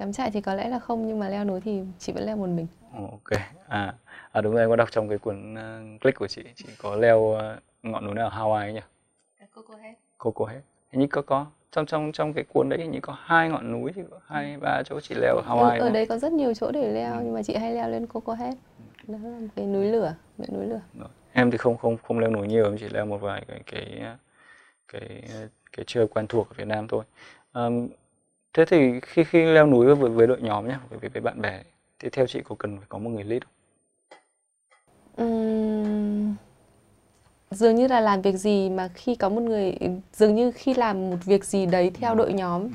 cắm 0.00 0.12
trại 0.12 0.30
thì 0.30 0.40
có 0.40 0.54
lẽ 0.54 0.68
là 0.68 0.78
không 0.78 1.06
nhưng 1.06 1.18
mà 1.18 1.28
leo 1.28 1.44
núi 1.44 1.60
thì 1.60 1.82
chị 1.98 2.12
vẫn 2.12 2.26
leo 2.26 2.36
một 2.36 2.46
mình. 2.46 2.66
Ok. 2.94 3.40
À, 3.68 3.94
à 4.32 4.40
đúng 4.40 4.52
rồi 4.52 4.62
em 4.62 4.70
có 4.70 4.76
đọc 4.76 4.88
trong 4.92 5.08
cái 5.08 5.18
cuốn 5.18 5.54
uh, 5.54 6.00
click 6.00 6.18
của 6.18 6.26
chị 6.26 6.42
chị 6.56 6.64
có 6.78 6.96
leo 6.96 7.32
ờ, 7.32 7.58
ngọn 7.82 8.06
núi 8.06 8.14
nào 8.14 8.28
ở 8.28 8.38
Hawaii 8.38 8.60
ấy 8.60 8.72
nhỉ 8.72 8.80
Coco 10.18 10.46
Head 10.46 10.62
hình 10.90 11.00
như 11.00 11.06
có 11.06 11.22
có. 11.22 11.46
Trong 11.72 11.86
trong 11.86 12.12
trong 12.12 12.32
cái 12.32 12.44
cuốn 12.44 12.68
đấy 12.68 12.78
hình 12.78 12.90
như 12.90 12.98
có 13.02 13.16
hai 13.20 13.48
ngọn 13.48 13.72
núi 13.72 13.92
thì 13.94 14.02
có 14.10 14.18
hai 14.26 14.56
ba 14.56 14.82
chỗ 14.82 15.00
chị 15.00 15.14
leo 15.14 15.36
ở 15.36 15.42
Hawaii 15.46 15.80
ở, 15.80 15.86
ở 15.86 15.90
đấy 15.90 16.06
có 16.06 16.18
rất 16.18 16.32
nhiều 16.32 16.54
chỗ 16.54 16.70
để 16.70 16.92
leo 16.92 17.12
ừ. 17.12 17.20
nhưng 17.24 17.34
mà 17.34 17.42
chị 17.42 17.54
hay 17.54 17.74
leo 17.74 17.88
lên 17.88 18.06
Coco 18.06 18.34
Head 18.34 18.54
đó 19.06 19.18
là 19.22 19.38
một 19.38 19.48
cái 19.56 19.66
núi 19.66 19.86
lửa 19.86 20.14
miệng 20.38 20.54
núi 20.54 20.66
lửa. 20.66 20.80
Rồi. 20.98 21.08
em 21.32 21.50
thì 21.50 21.58
không 21.58 21.76
không 21.76 21.96
không 22.02 22.18
leo 22.18 22.30
núi 22.30 22.48
nhiều 22.48 22.64
em 22.64 22.78
chỉ 22.78 22.88
leo 22.88 23.06
một 23.06 23.18
vài 23.18 23.44
cái 23.48 23.60
cái 23.66 24.02
cái 24.92 25.22
cái 25.72 25.84
chơi 25.86 26.06
quen 26.06 26.26
thuộc 26.26 26.48
ở 26.48 26.54
Việt 26.56 26.66
Nam 26.66 26.88
thôi. 26.88 27.04
Um, 27.52 27.88
thế 28.54 28.64
thì 28.64 29.00
khi 29.00 29.24
khi 29.24 29.44
leo 29.44 29.66
núi 29.66 29.94
với 29.94 30.10
với 30.10 30.26
đội 30.26 30.40
nhóm 30.40 30.68
nhé 30.68 30.76
với 30.90 31.10
với 31.10 31.20
bạn 31.20 31.40
bè 31.40 31.62
thì 31.98 32.08
theo 32.12 32.26
chị 32.26 32.40
có 32.44 32.54
cần 32.58 32.76
phải 32.76 32.86
có 32.88 32.98
một 32.98 33.10
người 33.10 33.24
lead 33.24 33.42
không? 33.42 33.52
Uhm, 35.22 36.34
dường 37.50 37.74
như 37.74 37.86
là 37.86 38.00
làm 38.00 38.22
việc 38.22 38.36
gì 38.36 38.70
mà 38.70 38.88
khi 38.94 39.14
có 39.14 39.28
một 39.28 39.42
người 39.42 39.76
dường 40.12 40.34
như 40.34 40.50
khi 40.50 40.74
làm 40.74 41.10
một 41.10 41.16
việc 41.24 41.44
gì 41.44 41.66
đấy 41.66 41.90
theo 41.94 42.14
đội 42.14 42.32
nhóm 42.32 42.62
ừ. 42.62 42.68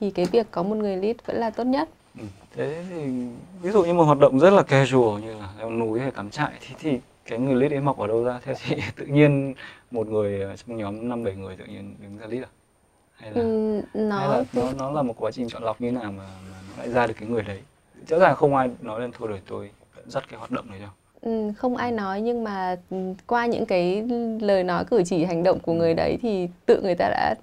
thì 0.00 0.10
cái 0.10 0.24
việc 0.24 0.46
có 0.50 0.62
một 0.62 0.76
người 0.76 0.96
lead 0.96 1.16
vẫn 1.26 1.36
là 1.36 1.50
tốt 1.50 1.64
nhất 1.64 1.88
thế 2.56 2.84
thì 2.90 3.02
ví 3.62 3.70
dụ 3.70 3.84
như 3.84 3.94
một 3.94 4.04
hoạt 4.04 4.18
động 4.18 4.38
rất 4.40 4.50
là 4.50 4.62
casual 4.62 5.22
như 5.22 5.34
là 5.34 5.48
leo 5.58 5.70
núi 5.70 6.00
hay 6.00 6.10
cắm 6.10 6.30
trại 6.30 6.52
thì 6.60 6.74
thì 6.78 6.98
cái 7.24 7.38
người 7.38 7.54
lead 7.54 7.72
ấy 7.72 7.80
mọc 7.80 7.98
ở 7.98 8.06
đâu 8.06 8.24
ra 8.24 8.40
theo 8.44 8.54
chị 8.54 8.76
tự 8.96 9.06
nhiên 9.06 9.54
một 9.90 10.06
người 10.06 10.56
trong 10.56 10.76
nhóm 10.76 11.08
năm 11.08 11.24
bảy 11.24 11.34
người 11.34 11.56
tự 11.56 11.64
nhiên 11.64 11.94
đứng 12.02 12.18
ra 12.18 12.26
lead 12.26 12.44
à 12.44 12.50
hay 13.16 13.30
là, 13.30 13.40
ừ, 13.40 13.82
nó... 13.94 14.18
hay 14.18 14.28
là 14.28 14.44
nó 14.52 14.72
nó 14.78 14.90
là 14.90 15.02
một 15.02 15.14
quá 15.18 15.30
trình 15.30 15.48
chọn 15.48 15.62
lọc 15.62 15.80
như 15.80 15.92
nào 15.92 16.12
mà, 16.12 16.24
mà 16.50 16.56
nó 16.70 16.78
lại 16.78 16.90
ra 16.90 17.06
được 17.06 17.14
cái 17.20 17.28
người 17.28 17.42
đấy 17.42 17.60
rõ 18.08 18.18
ràng 18.18 18.36
không 18.36 18.56
ai 18.56 18.70
nói 18.80 19.00
lên 19.00 19.10
thôi 19.12 19.28
đời 19.28 19.40
tôi 19.48 19.70
dắt 20.06 20.24
cái 20.28 20.38
hoạt 20.38 20.50
động 20.50 20.70
này 20.70 20.78
đâu 20.78 20.90
Ừ, 21.20 21.52
không 21.56 21.76
ai 21.76 21.92
nói 21.92 22.20
nhưng 22.20 22.44
mà 22.44 22.76
ừ, 22.90 22.96
qua 23.26 23.46
những 23.46 23.66
cái 23.66 24.02
lời 24.40 24.64
nói 24.64 24.84
cử 24.84 25.02
chỉ 25.06 25.24
hành 25.24 25.42
động 25.42 25.58
của 25.58 25.72
người 25.72 25.94
đấy 25.94 26.18
thì 26.22 26.48
tự 26.66 26.82
người 26.82 26.94
ta 26.94 27.08
đã 27.08 27.34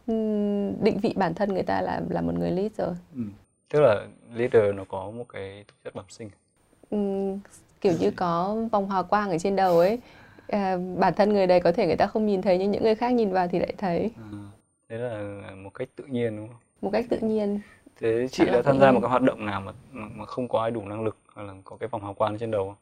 định 0.81 0.99
vị 1.01 1.13
bản 1.15 1.33
thân 1.33 1.53
người 1.53 1.63
ta 1.63 1.81
là 1.81 2.01
là 2.09 2.21
một 2.21 2.33
người 2.39 2.51
lead 2.51 2.71
rồi. 2.77 2.95
Ừ. 3.15 3.21
Tức 3.69 3.79
là 3.81 4.05
leader 4.35 4.75
nó 4.75 4.83
có 4.89 5.11
một 5.17 5.25
cái 5.33 5.63
tố 5.67 5.73
chất 5.83 5.95
bẩm 5.95 6.05
sinh. 6.09 6.29
Ừ, 6.89 6.97
kiểu 7.81 7.93
như 7.99 8.11
có 8.11 8.55
vòng 8.71 8.89
hào 8.89 9.03
quang 9.03 9.29
ở 9.29 9.37
trên 9.37 9.55
đầu 9.55 9.79
ấy. 9.79 9.99
À, 10.47 10.77
bản 10.97 11.13
thân 11.13 11.33
người 11.33 11.47
đấy 11.47 11.59
có 11.59 11.71
thể 11.71 11.87
người 11.87 11.95
ta 11.95 12.07
không 12.07 12.25
nhìn 12.25 12.41
thấy 12.41 12.57
nhưng 12.57 12.71
những 12.71 12.83
người 12.83 12.95
khác 12.95 13.13
nhìn 13.13 13.31
vào 13.31 13.47
thì 13.47 13.59
lại 13.59 13.73
thấy. 13.77 14.11
À, 14.17 14.29
thế 14.89 14.97
là 14.97 15.51
một 15.55 15.73
cách 15.73 15.89
tự 15.95 16.03
nhiên 16.03 16.37
đúng 16.37 16.47
không? 16.47 16.57
Một 16.81 16.89
cách 16.93 17.05
tự 17.09 17.17
nhiên. 17.21 17.59
Thế 17.99 18.27
chị 18.31 18.45
đã 18.45 18.61
tham 18.61 18.79
gia 18.79 18.91
một 18.91 18.99
cái 19.01 19.09
hoạt 19.09 19.21
động 19.21 19.45
nào 19.45 19.61
mà 19.61 19.71
mà 19.91 20.25
không 20.25 20.47
có 20.47 20.61
ai 20.61 20.71
đủ 20.71 20.85
năng 20.85 21.03
lực 21.03 21.17
hoặc 21.33 21.43
là 21.43 21.53
có 21.63 21.77
cái 21.77 21.89
vòng 21.89 22.03
hào 22.03 22.13
quang 22.13 22.37
trên 22.37 22.51
đầu 22.51 22.75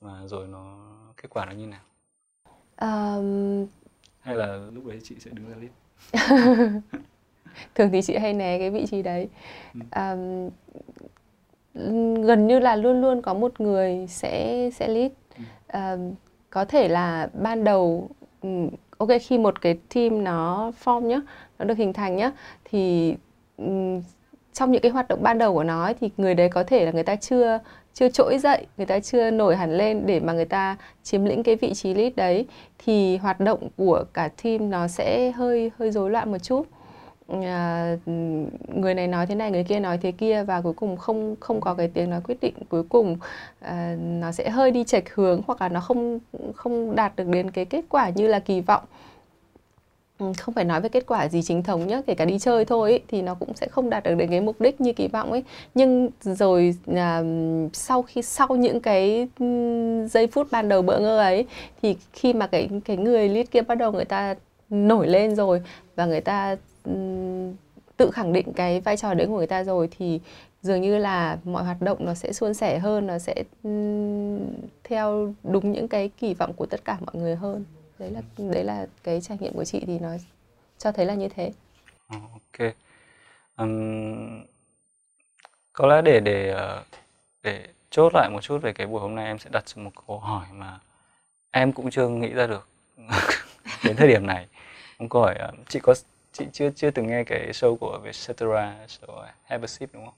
và 0.00 0.22
rồi 0.26 0.48
nó 0.48 0.76
kết 1.22 1.28
quả 1.30 1.44
nó 1.44 1.52
như 1.52 1.66
nào? 1.66 1.80
Um... 2.80 3.66
hay 4.20 4.36
là 4.36 4.60
lúc 4.72 4.86
đấy 4.86 5.00
chị 5.04 5.14
sẽ 5.18 5.30
đứng 5.34 5.50
ra 5.50 5.56
list 5.60 5.72
thường 7.74 7.90
thì 7.92 8.02
chị 8.02 8.16
hay 8.16 8.32
né 8.32 8.58
cái 8.58 8.70
vị 8.70 8.86
trí 8.90 9.02
đấy. 9.02 9.28
Um, 9.74 10.50
gần 12.24 12.46
như 12.46 12.58
là 12.58 12.76
luôn 12.76 13.00
luôn 13.00 13.22
có 13.22 13.34
một 13.34 13.60
người 13.60 14.06
sẽ 14.08 14.70
sẽ 14.74 14.88
lead. 14.88 15.12
Um, 15.72 16.14
có 16.50 16.64
thể 16.64 16.88
là 16.88 17.28
ban 17.34 17.64
đầu 17.64 18.10
Ừ, 18.42 18.48
ok 18.98 19.08
khi 19.22 19.38
một 19.38 19.60
cái 19.60 19.78
team 19.94 20.24
nó 20.24 20.72
form 20.84 21.00
nhá 21.00 21.20
nó 21.58 21.64
được 21.64 21.78
hình 21.78 21.92
thành 21.92 22.16
nhá 22.16 22.32
thì 22.64 23.14
um, 23.56 24.02
trong 24.52 24.70
những 24.72 24.82
cái 24.82 24.92
hoạt 24.92 25.08
động 25.08 25.22
ban 25.22 25.38
đầu 25.38 25.54
của 25.54 25.64
nó 25.64 25.84
ấy, 25.84 25.94
thì 26.00 26.10
người 26.16 26.34
đấy 26.34 26.48
có 26.48 26.64
thể 26.64 26.84
là 26.84 26.92
người 26.92 27.02
ta 27.02 27.16
chưa 27.16 27.58
chưa 27.94 28.08
trỗi 28.08 28.38
dậy 28.38 28.66
người 28.76 28.86
ta 28.86 29.00
chưa 29.00 29.30
nổi 29.30 29.56
hẳn 29.56 29.76
lên 29.76 30.06
để 30.06 30.20
mà 30.20 30.32
người 30.32 30.44
ta 30.44 30.76
chiếm 31.02 31.24
lĩnh 31.24 31.42
cái 31.42 31.56
vị 31.56 31.74
trí 31.74 31.94
lead 31.94 32.12
đấy 32.16 32.46
thì 32.78 33.16
hoạt 33.16 33.40
động 33.40 33.68
của 33.76 34.04
cả 34.14 34.28
team 34.42 34.70
nó 34.70 34.88
sẽ 34.88 35.30
hơi 35.30 35.70
hơi 35.78 35.90
rối 35.90 36.10
loạn 36.10 36.32
một 36.32 36.38
chút 36.38 36.66
à, 37.28 37.96
người 38.74 38.94
này 38.94 39.08
nói 39.08 39.26
thế 39.26 39.34
này 39.34 39.50
người 39.50 39.64
kia 39.64 39.80
nói 39.80 39.98
thế 40.02 40.12
kia 40.12 40.42
và 40.44 40.60
cuối 40.60 40.72
cùng 40.72 40.96
không 40.96 41.36
không 41.40 41.60
có 41.60 41.74
cái 41.74 41.88
tiếng 41.88 42.10
nói 42.10 42.20
quyết 42.24 42.40
định 42.40 42.54
cuối 42.68 42.82
cùng. 42.82 43.16
À, 43.60 43.96
nó 43.98 44.32
sẽ 44.32 44.50
hơi 44.50 44.70
đi 44.70 44.84
chệch 44.84 45.14
hướng 45.14 45.42
hoặc 45.46 45.62
là 45.62 45.68
nó 45.68 45.80
không 45.80 46.18
không 46.54 46.94
đạt 46.94 47.16
được 47.16 47.28
đến 47.28 47.50
cái 47.50 47.64
kết 47.64 47.84
quả 47.88 48.08
như 48.08 48.28
là 48.28 48.38
kỳ 48.38 48.60
vọng. 48.60 48.84
Ừ, 50.18 50.32
không 50.38 50.54
phải 50.54 50.64
nói 50.64 50.80
về 50.80 50.88
kết 50.88 51.06
quả 51.06 51.28
gì 51.28 51.42
chính 51.42 51.62
thống 51.62 51.86
nhé 51.86 52.02
kể 52.06 52.14
cả 52.14 52.24
đi 52.24 52.38
chơi 52.38 52.64
thôi 52.64 52.90
ấy, 52.90 53.00
thì 53.08 53.22
nó 53.22 53.34
cũng 53.34 53.54
sẽ 53.54 53.68
không 53.68 53.90
đạt 53.90 54.04
được 54.04 54.14
đến 54.14 54.30
cái 54.30 54.40
mục 54.40 54.60
đích 54.60 54.80
như 54.80 54.92
kỳ 54.92 55.08
vọng 55.08 55.30
ấy. 55.32 55.44
Nhưng 55.74 56.10
rồi 56.20 56.74
à, 56.96 57.22
sau 57.72 58.02
khi 58.02 58.22
sau 58.22 58.48
những 58.48 58.80
cái 58.80 59.28
ừ, 59.38 59.46
giây 60.10 60.26
phút 60.26 60.46
ban 60.50 60.68
đầu 60.68 60.82
bỡ 60.82 60.98
ngơ 60.98 61.18
ấy 61.18 61.46
thì 61.82 61.96
khi 62.12 62.32
mà 62.32 62.46
cái 62.46 62.68
cái 62.84 62.96
người 62.96 63.28
lead 63.28 63.46
kia 63.50 63.62
bắt 63.62 63.74
đầu 63.74 63.92
người 63.92 64.04
ta 64.04 64.34
nổi 64.70 65.06
lên 65.08 65.36
rồi 65.36 65.62
và 65.96 66.06
người 66.06 66.20
ta 66.20 66.56
tự 67.96 68.10
khẳng 68.10 68.32
định 68.32 68.52
cái 68.52 68.80
vai 68.80 68.96
trò 68.96 69.14
đấy 69.14 69.26
của 69.26 69.36
người 69.36 69.46
ta 69.46 69.64
rồi 69.64 69.88
thì 69.90 70.20
dường 70.62 70.80
như 70.80 70.98
là 70.98 71.38
mọi 71.44 71.64
hoạt 71.64 71.82
động 71.82 71.98
nó 72.04 72.14
sẽ 72.14 72.32
suôn 72.32 72.54
sẻ 72.54 72.78
hơn 72.78 73.06
nó 73.06 73.18
sẽ 73.18 73.44
theo 74.84 75.34
đúng 75.42 75.72
những 75.72 75.88
cái 75.88 76.10
kỳ 76.18 76.34
vọng 76.34 76.52
của 76.56 76.66
tất 76.66 76.84
cả 76.84 76.98
mọi 77.00 77.14
người 77.22 77.36
hơn. 77.36 77.64
Đấy 77.98 78.10
là 78.10 78.20
đấy 78.38 78.64
là 78.64 78.86
cái 79.04 79.20
trải 79.20 79.38
nghiệm 79.40 79.52
của 79.52 79.64
chị 79.64 79.84
thì 79.86 79.98
nó 79.98 80.10
cho 80.78 80.92
thấy 80.92 81.06
là 81.06 81.14
như 81.14 81.28
thế. 81.28 81.52
Ờ, 82.08 82.18
ok. 82.32 82.74
Um, 83.56 84.44
có 85.72 85.86
lẽ 85.86 86.02
để 86.02 86.20
để 86.20 86.50
ờ, 86.50 86.84
để 87.42 87.66
chốt 87.90 88.14
lại 88.14 88.30
một 88.30 88.40
chút 88.40 88.58
về 88.62 88.72
cái 88.72 88.86
buổi 88.86 89.00
hôm 89.00 89.14
nay 89.14 89.26
em 89.26 89.38
sẽ 89.38 89.50
đặt 89.52 89.64
một 89.76 89.90
câu 90.06 90.18
hỏi 90.18 90.46
mà 90.52 90.78
em 91.50 91.72
cũng 91.72 91.90
chưa 91.90 92.08
nghĩ 92.08 92.28
ra 92.28 92.46
được 92.46 92.68
đến 93.84 93.96
thời 93.96 94.08
điểm 94.08 94.26
này. 94.26 94.46
Câu 95.10 95.22
hỏi 95.22 95.34
ờ, 95.38 95.52
chị 95.68 95.80
có 95.82 95.94
chị 96.32 96.46
chưa 96.52 96.70
chưa 96.70 96.90
từng 96.90 97.06
nghe 97.06 97.24
cái 97.24 97.50
show 97.52 97.76
của 97.76 98.00
Vietcetera 98.02 98.86
show 98.88 99.26
Have 99.44 99.64
a 99.64 99.66
Sip 99.66 99.90
đúng 99.92 100.04
không? 100.04 100.14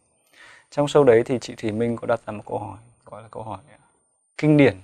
Trong 0.71 0.87
show 0.87 1.05
đấy 1.05 1.23
thì 1.25 1.39
chị 1.39 1.55
Thùy 1.55 1.73
Minh 1.73 1.97
có 1.97 2.07
đặt 2.07 2.21
ra 2.27 2.33
một 2.33 2.43
câu 2.47 2.59
hỏi 2.59 2.79
gọi 3.05 3.23
là 3.23 3.29
câu 3.31 3.43
hỏi 3.43 3.59
kinh 4.39 4.57
điển 4.57 4.77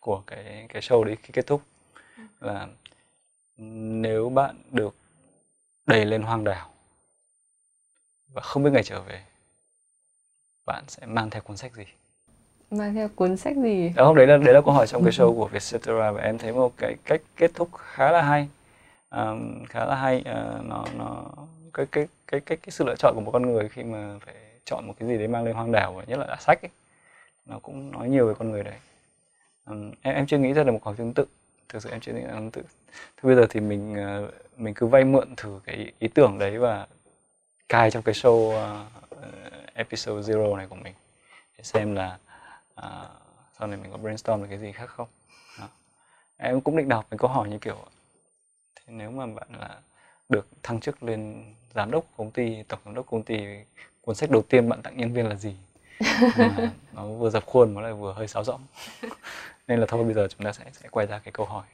của 0.00 0.22
cái 0.26 0.66
cái 0.68 0.82
show 0.82 1.04
đấy 1.04 1.16
khi 1.22 1.30
kết 1.32 1.46
thúc. 1.46 1.62
Là 2.40 2.68
nếu 3.56 4.28
bạn 4.28 4.56
được 4.70 4.94
đẩy 5.86 6.04
lên 6.04 6.22
hoang 6.22 6.44
đảo 6.44 6.70
và 8.28 8.42
không 8.42 8.62
biết 8.62 8.70
ngày 8.72 8.82
trở 8.82 9.00
về 9.00 9.24
bạn 10.66 10.84
sẽ 10.88 11.06
mang 11.06 11.30
theo 11.30 11.42
cuốn 11.42 11.56
sách 11.56 11.72
gì? 11.74 11.84
Mang 12.70 12.94
theo 12.94 13.08
cuốn 13.08 13.36
sách 13.36 13.56
gì? 13.56 13.92
Đó 13.96 14.04
không 14.04 14.16
đấy 14.16 14.26
là 14.26 14.36
đấy 14.36 14.54
là 14.54 14.60
câu 14.60 14.74
hỏi 14.74 14.86
trong 14.86 15.04
cái 15.04 15.12
show 15.12 15.34
của 15.34 15.48
Vietcetera 15.48 16.10
và 16.10 16.22
em 16.22 16.38
thấy 16.38 16.52
một 16.52 16.72
cái 16.76 16.96
cách 17.04 17.20
kết 17.36 17.50
thúc 17.54 17.68
khá 17.74 18.10
là 18.10 18.22
hay 18.22 18.48
um, 19.16 19.64
khá 19.64 19.84
là 19.84 19.94
hay. 19.94 20.18
Uh, 20.18 20.66
nó 20.66 20.84
nó 20.96 21.24
cái 21.74 21.86
cái 21.92 22.06
cái 22.26 22.40
cái 22.40 22.56
cái 22.56 22.70
sự 22.70 22.84
lựa 22.84 22.94
chọn 22.98 23.14
của 23.14 23.20
một 23.20 23.30
con 23.30 23.42
người 23.42 23.68
khi 23.68 23.82
mà 23.82 24.18
phải 24.20 24.34
chọn 24.64 24.86
một 24.86 24.94
cái 24.98 25.08
gì 25.08 25.18
đấy 25.18 25.28
mang 25.28 25.44
lên 25.44 25.54
hoang 25.54 25.72
đảo 25.72 25.92
và 25.92 26.04
nhất 26.04 26.18
là 26.18 26.26
đã 26.26 26.36
sách 26.40 26.62
ấy, 26.62 26.70
nó 27.46 27.58
cũng 27.58 27.90
nói 27.90 28.08
nhiều 28.08 28.28
về 28.28 28.34
con 28.38 28.50
người 28.50 28.62
đấy. 28.62 28.78
Um, 29.66 29.92
em 30.02 30.14
em 30.14 30.26
chưa 30.26 30.38
nghĩ 30.38 30.52
ra 30.52 30.64
được 30.64 30.72
một 30.72 30.80
khoảng 30.82 30.96
tương 30.96 31.14
tự. 31.14 31.26
Thực 31.68 31.82
sự 31.82 31.90
em 31.90 32.00
chưa 32.00 32.12
nghĩ 32.12 32.20
ra 32.20 32.32
tương 32.32 32.50
tự. 32.50 32.62
Thế 32.92 33.22
bây 33.22 33.34
giờ 33.34 33.46
thì 33.50 33.60
mình 33.60 33.96
uh, 34.24 34.34
mình 34.56 34.74
cứ 34.74 34.86
vay 34.86 35.04
mượn 35.04 35.36
thử 35.36 35.60
cái 35.64 35.92
ý 35.98 36.08
tưởng 36.08 36.38
đấy 36.38 36.58
và 36.58 36.86
cài 37.68 37.90
trong 37.90 38.02
cái 38.02 38.14
show 38.14 38.32
uh, 38.32 38.86
episode 39.74 40.32
zero 40.32 40.56
này 40.56 40.66
của 40.66 40.76
mình 40.76 40.94
để 41.58 41.64
xem 41.64 41.94
là 41.94 42.18
uh, 42.80 43.08
sau 43.58 43.68
này 43.68 43.78
mình 43.82 43.90
có 43.92 43.96
brainstorm 43.96 44.42
được 44.42 44.46
cái 44.50 44.58
gì 44.58 44.72
khác 44.72 44.90
không. 44.90 45.08
Đó. 45.60 45.68
em 46.36 46.60
cũng 46.60 46.76
định 46.76 46.88
đọc 46.88 47.06
cái 47.10 47.18
câu 47.18 47.30
hỏi 47.30 47.48
như 47.48 47.58
kiểu 47.58 47.76
nếu 48.86 49.10
mà 49.10 49.26
bạn 49.26 49.48
là 49.60 49.80
được 50.28 50.46
thăng 50.62 50.80
chức 50.80 51.02
lên 51.02 51.44
giám 51.74 51.90
đốc 51.90 52.04
công 52.16 52.30
ty 52.30 52.62
tổng 52.62 52.80
giám 52.84 52.94
đốc 52.94 53.06
công 53.10 53.22
ty 53.22 53.38
cuốn 54.00 54.14
sách 54.14 54.30
đầu 54.30 54.42
tiên 54.42 54.68
bạn 54.68 54.82
tặng 54.82 54.96
nhân 54.96 55.12
viên 55.12 55.28
là 55.28 55.34
gì 55.34 55.56
nó 56.92 57.06
vừa 57.06 57.30
dập 57.30 57.46
khuôn 57.46 57.74
mà 57.74 57.82
lại 57.82 57.92
vừa 57.92 58.12
hơi 58.12 58.28
sáo 58.28 58.44
rỗng 58.44 58.60
nên 59.68 59.80
là 59.80 59.86
thôi 59.88 60.04
bây 60.04 60.14
giờ 60.14 60.28
chúng 60.28 60.44
ta 60.44 60.52
sẽ 60.52 60.64
sẽ 60.72 60.88
quay 60.90 61.06
ra 61.06 61.18
cái 61.18 61.32
câu 61.32 61.46
hỏi 61.46 61.64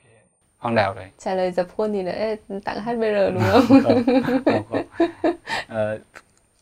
hoàng 0.59 0.75
đảo 0.75 0.95
đấy 0.95 1.11
trả 1.19 1.35
lời 1.35 1.53
dập 1.53 1.67
khuôn 1.77 1.93
thì 1.93 2.03
nữa 2.03 2.35
tặng 2.65 2.81
HBR 2.81 3.35
đúng 3.35 3.43
không? 3.53 3.83
không, 3.83 4.05
không, 4.45 4.65
không. 4.69 4.87
À, 5.69 5.99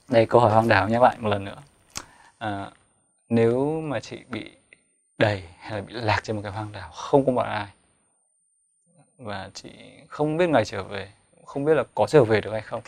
đây 0.09 0.27
câu 0.27 0.41
hỏi 0.41 0.51
hoàng 0.51 0.69
đảo 0.69 0.89
nhắc 0.89 1.03
lại 1.03 1.17
một 1.19 1.29
lần 1.29 1.45
nữa 1.45 1.63
à, 2.39 2.71
nếu 3.29 3.81
mà 3.81 4.01
chị 4.01 4.19
bị 4.29 4.51
đẩy 5.19 5.43
hay 5.59 5.79
là 5.79 5.85
bị 5.87 5.95
lạc 5.95 6.21
trên 6.23 6.37
một 6.37 6.43
cái 6.43 6.53
hoang 6.53 6.73
đảo 6.73 6.91
không 6.91 7.27
có 7.27 7.33
một 7.33 7.43
ai 7.43 7.67
và 9.19 9.51
chị 9.55 9.71
không 10.09 10.37
biết 10.37 10.49
ngày 10.49 10.65
trở 10.65 10.83
về 10.83 11.09
không 11.49 11.65
biết 11.65 11.75
là 11.75 11.85
có 11.95 12.07
trở 12.07 12.25
về 12.25 12.41
được 12.41 12.51
hay 12.53 12.61
không. 12.61 12.83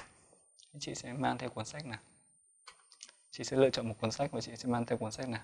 Chị 0.79 0.95
sẽ 0.95 1.12
mang 1.12 1.38
theo 1.38 1.49
cuốn 1.49 1.64
sách 1.64 1.87
nào? 1.87 1.99
Chị 3.31 3.45
sẽ 3.45 3.57
lựa 3.57 3.70
chọn 3.70 3.89
một 3.89 3.95
cuốn 4.01 4.11
sách 4.11 4.33
và 4.33 4.41
chị 4.41 4.53
sẽ 4.57 4.68
mang 4.68 4.87
theo 4.87 4.99
cuốn 4.99 5.11
sách 5.11 5.28
nào? 5.28 5.41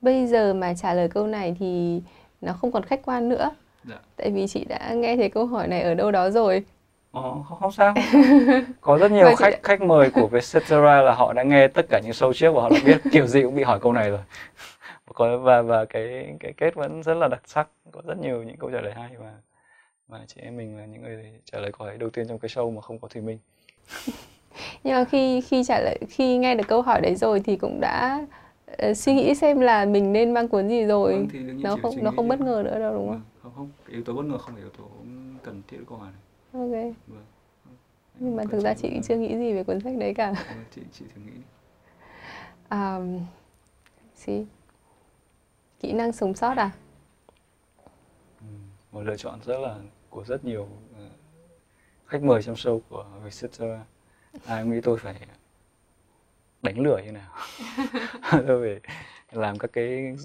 Bây 0.00 0.26
giờ 0.26 0.54
mà 0.54 0.74
trả 0.74 0.94
lời 0.94 1.08
câu 1.08 1.26
này 1.26 1.56
thì 1.58 2.02
nó 2.40 2.52
không 2.52 2.72
còn 2.72 2.82
khách 2.82 3.00
quan 3.04 3.28
nữa. 3.28 3.50
Dạ. 3.84 3.98
tại 4.16 4.30
vì 4.30 4.46
chị 4.48 4.64
đã 4.64 4.92
nghe 4.94 5.16
thấy 5.16 5.30
câu 5.30 5.46
hỏi 5.46 5.68
này 5.68 5.82
ở 5.82 5.94
đâu 5.94 6.10
đó 6.10 6.30
rồi. 6.30 6.64
Ồ, 7.10 7.44
không, 7.48 7.58
không 7.60 7.72
sao. 7.72 7.94
Có 8.80 8.98
rất 8.98 9.10
nhiều 9.10 9.36
khách 9.36 9.50
đã... 9.50 9.58
khách 9.62 9.80
mời 9.80 10.10
của 10.10 10.26
Vietcetera 10.26 11.02
là 11.02 11.14
họ 11.14 11.32
đã 11.32 11.42
nghe 11.42 11.68
tất 11.68 11.86
cả 11.88 12.00
những 12.04 12.12
show 12.12 12.32
trước 12.32 12.52
và 12.52 12.62
họ 12.62 12.68
đã 12.68 12.78
biết 12.84 13.00
kiểu 13.12 13.26
gì 13.26 13.42
cũng 13.42 13.54
bị 13.54 13.62
hỏi 13.62 13.80
câu 13.80 13.92
này 13.92 14.10
rồi. 14.10 14.20
Và 15.38 15.62
và 15.62 15.84
cái 15.84 16.36
cái 16.40 16.52
kết 16.56 16.74
vẫn 16.74 17.02
rất 17.02 17.14
là 17.14 17.28
đặc 17.28 17.42
sắc 17.46 17.68
có 17.92 18.00
rất 18.06 18.18
nhiều 18.18 18.42
những 18.42 18.56
câu 18.56 18.70
trả 18.70 18.80
lời 18.80 18.92
hay 18.92 19.10
và 19.18 19.32
và 20.12 20.24
chị 20.26 20.40
em 20.40 20.56
mình 20.56 20.76
là 20.76 20.86
những 20.86 21.02
người 21.02 21.32
trả 21.44 21.58
lời 21.58 21.72
câu 21.72 21.86
hỏi 21.86 21.98
đầu 21.98 22.10
tiên 22.10 22.28
trong 22.28 22.38
cái 22.38 22.48
show 22.48 22.70
mà 22.70 22.80
không 22.80 22.98
có 22.98 23.08
Thùy 23.08 23.22
Minh 23.22 23.38
nhưng 24.84 24.94
mà 24.94 25.04
khi 25.04 25.40
khi 25.40 25.64
trả 25.64 25.80
lời 25.80 25.98
khi 26.08 26.36
nghe 26.36 26.54
được 26.54 26.64
câu 26.68 26.82
hỏi 26.82 27.00
đấy 27.00 27.14
rồi 27.14 27.40
thì 27.40 27.56
cũng 27.56 27.80
đã 27.80 28.26
uh, 28.88 28.96
suy 28.96 29.14
nghĩ 29.14 29.34
xem 29.34 29.60
là 29.60 29.84
mình 29.84 30.12
nên 30.12 30.34
mang 30.34 30.48
cuốn 30.48 30.68
gì 30.68 30.84
rồi 30.84 31.12
vâng, 31.12 31.28
thì 31.32 31.38
nó 31.38 31.76
không 31.82 32.04
nó 32.04 32.12
không 32.16 32.28
bất 32.28 32.40
ngờ 32.40 32.62
nữa 32.64 32.78
đâu 32.78 32.94
đúng 32.94 33.08
không? 33.08 33.20
Vâng, 33.20 33.22
không 33.42 33.52
không 33.56 33.70
yếu 33.88 34.04
tố 34.04 34.12
bất 34.12 34.24
ngờ 34.24 34.38
không 34.38 34.54
phải 34.54 34.62
yếu 34.62 34.70
tố 34.70 34.84
cần 35.42 35.62
thiết 35.68 35.78
câu 35.88 35.98
hỏi 35.98 36.10
này. 36.12 36.20
Ok. 36.62 36.94
Vâng. 37.06 37.24
Nhưng 38.18 38.36
mà 38.36 38.44
thực 38.50 38.60
ra 38.60 38.74
chị 38.74 39.00
chưa 39.08 39.16
nghĩ 39.16 39.38
gì 39.38 39.52
về 39.52 39.64
cuốn 39.64 39.80
sách 39.80 39.94
đấy 39.98 40.14
cả. 40.14 40.32
Vâng, 40.32 40.64
chị 40.74 40.82
chị 40.92 41.04
thử 41.14 41.20
nghĩ 41.20 41.30
đi. 41.30 41.42
Um, 42.70 43.20
gì? 44.16 44.46
Kỹ 45.80 45.92
năng 45.92 46.12
sống 46.12 46.34
sót 46.34 46.56
à? 46.56 46.70
một 48.92 49.00
lựa 49.00 49.16
chọn 49.16 49.38
rất 49.44 49.58
là 49.58 49.76
của 50.12 50.24
rất 50.24 50.44
nhiều 50.44 50.62
uh, 50.62 51.12
khách 52.06 52.22
mời 52.22 52.42
trong 52.42 52.54
show 52.54 52.80
của 52.88 53.06
Vietcetera 53.22 53.84
ai 54.46 54.64
nghĩ 54.64 54.80
tôi 54.80 54.98
phải 54.98 55.14
đánh 56.62 56.80
lửa 56.80 57.00
như 57.04 57.12
nào. 57.12 57.32
Tôi 58.46 58.80
phải 59.28 59.40
làm 59.40 59.58
các 59.58 59.70
cái 59.72 60.16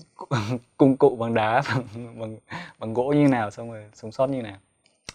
cung 0.78 0.98
cụ 0.98 1.16
bằng 1.16 1.34
đá 1.34 1.62
bằng 1.96 2.20
bằng, 2.20 2.38
bằng 2.80 2.94
gỗ 2.94 3.14
như 3.16 3.28
nào 3.28 3.52
xong 3.52 3.72
rồi 3.72 3.84
sống 3.94 4.12
sót 4.12 4.28
như 4.28 4.42
nào. 4.42 4.58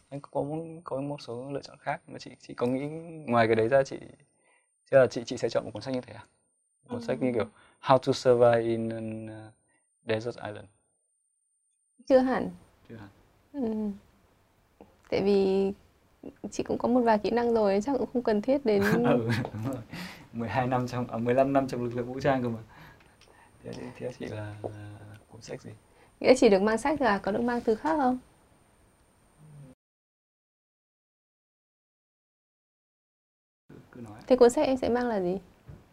Anh 0.08 0.20
có 0.20 0.44
có 0.84 1.00
một 1.00 1.20
số 1.20 1.50
lựa 1.50 1.62
chọn 1.62 1.76
khác 1.80 2.00
mà 2.06 2.18
chị 2.18 2.30
chị 2.40 2.54
có 2.54 2.66
nghĩ 2.66 2.88
ngoài 3.26 3.46
cái 3.46 3.56
đấy 3.56 3.68
ra 3.68 3.82
chị 3.82 3.98
chứ 4.90 4.98
là 4.98 5.06
chị 5.06 5.22
chị 5.24 5.36
sẽ 5.36 5.48
chọn 5.48 5.64
một 5.64 5.70
cuốn 5.72 5.82
sách 5.82 5.94
như 5.94 6.00
thế 6.00 6.14
à? 6.14 6.26
Một 6.82 6.88
cuốn 6.88 7.00
ừ. 7.00 7.04
sách 7.04 7.18
như 7.20 7.32
kiểu 7.34 7.46
How 7.82 7.98
to 7.98 8.12
Survive 8.12 8.60
in 8.60 8.88
a 8.88 9.46
uh, 9.46 9.52
Desert 10.08 10.36
Island. 10.36 10.66
Chưa 12.08 12.18
hẳn. 12.18 12.50
Chưa 12.88 12.96
hẳn. 12.96 13.08
Ừ. 13.52 13.90
tại 15.12 15.22
vì 15.22 15.72
chị 16.50 16.62
cũng 16.62 16.78
có 16.78 16.88
một 16.88 17.00
vài 17.00 17.18
kỹ 17.18 17.30
năng 17.30 17.54
rồi 17.54 17.80
chắc 17.84 17.92
cũng 17.98 18.08
không 18.12 18.22
cần 18.22 18.42
thiết 18.42 18.66
đến 18.66 18.82
ừ, 19.04 19.28
đúng 19.52 19.72
rồi. 19.72 19.82
12 20.32 20.66
năm 20.66 20.88
trong 20.88 21.06
à, 21.06 21.18
15 21.18 21.52
năm 21.52 21.68
trong 21.68 21.84
lực 21.84 21.96
lượng 21.96 22.06
vũ 22.06 22.20
trang 22.20 22.42
cơ 22.42 22.48
mà. 22.48 22.58
Thế 23.64 23.72
theo 23.98 24.10
chị 24.18 24.26
là, 24.26 24.54
là 24.62 24.70
cuốn 25.28 25.40
sách 25.40 25.62
gì? 25.62 25.70
Nghĩa 26.20 26.34
chỉ 26.36 26.48
được 26.48 26.62
mang 26.62 26.78
sách 26.78 27.00
là 27.00 27.18
có 27.18 27.32
được 27.32 27.40
mang 27.42 27.60
thứ 27.60 27.74
khác 27.74 27.96
không? 27.96 28.18
Cứ 33.92 34.00
nói. 34.00 34.20
Thế 34.26 34.36
cuốn 34.36 34.50
sách 34.50 34.66
em 34.66 34.76
sẽ 34.76 34.88
mang 34.88 35.08
là 35.08 35.20
gì? 35.20 35.38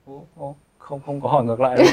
Ô, 0.06 0.26
ô, 0.38 0.56
không 0.78 1.00
không 1.06 1.22
có 1.22 1.30
hỏi 1.30 1.44
ngược 1.44 1.60
lại 1.60 1.78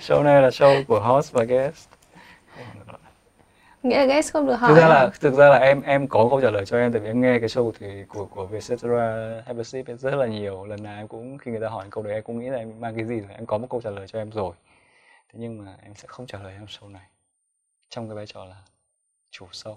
show 0.00 0.22
này 0.22 0.42
là 0.42 0.48
show 0.48 0.84
của 0.84 1.00
host 1.00 1.32
và 1.32 1.44
guest 1.44 1.88
nghĩa 3.82 3.98
là 3.98 4.04
guest 4.04 4.32
không 4.32 4.46
được 4.46 4.54
hỏi 4.54 4.70
thực 4.74 4.80
ra 4.80 4.88
là 4.88 5.10
thực 5.20 5.34
ra 5.34 5.48
là 5.48 5.58
em 5.58 5.82
em 5.82 6.08
có 6.08 6.26
câu 6.30 6.40
trả 6.40 6.50
lời 6.50 6.66
cho 6.66 6.78
em 6.78 6.92
tại 6.92 7.00
vì 7.00 7.08
em 7.08 7.20
nghe 7.20 7.38
cái 7.38 7.48
show 7.48 7.72
thì 7.78 8.04
của 8.08 8.26
của 8.26 8.46
Vietcetera 8.46 9.42
a 9.46 9.62
Sip 9.64 9.86
rất 9.98 10.14
là 10.14 10.26
nhiều. 10.26 10.64
Lần 10.64 10.82
nào 10.82 10.96
em 10.96 11.08
cũng 11.08 11.38
khi 11.38 11.50
người 11.50 11.60
ta 11.60 11.68
hỏi 11.68 11.86
câu 11.90 12.04
đấy 12.04 12.14
em 12.14 12.22
cũng 12.22 12.38
nghĩ 12.38 12.48
là 12.48 12.58
em 12.58 12.80
mang 12.80 12.96
cái 12.96 13.04
gì 13.04 13.20
rồi 13.20 13.30
em 13.34 13.46
có 13.46 13.58
một 13.58 13.66
câu 13.70 13.80
trả 13.80 13.90
lời 13.90 14.06
cho 14.06 14.18
em 14.18 14.30
rồi. 14.30 14.54
Thế 15.28 15.38
nhưng 15.40 15.64
mà 15.64 15.76
em 15.82 15.94
sẽ 15.94 16.08
không 16.08 16.26
trả 16.26 16.38
lời 16.38 16.54
trong 16.58 16.66
show 16.66 16.92
này. 16.92 17.06
Trong 17.88 18.08
cái 18.08 18.16
vai 18.16 18.26
trò 18.26 18.44
là 18.44 18.56
chủ 19.30 19.46
show. 19.52 19.76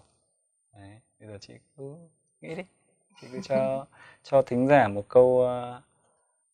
Đấy 0.74 1.00
bây 1.20 1.30
giờ 1.30 1.38
chị 1.42 1.54
cứ 1.78 1.96
nghĩ 2.42 2.56
đi. 2.56 2.64
Chị 3.22 3.28
cứ 3.32 3.40
cho 3.44 3.86
cho 4.24 4.42
thính 4.42 4.68
giả 4.68 4.88
một 4.88 5.08
câu 5.08 5.42
ờ, 5.42 5.82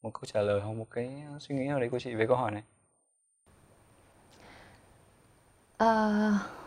một 0.02 0.14
câu 0.14 0.24
trả 0.26 0.42
lời 0.42 0.62
hoặc 0.62 0.74
một 0.74 0.88
cái 0.92 1.24
suy 1.40 1.56
nghĩ 1.56 1.68
nào 1.68 1.80
đấy 1.80 1.90
của 1.90 2.00
chị 2.00 2.16
về 2.16 2.28
câu 2.28 2.38
hỏi 2.38 2.52
này. 2.52 2.64
Uh 5.84 6.67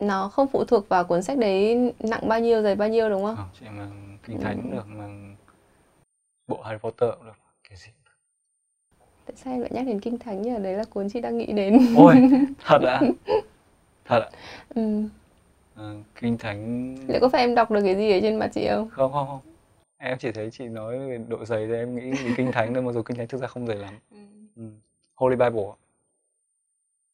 nó 0.00 0.28
không 0.28 0.48
phụ 0.52 0.64
thuộc 0.64 0.88
vào 0.88 1.04
cuốn 1.04 1.22
sách 1.22 1.38
đấy 1.38 1.92
nặng 2.00 2.28
bao 2.28 2.40
nhiêu 2.40 2.62
dày 2.62 2.74
bao 2.74 2.88
nhiêu 2.88 3.10
đúng 3.10 3.24
không? 3.24 3.36
Không, 3.36 3.48
chị 3.60 3.66
mang 3.76 4.18
kinh 4.26 4.40
thánh 4.40 4.70
ừ. 4.70 4.76
được 4.76 4.86
mang 4.86 5.36
bộ 6.48 6.62
Harry 6.62 6.78
Potter 6.78 7.10
cũng 7.10 7.26
được 7.26 7.36
cái 7.68 7.78
gì 7.78 7.90
Tại 9.26 9.36
sao 9.36 9.52
em 9.52 9.60
lại 9.60 9.70
nhắc 9.74 9.86
đến 9.86 10.00
kinh 10.00 10.18
thánh 10.18 10.42
nhỉ? 10.42 10.50
Đấy 10.62 10.74
là 10.74 10.84
cuốn 10.84 11.08
chị 11.08 11.20
đang 11.20 11.38
nghĩ 11.38 11.52
đến. 11.52 11.78
Ôi, 11.96 12.14
thật 12.64 12.82
ạ? 12.82 13.00
Thật 14.04 14.20
ạ? 14.20 14.30
Ừ. 14.74 15.02
À, 15.74 15.92
kinh 16.20 16.38
thánh... 16.38 16.94
Liệu 17.08 17.20
có 17.20 17.28
phải 17.28 17.40
em 17.40 17.54
đọc 17.54 17.70
được 17.70 17.80
cái 17.84 17.96
gì 17.96 18.12
ở 18.12 18.18
trên 18.22 18.38
mặt 18.38 18.50
chị 18.54 18.68
không? 18.68 18.88
Không, 18.90 19.12
không, 19.12 19.26
không. 19.26 19.40
Em 19.98 20.18
chỉ 20.18 20.32
thấy 20.32 20.50
chị 20.50 20.64
nói 20.64 20.98
về 20.98 21.18
độ 21.28 21.44
dày 21.44 21.66
thì 21.66 21.74
em 21.74 21.96
nghĩ 21.96 22.10
đến 22.24 22.34
kinh 22.36 22.52
thánh 22.52 22.74
thôi, 22.74 22.82
mặc 22.82 22.92
dù 22.92 23.02
kinh 23.02 23.16
thánh 23.16 23.28
thực 23.28 23.40
ra 23.40 23.46
không 23.46 23.66
dày 23.66 23.76
lắm. 23.76 23.94
Ừ. 24.10 24.16
Ừ. 24.56 24.62
Holy 25.14 25.36
Bible. 25.36 25.64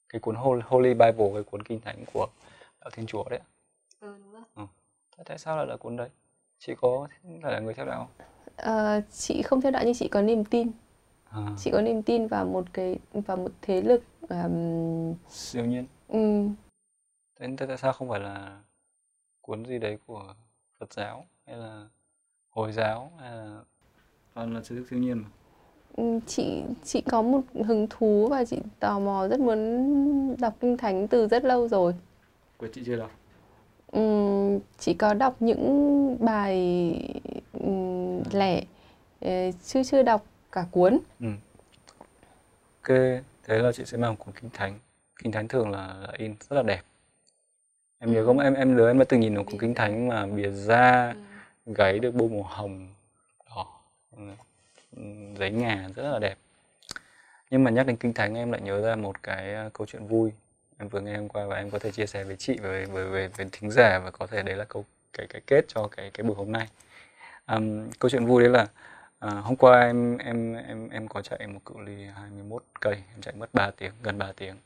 Cái 0.08 0.20
cuốn 0.20 0.36
Holy 0.64 0.94
Bible, 0.94 1.30
cái 1.34 1.42
cuốn 1.42 1.62
kinh 1.62 1.80
thánh 1.80 1.96
của 2.12 2.26
đạo 2.82 2.90
thiên 2.90 3.06
chúa 3.06 3.28
đấy 3.28 3.38
ạ. 3.38 3.46
Ừ 4.00 4.16
đúng 4.18 4.32
rồi. 4.32 4.42
Ừ. 4.54 4.62
tại 5.24 5.38
sao 5.38 5.56
lại 5.56 5.66
là 5.66 5.76
cuốn 5.76 5.96
đấy? 5.96 6.08
Chị 6.58 6.74
có 6.80 7.08
phải 7.42 7.52
là 7.52 7.58
người 7.60 7.74
theo 7.74 7.86
đạo 7.86 7.98
không? 7.98 8.26
Ờ, 8.56 9.00
chị 9.10 9.42
không 9.42 9.60
theo 9.60 9.72
đạo 9.72 9.82
nhưng 9.84 9.94
chị 9.94 10.08
có 10.08 10.22
niềm 10.22 10.44
tin. 10.44 10.70
À. 11.30 11.46
chị 11.58 11.70
có 11.70 11.80
niềm 11.80 12.02
tin 12.02 12.26
vào 12.26 12.44
một 12.44 12.64
cái 12.72 12.98
vào 13.12 13.36
một 13.36 13.50
thế 13.62 13.82
lực 13.82 14.02
um... 14.28 15.14
siêu 15.28 15.64
nhiên. 15.64 15.86
ừ. 16.08 16.48
thế 17.36 17.46
tại 17.58 17.78
sao 17.78 17.92
không 17.92 18.08
phải 18.08 18.20
là 18.20 18.60
cuốn 19.40 19.64
gì 19.64 19.78
đấy 19.78 19.98
của 20.06 20.34
phật 20.80 20.92
giáo 20.92 21.26
hay 21.46 21.56
là 21.56 21.86
hồi 22.50 22.72
giáo 22.72 23.12
hay 23.20 23.36
là 23.36 23.60
toàn 24.34 24.54
là 24.54 24.60
thế 24.68 24.76
lực 24.76 24.86
siêu 24.90 24.98
nhiên 24.98 25.18
mà? 25.18 25.28
Ừ, 25.96 26.20
chị 26.26 26.62
chị 26.84 27.00
có 27.00 27.22
một 27.22 27.40
hứng 27.66 27.86
thú 27.90 28.28
và 28.30 28.44
chị 28.44 28.58
tò 28.80 28.98
mò 28.98 29.28
rất 29.28 29.40
muốn 29.40 30.36
đọc 30.40 30.54
kinh 30.60 30.76
thánh 30.76 31.08
từ 31.08 31.28
rất 31.28 31.44
lâu 31.44 31.68
rồi 31.68 31.94
của 32.62 32.68
chị 32.72 32.82
chưa 32.86 32.96
đọc? 32.96 33.10
Uhm, 33.98 34.60
chỉ 34.78 34.94
có 34.94 35.14
đọc 35.14 35.36
những 35.40 36.16
bài 36.20 36.54
um, 37.52 38.22
lẻ 38.32 38.62
chưa 39.64 39.84
chưa 39.84 40.02
đọc 40.02 40.24
cả 40.52 40.66
cuốn. 40.70 40.98
Ừ. 41.20 41.26
Ok, 42.82 42.96
thế 43.44 43.58
là 43.58 43.72
chị 43.72 43.84
sẽ 43.84 43.98
mang 43.98 44.16
cuốn 44.16 44.34
kinh 44.40 44.50
thánh. 44.52 44.78
Kinh 45.22 45.32
thánh 45.32 45.48
thường 45.48 45.70
là, 45.70 45.94
là 46.00 46.12
in 46.16 46.34
rất 46.50 46.56
là 46.56 46.62
đẹp. 46.62 46.82
Em 47.98 48.12
nhớ 48.12 48.26
không 48.26 48.38
em 48.38 48.54
em 48.54 48.76
nhớ 48.76 48.88
em 48.88 48.98
đã 48.98 49.04
từng 49.08 49.20
nhìn 49.20 49.34
một 49.34 49.44
cuốn 49.46 49.60
kinh 49.60 49.74
thánh 49.74 50.08
mà 50.08 50.26
bìa 50.26 50.50
da 50.50 51.14
ừ. 51.66 51.72
gáy 51.76 51.98
được 51.98 52.14
bông 52.14 52.34
màu 52.34 52.42
hồng 52.42 52.88
đỏ 53.50 53.66
giấy 55.38 55.50
ngà 55.50 55.88
rất 55.96 56.12
là 56.12 56.18
đẹp 56.18 56.34
nhưng 57.50 57.64
mà 57.64 57.70
nhắc 57.70 57.86
đến 57.86 57.96
kinh 57.96 58.12
thánh 58.12 58.34
em 58.34 58.52
lại 58.52 58.60
nhớ 58.60 58.80
ra 58.80 58.96
một 58.96 59.22
cái 59.22 59.66
uh, 59.66 59.72
câu 59.72 59.86
chuyện 59.86 60.06
vui 60.06 60.32
em 60.82 60.88
vừa 60.88 61.00
nghe 61.00 61.16
hôm 61.16 61.28
qua 61.28 61.46
và 61.46 61.56
em 61.56 61.70
có 61.70 61.78
thể 61.78 61.90
chia 61.90 62.06
sẻ 62.06 62.24
với 62.24 62.36
chị 62.36 62.58
về 62.62 62.84
về 62.84 63.04
về, 63.04 63.28
về 63.28 63.46
thính 63.52 63.70
giả 63.70 63.98
và 63.98 64.10
có 64.10 64.26
thể 64.26 64.42
đấy 64.42 64.56
là 64.56 64.64
câu 64.64 64.84
cái 65.12 65.26
cái 65.26 65.42
kết 65.46 65.64
cho 65.68 65.88
cái 65.96 66.10
cái 66.10 66.24
buổi 66.24 66.36
hôm 66.36 66.52
nay. 66.52 66.68
Um, 67.46 67.90
câu 67.98 68.10
chuyện 68.10 68.26
vui 68.26 68.42
đấy 68.42 68.52
là 68.52 68.62
uh, 69.26 69.44
hôm 69.44 69.56
qua 69.56 69.80
em 69.80 70.18
em 70.18 70.54
em 70.54 70.88
em 70.88 71.08
có 71.08 71.22
chạy 71.22 71.46
một 71.46 71.60
cự 71.64 71.74
ly 71.86 72.04
21 72.04 72.64
cây 72.80 72.94
em 72.94 73.20
chạy 73.20 73.34
mất 73.34 73.54
3 73.54 73.70
tiếng 73.70 73.92
gần 74.02 74.18
3 74.18 74.32
tiếng. 74.36 74.56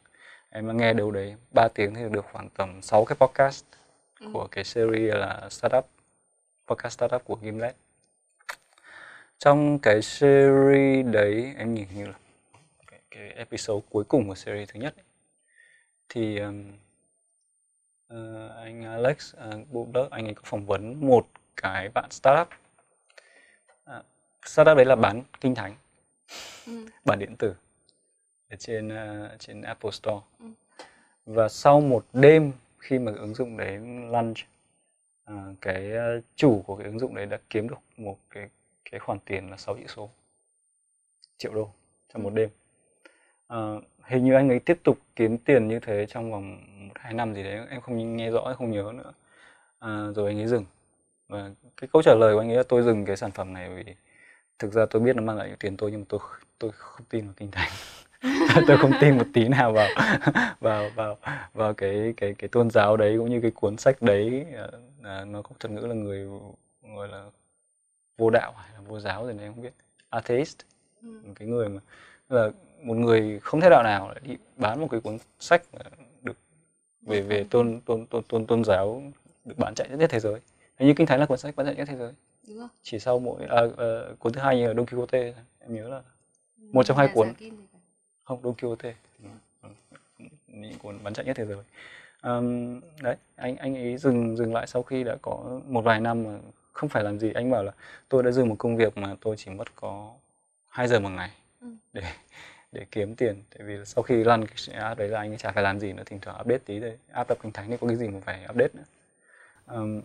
Em 0.51 0.77
nghe 0.77 0.93
đâu 0.93 1.11
đấy 1.11 1.37
3 1.51 1.69
tiếng 1.69 1.95
thì 1.95 2.03
được 2.11 2.25
khoảng 2.33 2.49
tầm 2.51 2.83
6 2.83 3.05
cái 3.05 3.17
podcast 3.17 3.65
ừ. 4.21 4.27
của 4.33 4.49
cái 4.51 4.65
series 4.65 5.15
là 5.15 5.49
startup 5.51 5.87
podcast 6.67 6.95
startup 6.95 7.25
của 7.25 7.39
Gimlet. 7.43 7.77
Trong 9.39 9.79
cái 9.79 10.03
series 10.03 11.07
đấy 11.07 11.55
em 11.59 11.75
nhìn 11.75 11.89
như 11.95 12.07
là 12.07 12.15
cái, 12.87 13.01
cái 13.11 13.29
episode 13.29 13.87
cuối 13.91 14.05
cùng 14.05 14.29
của 14.29 14.35
series 14.35 14.71
thứ 14.73 14.81
nhất 14.81 14.95
ấy, 14.97 15.06
thì 16.09 16.41
uh, 16.43 16.55
anh 18.57 18.85
Alex 18.85 19.35
uh, 19.37 19.71
Bubler 19.71 20.11
anh 20.11 20.25
ấy 20.25 20.35
có 20.35 20.43
phỏng 20.45 20.67
vấn 20.67 21.07
một 21.07 21.29
cái 21.57 21.89
bạn 21.89 22.11
startup 22.11 22.49
uh, 23.91 24.05
startup 24.47 24.77
đấy 24.77 24.87
là 24.87 24.97
bán 24.97 25.23
kinh 25.41 25.55
thánh 25.55 25.75
ừ. 26.67 26.87
bản 27.05 27.19
điện 27.19 27.37
tử 27.37 27.55
ở 28.51 28.57
trên 28.57 28.89
uh, 28.89 29.31
trên 29.39 29.63
Apple 29.63 29.91
Store 29.91 30.27
ừ. 30.39 30.47
và 31.27 31.49
sau 31.49 31.81
một 31.81 32.07
đêm 32.13 32.53
khi 32.79 32.99
mà 32.99 33.13
ứng 33.17 33.35
dụng 33.35 33.57
đấy 33.57 33.79
launch 34.11 34.39
uh, 35.33 35.37
cái 35.61 35.93
chủ 36.37 36.63
của 36.67 36.77
cái 36.77 36.87
ứng 36.87 36.99
dụng 36.99 37.15
đấy 37.15 37.27
đã 37.27 37.39
kiếm 37.51 37.69
được 37.69 37.79
một 37.97 38.19
cái 38.31 38.49
cái 38.91 39.01
khoản 39.01 39.19
tiền 39.25 39.51
là 39.51 39.57
6 39.57 39.77
triệu 39.77 39.87
số 39.89 40.11
triệu 41.37 41.55
đô 41.55 41.71
trong 42.13 42.23
một 42.23 42.33
ừ. 42.33 42.37
đêm 42.37 42.51
uh, 43.55 43.85
hình 44.03 44.25
như 44.25 44.35
anh 44.35 44.49
ấy 44.49 44.59
tiếp 44.59 44.79
tục 44.85 44.99
kiếm 45.17 45.39
tiền 45.39 45.69
như 45.69 45.81
thế 45.81 46.07
trong 46.09 46.33
vòng 46.33 46.59
một 46.89 46.95
hai 46.95 47.15
năm 47.15 47.35
gì 47.35 47.43
đấy 47.43 47.67
em 47.71 47.81
không 47.81 48.17
nghe 48.17 48.31
rõ 48.31 48.55
không 48.59 48.71
nhớ 48.71 48.93
nữa. 48.95 49.13
À, 49.79 50.07
rồi 50.15 50.31
anh 50.31 50.41
ấy 50.41 50.47
dừng. 50.47 50.65
Và 51.29 51.51
cái 51.77 51.89
câu 51.93 52.03
trả 52.03 52.15
lời 52.15 52.35
của 52.35 52.41
anh 52.41 52.51
ấy 52.51 52.57
là 52.57 52.63
tôi 52.69 52.83
dừng 52.83 53.05
cái 53.05 53.17
sản 53.17 53.31
phẩm 53.31 53.53
này 53.53 53.69
vì 53.69 53.95
thực 54.59 54.73
ra 54.73 54.87
tôi 54.91 55.03
biết 55.03 55.17
nó 55.17 55.23
mang 55.23 55.37
lại 55.37 55.57
tiền 55.59 55.77
tôi 55.77 55.91
nhưng 55.91 56.01
mà 56.01 56.07
tôi 56.09 56.21
tôi 56.59 56.71
không 56.75 57.07
tin 57.11 57.25
vào 57.25 57.35
kinh 57.37 57.51
thánh 57.51 57.71
tôi 58.67 58.79
không 58.79 58.93
tin 59.01 59.19
một 59.19 59.27
tí 59.33 59.49
nào 59.49 59.73
vào 59.73 59.89
vào 60.61 60.91
vào 60.95 61.19
vào 61.55 61.75
cái 61.75 62.15
cái 62.17 62.35
cái 62.39 62.49
tôn 62.49 62.71
giáo 62.71 62.97
đấy 62.97 63.17
cũng 63.19 63.31
như 63.31 63.41
cái 63.41 63.51
cuốn 63.51 63.77
sách 63.77 64.03
đấy. 64.03 64.47
À, 65.03 65.25
nó 65.25 65.43
có 65.43 65.51
thuật 65.61 65.73
ngữ 65.73 65.87
là 65.87 65.95
người 65.95 66.27
gọi 66.95 67.09
là 67.09 67.25
vô 68.19 68.31
đạo 68.31 68.53
hay 68.57 68.71
là 68.75 68.81
vô 68.81 69.01
giáo 69.01 69.27
gì 69.27 69.33
em 69.41 69.55
không 69.55 69.63
biết. 69.63 69.73
Atheist. 70.11 70.59
Ừ. 71.03 71.09
cái 71.35 71.49
người 71.49 71.69
mà 71.69 71.81
là 72.29 72.51
một 72.87 72.95
người 72.95 73.41
không 73.43 73.61
theo 73.61 73.71
đạo 73.71 73.83
nào 73.83 74.09
lại 74.09 74.21
đi 74.23 74.37
bán 74.57 74.81
một 74.81 74.89
cái 74.91 75.01
cuốn 75.01 75.19
sách 75.39 75.63
được 76.23 76.37
về 77.03 77.21
về 77.21 77.47
tôn 77.51 77.81
tôn 77.81 78.07
tôn 78.07 78.23
tôn 78.23 78.47
tôn 78.47 78.65
giáo 78.65 79.03
được 79.45 79.59
bán 79.59 79.75
chạy 79.75 79.89
nhất 79.89 80.11
thế 80.11 80.21
giới. 80.21 80.41
Hình 80.77 80.89
như 80.89 80.95
kinh 80.97 81.07
thánh 81.07 81.21
là 81.21 81.27
cuốn 81.27 81.39
sách 81.39 81.57
bán 81.57 81.67
chạy 81.67 81.75
nhất 81.75 81.89
thế 81.89 81.97
giới. 81.97 82.13
Đúng 82.49 82.59
không? 82.59 82.69
Chỉ 82.83 82.99
sau 82.99 83.19
mỗi 83.19 83.45
à, 83.49 83.63
à, 83.77 83.87
cuốn 84.19 84.33
thứ 84.33 84.41
hai 84.41 84.57
như 84.57 84.67
là 84.67 84.75
Don 84.75 84.87
Quixote 84.87 85.35
em 85.61 85.75
nhớ 85.75 85.89
là 85.89 86.03
một 86.57 86.83
trong 86.83 86.97
hai 86.97 87.09
cuốn. 87.15 87.33
không 88.25 88.41
Don 88.43 88.55
Quixote. 88.55 88.95
Những 90.47 90.79
cuốn 90.79 90.99
bán 91.03 91.15
chạy 91.15 91.25
nhất 91.27 91.37
thế 91.37 91.47
giới. 91.47 91.63
Um, 92.23 92.81
đấy 93.01 93.17
anh 93.37 93.57
anh 93.57 93.75
ấy 93.75 93.97
dừng 93.97 94.37
dừng 94.37 94.55
lại 94.55 94.67
sau 94.67 94.83
khi 94.83 95.05
đã 95.05 95.17
có 95.23 95.61
một 95.69 95.83
vài 95.83 96.01
năm 96.01 96.25
mà 96.25 96.39
không 96.73 96.89
phải 96.89 97.05
làm 97.05 97.19
gì. 97.19 97.33
Anh 97.33 97.51
bảo 97.51 97.63
là 97.63 97.73
tôi 98.09 98.23
đã 98.23 98.31
dừng 98.31 98.49
một 98.49 98.57
công 98.59 98.77
việc 98.77 98.99
mà 98.99 99.17
tôi 99.21 99.37
chỉ 99.37 99.51
mất 99.51 99.77
có 99.77 100.13
2 100.69 100.89
giờ 100.89 101.01
một 101.01 101.09
ngày 101.09 101.31
ừ. 101.61 101.67
để 101.93 102.03
để 102.73 102.87
kiếm 102.91 103.15
tiền. 103.15 103.43
Tại 103.59 103.67
vì 103.67 103.77
sau 103.85 104.03
khi 104.03 104.23
run 104.23 104.45
cái 104.47 104.77
app 104.77 104.99
đấy 104.99 105.09
là 105.09 105.21
anh 105.21 105.31
ấy 105.31 105.39
chả 105.39 105.53
phải 105.53 105.63
làm 105.63 105.81
gì 105.81 105.93
nữa 105.93 106.03
thỉnh 106.07 106.19
thoảng 106.23 106.41
update 106.41 106.59
tí 106.59 106.81
thôi. 106.81 106.99
App 107.13 107.29
tập 107.29 107.39
kinh 107.43 107.53
thánh 107.53 107.71
thì 107.71 107.77
có 107.81 107.87
cái 107.87 107.97
gì 107.97 108.09
mà 108.09 108.21
phải 108.25 108.47
update 108.51 108.71
nữa. 108.75 108.85
Um, 109.67 110.01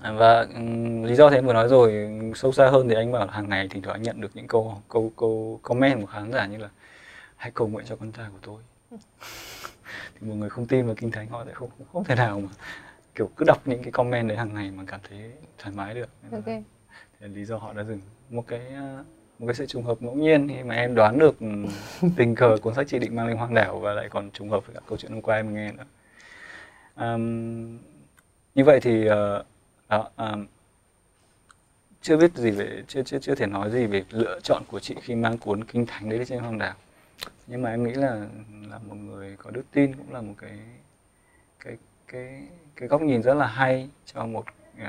và 0.00 0.40
um, 0.54 1.02
lý 1.02 1.14
do 1.14 1.28
em 1.28 1.46
vừa 1.46 1.52
nói 1.52 1.68
rồi 1.68 2.10
sâu 2.34 2.52
xa 2.52 2.68
hơn 2.70 2.88
thì 2.88 2.94
anh 2.94 3.12
bảo 3.12 3.26
là 3.26 3.32
hàng 3.32 3.48
ngày 3.48 3.68
thỉnh 3.68 3.82
thoảng 3.82 3.96
anh 3.96 4.02
nhận 4.02 4.20
được 4.20 4.30
những 4.34 4.46
câu 4.46 4.82
câu 4.88 5.12
câu 5.16 5.60
comment 5.62 6.00
của 6.00 6.06
khán 6.06 6.32
giả 6.32 6.46
như 6.46 6.58
là 6.58 6.68
hãy 7.36 7.50
cầu 7.54 7.68
nguyện 7.68 7.86
cho 7.88 7.96
con 7.96 8.12
trai 8.12 8.26
của 8.32 8.38
tôi. 8.42 8.62
Thì 10.20 10.28
một 10.28 10.34
người 10.34 10.50
không 10.50 10.66
tin 10.66 10.86
vào 10.86 10.94
kinh 10.94 11.10
thánh 11.10 11.28
họ 11.28 11.44
sẽ 11.44 11.52
không 11.52 11.70
không 11.92 12.04
thể 12.04 12.14
nào 12.14 12.40
mà 12.40 12.48
kiểu 13.14 13.30
cứ 13.36 13.44
đọc 13.44 13.62
những 13.64 13.82
cái 13.82 13.92
comment 13.92 14.28
đấy 14.28 14.38
hàng 14.38 14.54
ngày 14.54 14.70
mà 14.70 14.82
cảm 14.86 15.00
thấy 15.08 15.32
thoải 15.58 15.74
mái 15.76 15.94
được. 15.94 16.08
Okay. 16.32 16.64
thì 17.20 17.28
lý 17.28 17.44
do 17.44 17.56
họ 17.56 17.72
đã 17.72 17.84
dừng. 17.84 18.00
Một 18.30 18.44
cái 18.48 18.60
một 19.38 19.46
cái 19.46 19.54
sự 19.54 19.66
trùng 19.66 19.84
hợp 19.84 20.02
ngẫu 20.02 20.14
nhiên 20.14 20.48
khi 20.48 20.62
mà 20.62 20.74
em 20.74 20.94
đoán 20.94 21.18
được 21.18 21.36
tình 22.16 22.34
cờ 22.34 22.56
cuốn 22.62 22.74
sách 22.74 22.86
chị 22.88 22.98
định 22.98 23.16
mang 23.16 23.26
lên 23.26 23.36
hoang 23.36 23.54
đảo 23.54 23.78
và 23.78 23.92
lại 23.92 24.08
còn 24.08 24.30
trùng 24.30 24.50
hợp 24.50 24.66
với 24.66 24.74
cả 24.74 24.80
câu 24.88 24.98
chuyện 24.98 25.12
hôm 25.12 25.22
qua 25.22 25.36
em 25.36 25.54
nghe 25.54 25.72
nữa. 25.72 25.84
Um, 26.96 27.78
như 28.54 28.64
vậy 28.64 28.80
thì 28.80 29.08
uh, 29.10 29.46
đó, 29.88 30.10
um, 30.16 30.46
chưa 32.02 32.16
biết 32.16 32.34
gì 32.34 32.50
về 32.50 32.82
chưa 32.88 33.02
chưa 33.02 33.18
chưa 33.18 33.34
thể 33.34 33.46
nói 33.46 33.70
gì 33.70 33.86
về 33.86 34.04
lựa 34.10 34.40
chọn 34.42 34.62
của 34.68 34.80
chị 34.80 34.94
khi 35.02 35.14
mang 35.14 35.38
cuốn 35.38 35.64
kinh 35.64 35.86
thánh 35.86 36.08
đấy 36.08 36.24
trên 36.24 36.38
hoang 36.38 36.58
đảo. 36.58 36.74
Nhưng 37.46 37.62
mà 37.62 37.70
em 37.70 37.84
nghĩ 37.84 37.92
là 37.92 38.26
là 38.70 38.78
một 38.78 38.94
người 38.94 39.36
có 39.38 39.50
đức 39.50 39.64
tin 39.72 39.94
cũng 39.94 40.12
là 40.12 40.20
một 40.20 40.34
cái 40.38 40.58
cái 41.60 41.76
cái 42.08 42.42
cái 42.76 42.88
góc 42.88 43.02
nhìn 43.02 43.22
rất 43.22 43.34
là 43.34 43.46
hay 43.46 43.88
cho 44.04 44.26
một 44.26 44.44
uh, 44.82 44.88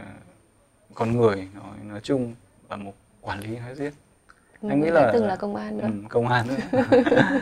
con 0.93 1.18
người 1.18 1.48
nói 1.54 1.78
nói 1.84 2.00
chung 2.04 2.36
và 2.68 2.76
một 2.76 2.93
quản 3.22 3.39
lý 3.39 3.60
nói 3.60 3.76
riêng 3.76 3.93
ừ, 4.68 4.72
anh 4.72 4.82
nghĩ 4.82 4.89
là 4.89 5.09
từng 5.13 5.26
là 5.26 5.36
công 5.36 5.55
an 5.55 5.78
nữa 5.78 5.84
um, 5.84 6.07
công 6.07 6.28
an 6.28 6.47
nữa 6.47 6.82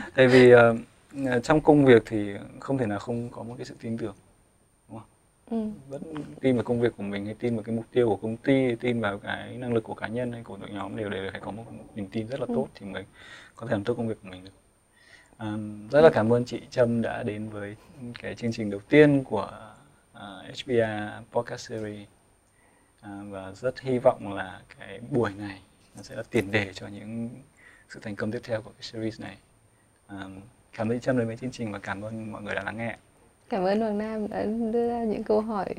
tại 0.16 0.28
vì 0.28 0.54
uh, 0.56 1.44
trong 1.44 1.62
công 1.62 1.86
việc 1.86 2.04
thì 2.06 2.34
không 2.60 2.78
thể 2.78 2.86
nào 2.86 3.00
không 3.00 3.30
có 3.30 3.44
một 3.44 3.56
cái 3.58 3.66
sự 3.66 3.76
tin 3.82 3.98
tưởng 3.98 4.16
đúng 4.90 5.00
không? 5.00 5.10
Ừ. 5.50 5.72
vẫn 5.90 6.02
tin 6.42 6.56
vào 6.56 6.64
công 6.64 6.82
việc 6.82 6.94
của 6.98 7.04
mình 7.04 7.26
hay 7.26 7.36
tin 7.40 7.56
vào 7.56 7.64
cái 7.64 7.76
mục 7.76 7.86
tiêu 7.92 8.10
của 8.10 8.16
công 8.16 8.38
ty 8.38 8.76
tin 8.76 9.02
vào 9.02 9.18
cái 9.18 9.58
năng 9.58 9.74
lực 9.74 9.84
của 9.84 9.94
cá 9.94 10.08
nhân 10.08 10.32
hay 10.32 10.44
của 10.44 10.58
đội 10.58 10.70
nhóm 10.70 10.96
đều 10.96 11.10
đều 11.10 11.32
phải 11.32 11.42
có 11.42 11.52
một 11.52 11.64
niềm 11.96 12.08
tin 12.12 12.28
rất 12.28 12.40
là 12.40 12.46
ừ. 12.50 12.54
tốt 12.56 12.68
thì 12.76 12.86
mới 12.86 13.04
có 13.56 13.68
thể 13.68 13.72
làm 13.72 13.84
tốt 13.84 13.94
công 13.98 14.08
việc 14.08 14.18
của 14.24 14.30
mình 14.30 14.44
được 14.44 14.52
um, 15.40 15.88
rất 15.90 16.02
là 16.02 16.10
cảm 16.10 16.34
ơn 16.34 16.46
chị 16.46 16.62
Trâm 16.70 17.02
đã 17.02 17.24
đến 17.24 17.50
với 17.50 17.76
cái 18.22 18.36
chương 18.36 18.52
trình 18.52 18.70
đầu 18.70 18.82
tiên 18.90 19.24
của 19.24 19.52
uh, 20.14 20.20
HBR 20.46 21.26
podcast 21.32 21.70
series 21.70 22.08
uh, 23.06 23.10
và 23.30 23.52
rất 23.52 23.80
hy 23.80 24.00
vọng 24.00 24.34
là 24.34 24.62
cái 24.80 25.00
buổi 25.10 25.32
này 25.38 25.62
nó 25.96 26.02
sẽ 26.04 26.16
là 26.16 26.24
tiền 26.30 26.52
đề 26.52 26.74
cho 26.74 26.88
những 26.88 27.30
sự 27.90 28.00
thành 28.04 28.16
công 28.16 28.32
tiếp 28.32 28.40
theo 28.44 28.62
của 28.62 28.72
cái 28.72 28.82
series 28.82 29.22
này. 29.22 29.38
Um, 30.10 30.40
cảm 30.78 30.90
ơn 30.90 31.00
Trâm 31.00 31.18
đến 31.18 31.28
với 31.28 31.38
chương 31.38 31.52
trình 31.52 31.72
và 31.72 31.80
cảm 31.80 32.02
ơn 32.02 32.32
mọi 32.32 32.42
người 32.42 32.56
đã 32.56 32.64
lắng 32.64 32.78
nghe. 32.78 32.98
Cảm 33.50 33.64
ơn 33.64 33.80
Hoàng 33.80 33.98
Nam 33.98 34.28
đã 34.28 34.44
đưa 34.72 34.90
ra 34.90 35.04
những 35.04 35.24
câu 35.24 35.42
hỏi 35.42 35.76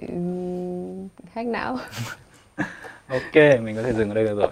hack 1.34 1.48
não. 1.48 1.78
Ok 3.08 3.34
mình 3.34 3.76
có 3.76 3.82
thể 3.82 3.92
dừng 3.92 4.08
ở 4.08 4.14
đây 4.14 4.24
được 4.24 4.38
rồi 4.38 4.50